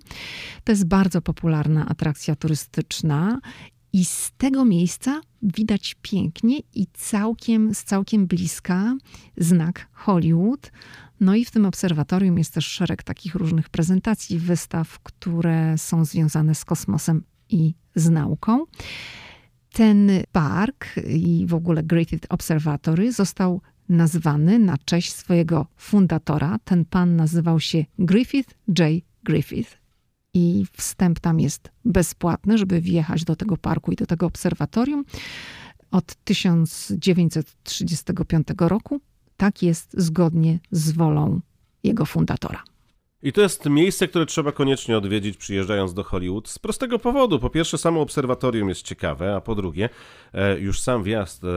To 0.64 0.72
jest 0.72 0.86
bardzo 0.86 1.22
popularna 1.22 1.90
atrakcja 1.90 2.36
turystyczna 2.36 3.40
I 3.94 4.06
z 4.06 4.32
tego 4.38 4.66
miejsca 4.66 5.22
widać 5.42 5.96
pięknie 6.02 6.60
i 6.74 6.88
całkiem, 6.94 7.74
z 7.74 7.84
całkiem 7.84 8.28
bliska 8.28 8.96
znak 9.38 9.88
Hollywood. 9.94 10.72
No 11.20 11.36
i 11.36 11.46
w 11.46 11.52
tym 11.52 11.66
obserwatorium 11.66 12.38
jest 12.38 12.54
też 12.54 12.66
szereg 12.66 13.04
takich 13.04 13.36
różnych 13.36 13.70
prezentacji, 13.70 14.40
wystaw, 14.40 15.00
które 15.00 15.78
są 15.78 16.06
związane 16.06 16.56
z 16.56 16.66
kosmosem 16.66 17.24
i 17.50 17.74
z 17.96 18.10
nauką. 18.10 18.66
Ten 19.74 20.12
park 20.32 20.96
i 21.08 21.46
w 21.48 21.54
ogóle 21.54 21.84
Griffith 21.84 22.26
Observatory 22.30 23.12
został 23.12 23.62
nazwany 23.90 24.60
na 24.60 24.78
cześć 24.86 25.14
swojego 25.14 25.68
fundatora. 25.78 26.60
Ten 26.64 26.86
pan 26.86 27.16
nazywał 27.16 27.60
się 27.60 27.86
Griffith 28.00 28.56
J. 28.68 28.78
Griffith. 29.24 29.78
I 30.34 30.66
wstęp 30.78 31.20
tam 31.20 31.40
jest 31.40 31.72
bezpłatny, 31.86 32.58
żeby 32.58 32.82
wjechać 32.82 33.24
do 33.24 33.36
tego 33.36 33.58
parku 33.58 33.92
i 33.92 33.96
do 33.96 34.06
tego 34.06 34.26
obserwatorium. 34.26 35.06
Od 35.92 36.16
1935 36.24 38.48
roku 38.60 39.02
tak 39.38 39.64
jest 39.64 39.96
zgodnie 39.98 40.60
z 40.72 40.92
wolą 40.92 41.40
jego 41.84 42.06
fundatora. 42.06 42.64
I 43.24 43.34
to 43.34 43.42
jest 43.42 43.70
miejsce, 43.70 44.08
które 44.08 44.26
trzeba 44.26 44.52
koniecznie 44.52 44.98
odwiedzić 44.98 45.38
przyjeżdżając 45.38 45.94
do 45.94 46.04
Hollywood 46.04 46.48
z 46.48 46.60
prostego 46.60 47.00
powodu. 47.00 47.40
Po 47.40 47.50
pierwsze, 47.50 47.78
samo 47.78 48.02
obserwatorium 48.02 48.70
jest 48.70 48.82
ciekawe, 48.82 49.36
a 49.36 49.42
po 49.42 49.56
drugie, 49.56 49.90
e, 50.34 50.60
już 50.60 50.80
sam 50.80 51.04
wjazd 51.04 51.44
e, 51.44 51.48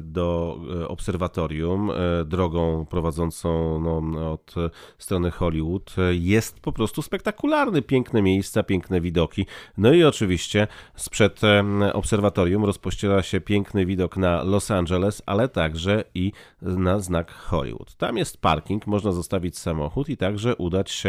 do 0.00 0.58
e, 0.82 0.88
obserwatorium 0.88 1.90
drogą 2.24 2.86
prowadzącą 2.86 3.80
no, 3.80 4.32
od 4.32 4.54
strony 4.98 5.30
Hollywood 5.30 5.94
jest 6.12 6.60
po 6.60 6.72
prostu 6.72 7.02
spektakularny. 7.02 7.82
Piękne 7.82 8.22
miejsca, 8.22 8.62
piękne 8.62 9.00
widoki. 9.00 9.46
No 9.78 9.92
i 9.92 10.04
oczywiście 10.04 10.66
sprzed 10.94 11.40
obserwatorium 11.92 12.64
rozpościera 12.64 13.22
się 13.22 13.40
piękny 13.40 13.86
widok 13.86 14.16
na 14.16 14.42
Los 14.42 14.70
Angeles, 14.70 15.22
ale 15.26 15.48
także 15.48 16.04
i 16.14 16.32
na 16.62 16.98
znak 16.98 17.32
Hollywood. 17.32 17.94
Tam 17.94 18.16
jest 18.16 18.40
parking, 18.40 18.86
można 18.86 19.12
zostawić 19.12 19.58
samochód 19.58 20.08
i 20.08 20.16
także 20.16 20.56
udać 20.56 20.90
się 20.90 20.99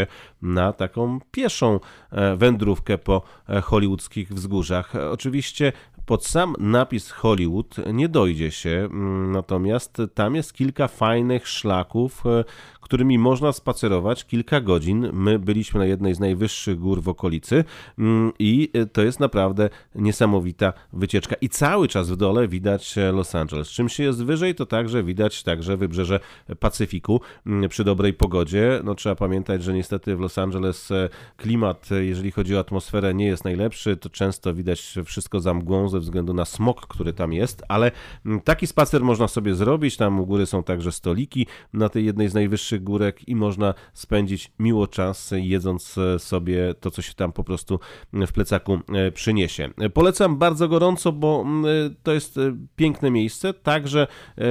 na 0.41 0.73
taką 0.73 1.19
pieszą 1.31 1.79
e, 2.11 2.35
wędrówkę 2.35 2.97
po 2.97 3.21
e, 3.49 3.61
hollywoodzkich 3.61 4.33
wzgórzach. 4.33 4.93
Oczywiście 4.95 5.73
pod 6.11 6.25
sam 6.25 6.55
napis 6.59 7.11
Hollywood 7.11 7.75
nie 7.93 8.09
dojdzie 8.09 8.51
się, 8.51 8.69
mm, 8.69 9.31
natomiast 9.31 9.97
tam 10.13 10.35
jest 10.35 10.53
kilka 10.53 10.87
fajnych 10.87 11.47
szlaków, 11.47 12.23
e, 12.25 12.43
którymi 12.91 13.17
można 13.17 13.51
spacerować 13.51 14.25
kilka 14.25 14.61
godzin. 14.61 15.09
My 15.13 15.39
byliśmy 15.39 15.79
na 15.79 15.85
jednej 15.85 16.15
z 16.15 16.19
najwyższych 16.19 16.79
gór 16.79 17.01
w 17.01 17.09
okolicy 17.09 17.63
mm, 17.99 18.31
i 18.39 18.71
to 18.93 19.01
jest 19.01 19.19
naprawdę 19.19 19.69
niesamowita 19.95 20.73
wycieczka. 20.93 21.35
I 21.41 21.49
cały 21.49 21.87
czas 21.87 22.09
w 22.09 22.15
dole 22.15 22.47
widać 22.47 22.95
Los 23.13 23.35
Angeles. 23.35 23.69
Czym 23.69 23.89
się 23.89 24.03
jest 24.03 24.23
wyżej, 24.23 24.55
to 24.55 24.65
także 24.65 25.03
widać 25.03 25.43
także 25.43 25.77
wybrzeże 25.77 26.19
Pacyfiku 26.59 27.21
mm, 27.45 27.69
przy 27.69 27.83
dobrej 27.83 28.13
pogodzie. 28.13 28.81
No 28.83 28.95
trzeba 28.95 29.15
pamiętać, 29.15 29.63
że 29.63 29.73
niestety 29.73 30.15
w 30.15 30.19
Los 30.19 30.37
Angeles 30.37 30.91
e, 30.91 31.09
klimat, 31.37 31.89
jeżeli 32.01 32.31
chodzi 32.31 32.55
o 32.55 32.59
atmosferę, 32.59 33.13
nie 33.13 33.25
jest 33.25 33.43
najlepszy. 33.43 33.97
To 33.97 34.09
często 34.09 34.53
widać 34.53 34.95
wszystko 35.05 35.39
za 35.39 35.53
mgłą 35.53 35.89
ze 35.89 36.00
względu 36.01 36.33
na 36.33 36.45
smog, 36.45 36.87
który 36.87 37.13
tam 37.13 37.33
jest, 37.33 37.63
ale 37.67 37.91
mm, 38.25 38.41
taki 38.41 38.67
spacer 38.67 39.03
można 39.03 39.27
sobie 39.27 39.55
zrobić. 39.55 39.97
Tam 39.97 40.19
u 40.19 40.25
góry 40.25 40.45
są 40.45 40.63
także 40.63 40.91
stoliki 40.91 41.47
na 41.73 41.89
tej 41.89 42.05
jednej 42.05 42.29
z 42.29 42.33
najwyższych 42.33 42.83
górek 42.83 43.27
i 43.27 43.35
można 43.35 43.73
spędzić 43.93 44.51
miło 44.59 44.87
czas 44.87 45.33
jedząc 45.35 45.97
e, 45.97 46.19
sobie 46.19 46.73
to, 46.79 46.91
co 46.91 47.01
się 47.01 47.13
tam 47.13 47.31
po 47.31 47.43
prostu 47.43 47.79
w 48.13 48.31
plecaku 48.31 48.79
e, 48.93 49.11
przyniesie. 49.11 49.69
Polecam 49.93 50.37
bardzo 50.37 50.67
gorąco, 50.67 51.11
bo 51.11 51.41
mm, 51.45 51.65
e, 51.65 51.95
to 52.03 52.13
jest 52.13 52.39
piękne 52.75 53.11
miejsce. 53.11 53.53
Także 53.53 54.07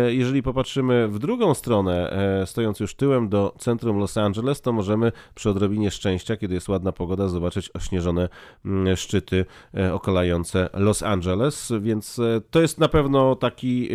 jeżeli 0.09 0.43
popatrzymy 0.43 1.09
w 1.09 1.19
drugą 1.19 1.55
stronę, 1.55 2.17
stojąc 2.47 2.81
już 2.81 2.95
tyłem 2.95 3.29
do 3.29 3.55
centrum 3.59 3.99
Los 3.99 4.17
Angeles, 4.17 4.61
to 4.61 4.73
możemy 4.73 5.13
przy 5.35 5.51
odrobinie 5.51 5.91
szczęścia, 5.91 6.37
kiedy 6.37 6.55
jest 6.55 6.69
ładna 6.69 6.93
pogoda, 6.93 7.29
zobaczyć 7.29 7.71
ośnieżone 7.75 8.29
mm, 8.65 8.97
szczyty 8.97 9.45
okalające 9.93 10.69
Los 10.73 11.03
Angeles, 11.03 11.40
więc 11.81 12.21
to 12.51 12.61
jest 12.61 12.79
na 12.79 12.89
pewno 12.89 13.37
taki 13.37 13.89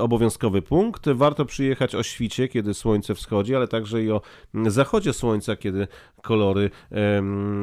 obowiązkowy 0.00 0.62
punkt. 0.62 1.08
Warto 1.08 1.44
przyjechać 1.44 1.94
o 1.94 2.02
świcie, 2.02 2.48
kiedy 2.48 2.74
słońce 2.74 3.14
wschodzi, 3.14 3.54
ale 3.54 3.68
także 3.68 4.02
i 4.02 4.10
o 4.10 4.20
zachodzie 4.66 5.12
słońca, 5.12 5.56
kiedy 5.56 5.88
kolory 6.22 6.70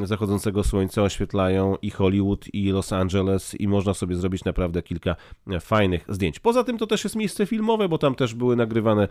zachodzącego 0.04 0.64
słońca 0.64 1.04
oświetlają 1.04 1.76
i 1.82 1.90
Hollywood, 1.90 2.54
i 2.54 2.72
Los 2.72 2.94
Angeles, 2.94 3.56
i 3.60 3.68
można 3.68 3.94
sobie 3.94 4.16
zrobić 4.16 4.46
naprawdę 4.46 4.82
kilka 4.82 5.16
fajnych 5.62 6.06
zdjęć. 6.08 6.40
Poza 6.40 6.64
tym 6.64 6.78
to 6.78 6.88
też 6.88 7.04
jest 7.04 7.16
miejsce 7.16 7.46
filmowe, 7.46 7.90
bo 7.90 7.98
tam 7.98 8.16
też 8.16 8.34
były 8.34 8.56
nagrywane 8.56 9.08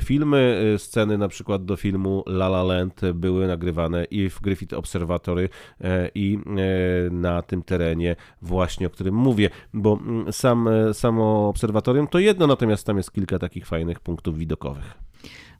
filmy, 0.00 0.72
e, 0.74 0.78
sceny 0.78 1.18
na 1.18 1.28
przykład 1.28 1.64
do 1.64 1.76
filmu 1.76 2.24
La 2.26 2.46
La 2.46 2.62
Land 2.62 3.00
były 3.14 3.46
nagrywane 3.46 4.04
i 4.04 4.30
w 4.30 4.40
Griffith 4.40 4.74
Observatory, 4.74 5.48
e, 5.80 6.10
i 6.14 6.38
e, 6.38 7.10
na 7.10 7.42
tym 7.42 7.62
terenie 7.62 8.16
właśnie, 8.50 8.86
o 8.86 8.90
którym 8.90 9.14
mówię, 9.14 9.50
bo 9.74 9.98
mm, 10.02 10.32
sam, 10.32 10.68
samo 10.92 11.48
obserwatorium 11.48 12.06
to 12.06 12.18
jedno, 12.18 12.46
natomiast 12.46 12.86
tam 12.86 12.96
jest 12.96 13.12
kilka 13.12 13.38
takich 13.38 13.66
fajnych 13.66 14.00
punktów 14.00 14.38
widokowych. 14.38 14.98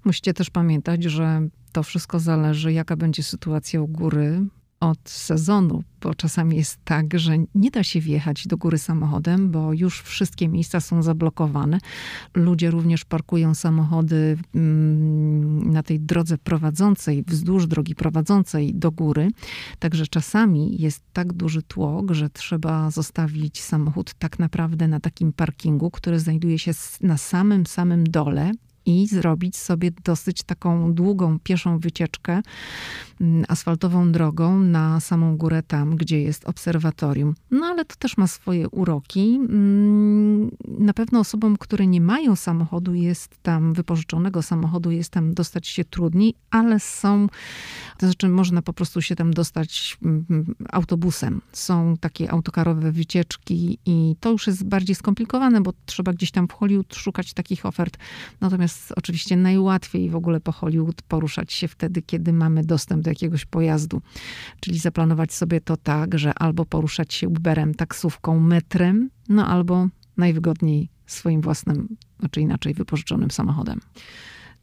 Musicie 0.04 0.34
też 0.34 0.50
pamiętać, 0.50 1.02
że 1.04 1.48
to 1.72 1.82
wszystko 1.82 2.18
zależy, 2.18 2.72
jaka 2.72 2.96
będzie 2.96 3.22
sytuacja 3.22 3.82
u 3.82 3.88
góry 3.88 4.40
od 4.80 4.98
sezonu, 5.04 5.82
bo 6.00 6.14
czasami 6.14 6.56
jest 6.56 6.78
tak, 6.84 7.18
że 7.18 7.36
nie 7.54 7.70
da 7.70 7.82
się 7.82 8.00
wjechać 8.00 8.46
do 8.46 8.56
góry 8.56 8.78
samochodem, 8.78 9.50
bo 9.50 9.72
już 9.72 10.02
wszystkie 10.02 10.48
miejsca 10.48 10.80
są 10.80 11.02
zablokowane. 11.02 11.78
Ludzie 12.34 12.70
również 12.70 13.04
parkują 13.04 13.54
samochody 13.54 14.38
mm, 14.54 15.72
na 15.72 15.82
tej 15.82 16.00
drodze 16.00 16.38
prowadzącej, 16.38 17.24
wzdłuż 17.26 17.66
drogi 17.66 17.94
prowadzącej 17.94 18.74
do 18.74 18.90
góry. 18.90 19.30
Także 19.78 20.06
czasami 20.06 20.82
jest 20.82 21.02
tak 21.12 21.32
duży 21.32 21.62
tłok, 21.62 22.12
że 22.12 22.30
trzeba 22.30 22.90
zostawić 22.90 23.62
samochód 23.62 24.14
tak 24.14 24.38
naprawdę 24.38 24.88
na 24.88 25.00
takim 25.00 25.32
parkingu, 25.32 25.90
który 25.90 26.20
znajduje 26.20 26.58
się 26.58 26.72
na 27.00 27.18
samym, 27.18 27.66
samym 27.66 28.04
dole 28.04 28.52
i 28.86 29.06
zrobić 29.06 29.56
sobie 29.56 29.90
dosyć 30.04 30.42
taką 30.42 30.94
długą 30.94 31.38
pieszą 31.38 31.78
wycieczkę 31.78 32.42
asfaltową 33.48 34.12
drogą 34.12 34.60
na 34.60 35.00
samą 35.00 35.36
górę 35.36 35.62
tam, 35.62 35.96
gdzie 35.96 36.22
jest 36.22 36.48
obserwatorium. 36.48 37.34
No 37.50 37.66
ale 37.66 37.84
to 37.84 37.96
też 37.98 38.16
ma 38.16 38.26
swoje 38.26 38.68
uroki. 38.68 39.40
Mm, 39.48 40.50
na 40.78 40.92
pewno 40.92 41.20
osobom, 41.20 41.56
które 41.56 41.86
nie 41.86 42.00
mają 42.00 42.36
samochodu, 42.36 42.94
jest 42.94 43.42
tam 43.42 43.74
wypożyczonego 43.74 44.42
samochodu, 44.42 44.90
jest 44.90 45.10
tam 45.10 45.34
dostać 45.34 45.66
się 45.66 45.84
trudniej, 45.84 46.34
ale 46.50 46.80
są, 46.80 47.26
to 47.98 48.06
znaczy 48.06 48.28
można 48.28 48.62
po 48.62 48.72
prostu 48.72 49.02
się 49.02 49.16
tam 49.16 49.34
dostać 49.34 49.98
mm, 50.02 50.54
autobusem. 50.68 51.40
Są 51.52 51.96
takie 52.00 52.30
autokarowe 52.30 52.92
wycieczki 52.92 53.78
i 53.86 54.16
to 54.20 54.30
już 54.30 54.46
jest 54.46 54.64
bardziej 54.64 54.96
skomplikowane, 54.96 55.60
bo 55.60 55.72
trzeba 55.86 56.12
gdzieś 56.12 56.30
tam 56.30 56.48
w 56.48 56.52
Hollywood 56.52 56.94
szukać 56.94 57.32
takich 57.32 57.66
ofert. 57.66 57.98
Natomiast 58.40 58.92
oczywiście 58.96 59.36
najłatwiej 59.36 60.10
w 60.10 60.16
ogóle 60.16 60.40
po 60.40 60.52
Hollywood 60.52 61.02
poruszać 61.02 61.52
się 61.52 61.68
wtedy, 61.68 62.02
kiedy 62.02 62.32
mamy 62.32 62.64
dostęp 62.64 63.02
do 63.02 63.09
jakiegoś 63.10 63.44
pojazdu. 63.44 64.02
Czyli 64.60 64.78
zaplanować 64.78 65.32
sobie 65.32 65.60
to 65.60 65.76
tak, 65.76 66.18
że 66.18 66.34
albo 66.34 66.64
poruszać 66.64 67.14
się 67.14 67.28
Uberem, 67.28 67.74
taksówką, 67.74 68.40
metrem, 68.40 69.10
no 69.28 69.46
albo 69.46 69.88
najwygodniej 70.16 70.88
swoim 71.06 71.40
własnym, 71.40 71.96
czy 72.30 72.40
inaczej 72.40 72.74
wypożyczonym 72.74 73.30
samochodem. 73.30 73.80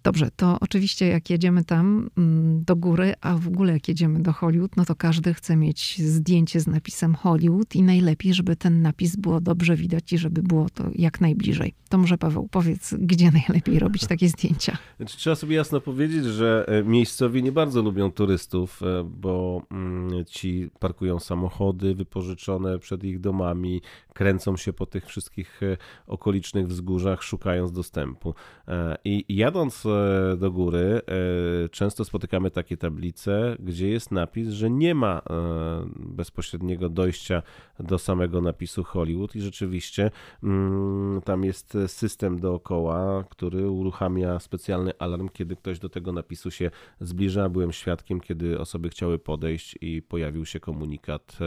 Dobrze, 0.07 0.29
to 0.35 0.57
oczywiście 0.61 1.07
jak 1.07 1.29
jedziemy 1.29 1.63
tam 1.63 2.09
mm, 2.17 2.63
do 2.63 2.75
góry, 2.75 3.13
a 3.21 3.37
w 3.37 3.47
ogóle 3.47 3.73
jak 3.73 3.87
jedziemy 3.87 4.19
do 4.19 4.33
Hollywood, 4.33 4.77
no 4.77 4.85
to 4.85 4.95
każdy 4.95 5.33
chce 5.33 5.55
mieć 5.55 5.99
zdjęcie 5.99 6.59
z 6.59 6.67
napisem 6.67 7.15
Hollywood 7.15 7.75
i 7.75 7.83
najlepiej, 7.83 8.33
żeby 8.33 8.55
ten 8.55 8.81
napis 8.81 9.15
było 9.15 9.41
dobrze 9.41 9.75
widać 9.75 10.13
i 10.13 10.17
żeby 10.17 10.43
było 10.43 10.69
to 10.69 10.83
jak 10.95 11.21
najbliżej. 11.21 11.73
To 11.89 11.97
może 11.97 12.17
Paweł, 12.17 12.47
powiedz, 12.51 12.93
gdzie 12.99 13.31
najlepiej 13.47 13.79
robić 13.79 14.07
takie 14.07 14.29
zdjęcia? 14.29 14.77
Znaczy, 14.97 15.17
trzeba 15.17 15.35
sobie 15.35 15.55
jasno 15.55 15.81
powiedzieć, 15.81 16.25
że 16.25 16.65
e, 16.67 16.83
miejscowi 16.83 17.43
nie 17.43 17.51
bardzo 17.51 17.81
lubią 17.81 18.11
turystów, 18.11 18.83
e, 18.83 19.03
bo 19.03 19.61
mm, 19.71 20.25
ci 20.25 20.69
parkują 20.79 21.19
samochody 21.19 21.95
wypożyczone 21.95 22.79
przed 22.79 23.03
ich 23.03 23.19
domami, 23.19 23.81
kręcą 24.17 24.57
się 24.57 24.73
po 24.73 24.85
tych 24.85 25.05
wszystkich 25.05 25.61
okolicznych 26.07 26.67
wzgórzach, 26.67 27.23
szukając 27.23 27.71
dostępu. 27.71 28.33
I 29.05 29.25
jadąc 29.29 29.83
do 30.37 30.51
góry, 30.51 31.01
często 31.71 32.05
spotykamy 32.05 32.51
takie 32.51 32.77
tablice, 32.77 33.55
gdzie 33.59 33.89
jest 33.89 34.11
napis, 34.11 34.49
że 34.49 34.69
nie 34.69 34.95
ma 34.95 35.21
bezpośredniego 35.95 36.89
dojścia 36.89 37.43
do 37.79 37.99
samego 37.99 38.41
napisu 38.41 38.83
Hollywood 38.83 39.35
i 39.35 39.41
rzeczywiście 39.41 40.11
mm, 40.43 41.21
tam 41.21 41.43
jest 41.43 41.77
system 41.87 42.39
dookoła, 42.39 43.23
który 43.29 43.69
uruchamia 43.69 44.39
specjalny 44.39 44.91
alarm, 44.99 45.29
kiedy 45.29 45.55
ktoś 45.55 45.79
do 45.79 45.89
tego 45.89 46.11
napisu 46.11 46.51
się 46.51 46.71
zbliża. 46.99 47.49
Byłem 47.49 47.71
świadkiem, 47.71 48.19
kiedy 48.19 48.59
osoby 48.59 48.89
chciały 48.89 49.19
podejść 49.19 49.77
i 49.81 50.01
pojawił 50.01 50.45
się 50.45 50.59
komunikat, 50.59 51.37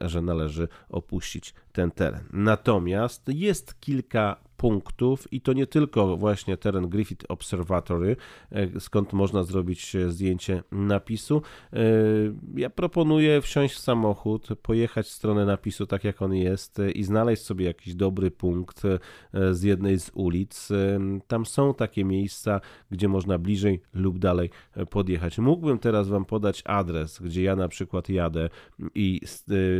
że 0.00 0.22
należy 0.22 0.68
opuścić 0.88 1.54
ten 1.72 1.90
Natomiast 2.32 3.22
jest 3.28 3.80
kilka 3.80 4.45
punktów 4.56 5.32
i 5.32 5.40
to 5.40 5.52
nie 5.52 5.66
tylko 5.66 6.16
właśnie 6.16 6.56
teren 6.56 6.88
Griffith 6.88 7.24
Observatory, 7.28 8.16
e, 8.50 8.80
skąd 8.80 9.12
można 9.12 9.42
zrobić 9.42 9.96
e, 9.96 10.10
zdjęcie 10.10 10.62
napisu. 10.72 11.42
E, 11.72 11.78
ja 12.54 12.70
proponuję 12.70 13.40
wsiąść 13.40 13.74
w 13.74 13.78
samochód, 13.78 14.48
pojechać 14.62 15.06
w 15.06 15.10
stronę 15.10 15.44
napisu 15.44 15.86
tak 15.86 16.04
jak 16.04 16.22
on 16.22 16.34
jest 16.34 16.78
i 16.94 17.04
znaleźć 17.04 17.42
sobie 17.42 17.64
jakiś 17.64 17.94
dobry 17.94 18.30
punkt 18.30 18.82
z 19.50 19.62
jednej 19.62 20.00
z 20.00 20.10
ulic. 20.14 20.68
Tam 21.26 21.46
są 21.46 21.74
takie 21.74 22.04
miejsca, 22.04 22.60
gdzie 22.90 23.08
można 23.08 23.38
bliżej 23.38 23.82
lub 23.94 24.18
dalej 24.18 24.50
podjechać. 24.90 25.38
Mógłbym 25.38 25.78
teraz 25.78 26.08
Wam 26.08 26.24
podać 26.24 26.62
adres, 26.64 27.18
gdzie 27.20 27.42
ja 27.42 27.56
na 27.56 27.68
przykład 27.68 28.08
jadę 28.08 28.48
i 28.94 29.20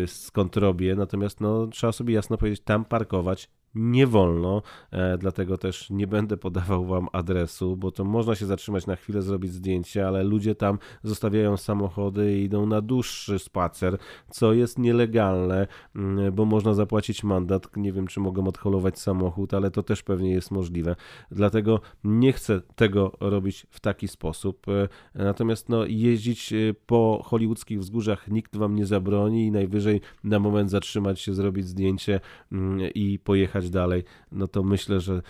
skąd 0.07 0.57
robię, 0.57 0.95
natomiast 0.95 1.41
no, 1.41 1.67
trzeba 1.67 1.93
sobie 1.93 2.15
jasno 2.15 2.39
powiedzieć, 2.39 2.63
tam 2.65 2.85
parkować 2.85 3.51
nie 3.77 4.07
wolno, 4.07 4.63
e, 4.91 5.19
dlatego 5.19 5.59
też 5.59 5.91
nie 5.91 6.07
będę 6.07 6.37
podawał 6.37 6.87
wam 6.87 7.09
adresu, 7.13 7.77
bo 7.77 7.91
to 7.91 8.05
można 8.05 8.35
się 8.35 8.47
zatrzymać 8.47 8.87
na 8.87 8.97
chwilę, 8.97 9.23
zrobić 9.23 9.53
zdjęcie, 9.53 10.07
ale 10.07 10.25
ludzie 10.25 10.55
tam 10.55 10.79
zostawiają 11.03 11.57
samochody 11.57 12.39
i 12.39 12.45
idą 12.45 12.67
na 12.67 12.81
dłuższy 12.81 13.39
spacer, 13.39 13.99
co 14.31 14.53
jest 14.53 14.79
nielegalne, 14.79 15.67
mm, 15.97 16.35
bo 16.35 16.45
można 16.45 16.75
zapłacić 16.75 17.25
mandat. 17.25 17.77
Nie 17.77 17.93
wiem, 17.93 18.07
czy 18.07 18.21
mogą 18.21 18.47
odholować 18.47 18.99
samochód, 18.99 19.55
ale 19.55 19.71
to 19.71 19.83
też 19.83 20.03
pewnie 20.03 20.31
jest 20.33 20.51
możliwe. 20.51 20.97
Dlatego 21.31 21.81
nie 22.05 22.33
chcę 22.33 22.61
tego 22.77 23.13
robić 23.21 23.67
w 23.71 23.81
taki 23.81 24.09
sposób. 24.09 24.67
E, 24.69 24.89
natomiast 25.15 25.69
no, 25.69 25.85
jeździć 25.87 26.53
e, 26.53 26.57
po 26.87 27.23
hollywoodzkich 27.25 27.81
wzgórzach 27.81 28.29
nikt 28.29 28.57
wam 28.57 28.75
nie 28.75 28.87
zabroni 28.87 29.47
i 29.47 29.51
najwyżej 29.51 30.01
na 30.25 30.39
moment 30.39 30.71
zatrzymać 30.71 31.21
się, 31.21 31.35
zrobić 31.35 31.67
zdjęcie 31.67 32.21
mm, 32.53 32.91
i 32.95 33.19
pojechać 33.19 33.66
dalej, 33.71 34.05
no 34.33 34.47
to 34.49 34.63
myślę, 34.63 35.01
że, 35.01 35.15
e, 35.15 35.23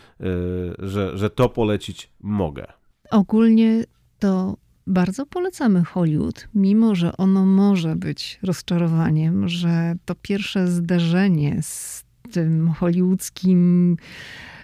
że, 0.79 1.19
że 1.19 1.31
to 1.31 1.49
polecić 1.49 2.13
mogę. 2.21 2.67
Ogólnie 3.11 3.85
to 4.19 4.57
bardzo 4.87 5.27
polecamy 5.27 5.85
Hollywood, 5.85 6.49
mimo 6.55 6.95
że 6.95 7.17
ono 7.17 7.47
może 7.47 7.97
być 7.97 8.39
rozczarowaniem, 8.43 9.49
że 9.49 9.95
to 10.05 10.15
pierwsze 10.23 10.69
zderzenie 10.69 11.59
z 11.63 12.05
tym 12.33 12.71
hollywoodzkim 12.71 13.97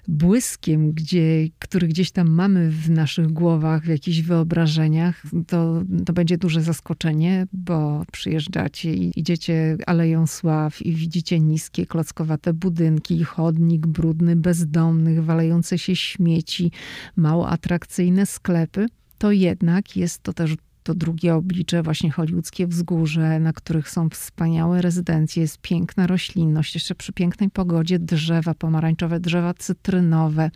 błyskiem, 0.09 0.93
gdzie, 0.93 1.49
który 1.59 1.89
gdzieś 1.89 2.11
tam 2.11 2.31
mamy 2.31 2.71
w 2.71 2.91
naszych 2.91 3.33
głowach, 3.33 3.85
w 3.85 3.89
jakichś 3.89 4.21
wyobrażeniach, 4.21 5.23
to, 5.47 5.83
to 6.07 6.13
będzie 6.13 6.39
duże 6.39 6.63
zaskoczenie, 6.63 7.47
bo 7.53 8.05
przyjeżdżacie 8.13 8.95
i 8.95 9.21
idziecie 9.21 9.77
Aleją 9.87 10.27
Sław 10.27 10.83
i 10.83 10.95
widzicie 10.95 11.41
niskie, 11.41 11.87
klockowate 11.87 12.53
budynki, 12.53 13.25
chodnik 13.25 13.87
brudny, 13.87 14.37
bezdomnych, 14.37 15.25
walejące 15.25 15.79
się 15.79 15.97
śmieci, 15.97 16.71
mało 17.17 17.49
atrakcyjne 17.49 18.27
sklepy, 18.27 18.87
to 19.19 19.33
jednak 19.33 19.97
jest 19.97 20.23
to 20.23 20.33
też 20.33 20.57
to 20.83 20.95
drugie 20.95 21.35
oblicze, 21.35 21.83
właśnie 21.83 22.11
hollywoodzkie 22.11 22.67
wzgórze, 22.67 23.41
na 23.41 23.53
których 23.53 23.91
są 23.91 24.09
wspaniałe 24.09 24.83
rezydencje, 24.83 25.43
jest 25.43 25.59
piękna 25.59 26.07
roślinność, 26.07 26.75
jeszcze 26.75 26.95
przy 26.95 27.13
pięknej 27.13 27.51
pogodzie 27.51 27.99
drzewa 27.99 28.55
pomarańczowe, 28.55 29.21
drzewa 29.21 29.55
cytrynowe 29.55 30.51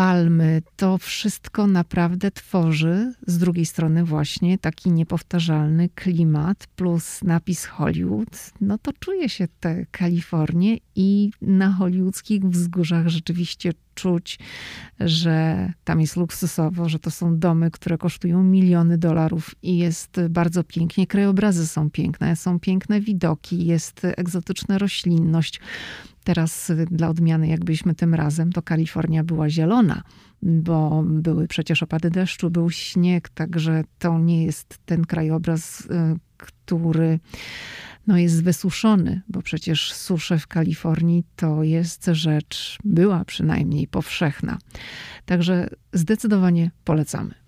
palmy, 0.00 0.62
to 0.76 0.98
wszystko 0.98 1.66
naprawdę 1.66 2.30
tworzy 2.30 3.12
z 3.26 3.38
drugiej 3.38 3.66
strony 3.66 4.04
właśnie 4.04 4.58
taki 4.58 4.92
niepowtarzalny 4.92 5.88
klimat 5.88 6.66
plus 6.76 7.22
napis 7.22 7.64
Hollywood. 7.64 8.52
No 8.60 8.78
to 8.78 8.92
czuje 8.92 9.28
się 9.28 9.48
tę 9.60 9.86
Kalifornię 9.90 10.76
i 10.96 11.30
na 11.42 11.72
hollywoodzkich 11.72 12.42
wzgórzach 12.42 13.08
rzeczywiście 13.08 13.72
czuć, 14.00 14.38
że 15.00 15.72
tam 15.84 16.00
jest 16.00 16.16
luksusowo, 16.16 16.88
że 16.88 16.98
to 16.98 17.10
są 17.10 17.38
domy, 17.38 17.70
które 17.70 17.98
kosztują 17.98 18.42
miliony 18.42 18.98
dolarów 18.98 19.54
i 19.62 19.78
jest 19.78 20.20
bardzo 20.30 20.64
pięknie. 20.64 21.06
Krajobrazy 21.06 21.66
są 21.66 21.90
piękne, 21.90 22.36
są 22.36 22.60
piękne 22.60 23.00
widoki, 23.00 23.66
jest 23.66 24.06
egzotyczna 24.16 24.78
roślinność. 24.78 25.60
Teraz 26.24 26.72
dla 26.90 27.08
odmiany, 27.08 27.48
jakbyśmy 27.48 27.94
tym 27.94 28.14
razem, 28.14 28.52
to 28.52 28.62
Kalifornia 28.62 29.24
była 29.24 29.50
zielona, 29.50 30.02
bo 30.42 31.02
były 31.06 31.48
przecież 31.48 31.82
opady 31.82 32.10
deszczu, 32.10 32.50
był 32.50 32.70
śnieg, 32.70 33.28
także 33.28 33.84
to 33.98 34.18
nie 34.18 34.44
jest 34.44 34.78
ten 34.86 35.04
krajobraz, 35.04 35.80
y, 35.80 35.86
który 36.36 37.18
no 38.10 38.18
jest 38.18 38.44
wysuszony, 38.44 39.22
bo 39.28 39.42
przecież 39.42 39.92
susze 39.92 40.38
w 40.38 40.46
Kalifornii 40.46 41.24
to 41.36 41.62
jest 41.62 42.06
rzecz, 42.12 42.78
była 42.84 43.24
przynajmniej 43.24 43.86
powszechna. 43.86 44.58
Także 45.26 45.68
zdecydowanie 45.92 46.70
polecamy. 46.84 47.39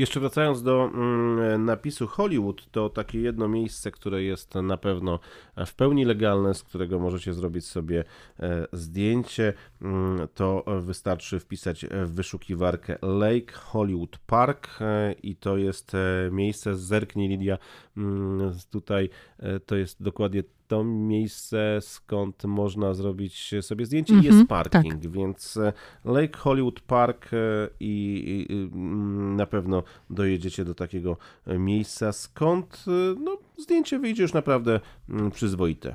Jeszcze 0.00 0.20
wracając 0.20 0.62
do 0.62 0.84
mm, 0.84 1.64
napisu 1.64 2.06
Hollywood, 2.06 2.70
to 2.70 2.90
takie 2.90 3.20
jedno 3.20 3.48
miejsce, 3.48 3.90
które 3.90 4.22
jest 4.22 4.54
na 4.54 4.76
pewno 4.76 5.18
w 5.66 5.74
pełni 5.74 6.04
legalne, 6.04 6.54
z 6.54 6.62
którego 6.62 6.98
możecie 6.98 7.34
zrobić 7.34 7.66
sobie 7.66 8.04
e, 8.40 8.66
zdjęcie, 8.72 9.52
mm, 9.82 10.28
to 10.34 10.64
wystarczy 10.80 11.40
wpisać 11.40 11.86
w 11.90 12.10
wyszukiwarkę 12.14 12.98
Lake 13.02 13.52
Hollywood 13.52 14.18
Park 14.18 14.68
e, 14.80 15.12
i 15.12 15.36
to 15.36 15.56
jest 15.56 15.94
e, 15.94 16.30
miejsce, 16.32 16.76
zerknij 16.76 17.28
Lidia, 17.28 17.58
mm, 17.96 18.52
tutaj 18.70 19.08
to 19.66 19.76
jest 19.76 20.02
dokładnie 20.02 20.42
to 20.70 20.84
miejsce, 20.84 21.78
skąd 21.80 22.44
można 22.44 22.94
zrobić 22.94 23.54
sobie 23.60 23.86
zdjęcie 23.86 24.12
mm 24.12 24.24
-hmm, 24.24 24.26
jest 24.26 24.48
parking, 24.48 25.02
tak. 25.02 25.10
więc 25.10 25.56
e, 25.56 25.72
Lake 26.04 26.38
Hollywood 26.38 26.80
Park 26.80 27.30
e, 27.32 27.36
i, 27.80 28.46
i, 28.48 28.52
mm, 28.52 29.36
na 29.36 29.46
pewno 29.46 29.82
dojedziecie 30.10 30.64
do 30.64 30.74
takiego 30.74 31.16
e, 31.46 31.58
miejsca, 31.58 32.12
skąd 32.12 32.84
no, 33.20 33.38
zdjęcie 33.58 33.98
wyjdzie 33.98 34.22
już 34.22 34.32
naprawdę 34.32 34.80
mm, 35.08 35.30
przyzwoite. 35.30 35.94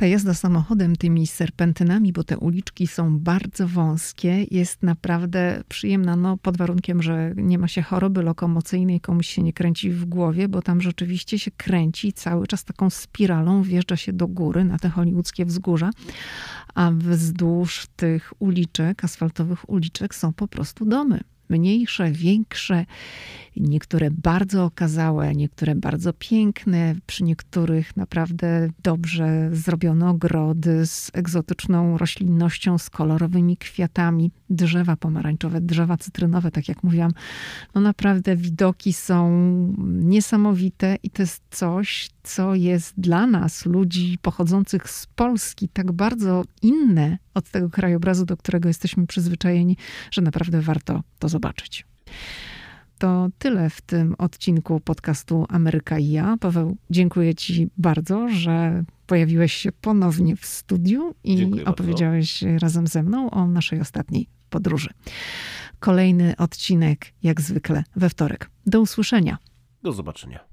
Ta 0.00 0.06
jazda 0.06 0.34
samochodem 0.34 0.96
tymi 0.96 1.26
serpentynami, 1.26 2.12
bo 2.12 2.24
te 2.24 2.38
uliczki 2.38 2.86
są 2.86 3.18
bardzo 3.18 3.68
wąskie, 3.68 4.46
jest 4.50 4.82
naprawdę 4.82 5.62
przyjemna, 5.68 6.16
no 6.16 6.36
pod 6.36 6.56
warunkiem, 6.56 7.02
że 7.02 7.32
nie 7.36 7.58
ma 7.58 7.68
się 7.68 7.82
choroby 7.82 8.22
lokomocyjnej, 8.22 9.00
komuś 9.00 9.28
się 9.28 9.42
nie 9.42 9.52
kręci 9.52 9.90
w 9.90 10.04
głowie, 10.04 10.48
bo 10.48 10.62
tam 10.62 10.80
rzeczywiście 10.80 11.38
się 11.38 11.50
kręci 11.50 12.12
cały 12.12 12.46
czas 12.46 12.64
taką 12.64 12.90
spiralą, 12.90 13.62
wjeżdża 13.62 13.96
się 13.96 14.12
do 14.12 14.28
góry 14.28 14.64
na 14.64 14.78
te 14.78 14.88
hollywoodzkie 14.88 15.44
wzgórza, 15.44 15.90
a 16.74 16.90
wzdłuż 16.90 17.86
tych 17.96 18.32
uliczek, 18.38 19.04
asfaltowych 19.04 19.70
uliczek 19.70 20.14
są 20.14 20.32
po 20.32 20.48
prostu 20.48 20.84
domy 20.84 21.20
mniejsze, 21.50 22.10
większe, 22.12 22.86
niektóre 23.56 24.10
bardzo 24.10 24.64
okazałe, 24.64 25.34
niektóre 25.34 25.74
bardzo 25.74 26.12
piękne, 26.12 26.94
przy 27.06 27.24
niektórych 27.24 27.96
naprawdę 27.96 28.68
dobrze 28.82 29.50
zrobione 29.52 30.10
ogrody 30.10 30.86
z 30.86 31.10
egzotyczną 31.14 31.98
roślinnością, 31.98 32.78
z 32.78 32.90
kolorowymi 32.90 33.56
kwiatami, 33.56 34.30
drzewa 34.50 34.96
pomarańczowe, 34.96 35.60
drzewa 35.60 35.96
cytrynowe, 35.96 36.50
tak 36.50 36.68
jak 36.68 36.84
mówiłam. 36.84 37.12
No 37.74 37.80
naprawdę 37.80 38.36
widoki 38.36 38.92
są 38.92 39.30
niesamowite 39.86 40.96
i 41.02 41.10
to 41.10 41.22
jest 41.22 41.42
coś, 41.50 42.10
co 42.34 42.54
jest 42.54 43.00
dla 43.00 43.26
nas, 43.26 43.66
ludzi 43.66 44.18
pochodzących 44.22 44.90
z 44.90 45.06
Polski, 45.06 45.68
tak 45.68 45.92
bardzo 45.92 46.44
inne 46.62 47.18
od 47.34 47.50
tego 47.50 47.70
krajobrazu, 47.70 48.26
do 48.26 48.36
którego 48.36 48.68
jesteśmy 48.68 49.06
przyzwyczajeni, 49.06 49.76
że 50.10 50.22
naprawdę 50.22 50.60
warto 50.60 51.02
to 51.18 51.28
zobaczyć. 51.28 51.86
To 52.98 53.28
tyle 53.38 53.70
w 53.70 53.80
tym 53.80 54.14
odcinku 54.18 54.80
podcastu 54.80 55.46
Ameryka 55.48 55.98
i 55.98 56.10
ja. 56.10 56.36
Paweł, 56.40 56.76
dziękuję 56.90 57.34
Ci 57.34 57.68
bardzo, 57.78 58.28
że 58.28 58.84
pojawiłeś 59.06 59.52
się 59.52 59.72
ponownie 59.72 60.36
w 60.36 60.46
studiu 60.46 61.14
i 61.24 61.36
dziękuję 61.36 61.64
opowiedziałeś 61.64 62.42
bardzo. 62.42 62.58
razem 62.58 62.86
ze 62.86 63.02
mną 63.02 63.30
o 63.30 63.46
naszej 63.46 63.80
ostatniej 63.80 64.26
podróży. 64.50 64.90
Kolejny 65.78 66.36
odcinek, 66.36 67.12
jak 67.22 67.40
zwykle, 67.40 67.84
we 67.96 68.10
wtorek. 68.10 68.50
Do 68.66 68.80
usłyszenia. 68.80 69.38
Do 69.82 69.92
zobaczenia. 69.92 70.49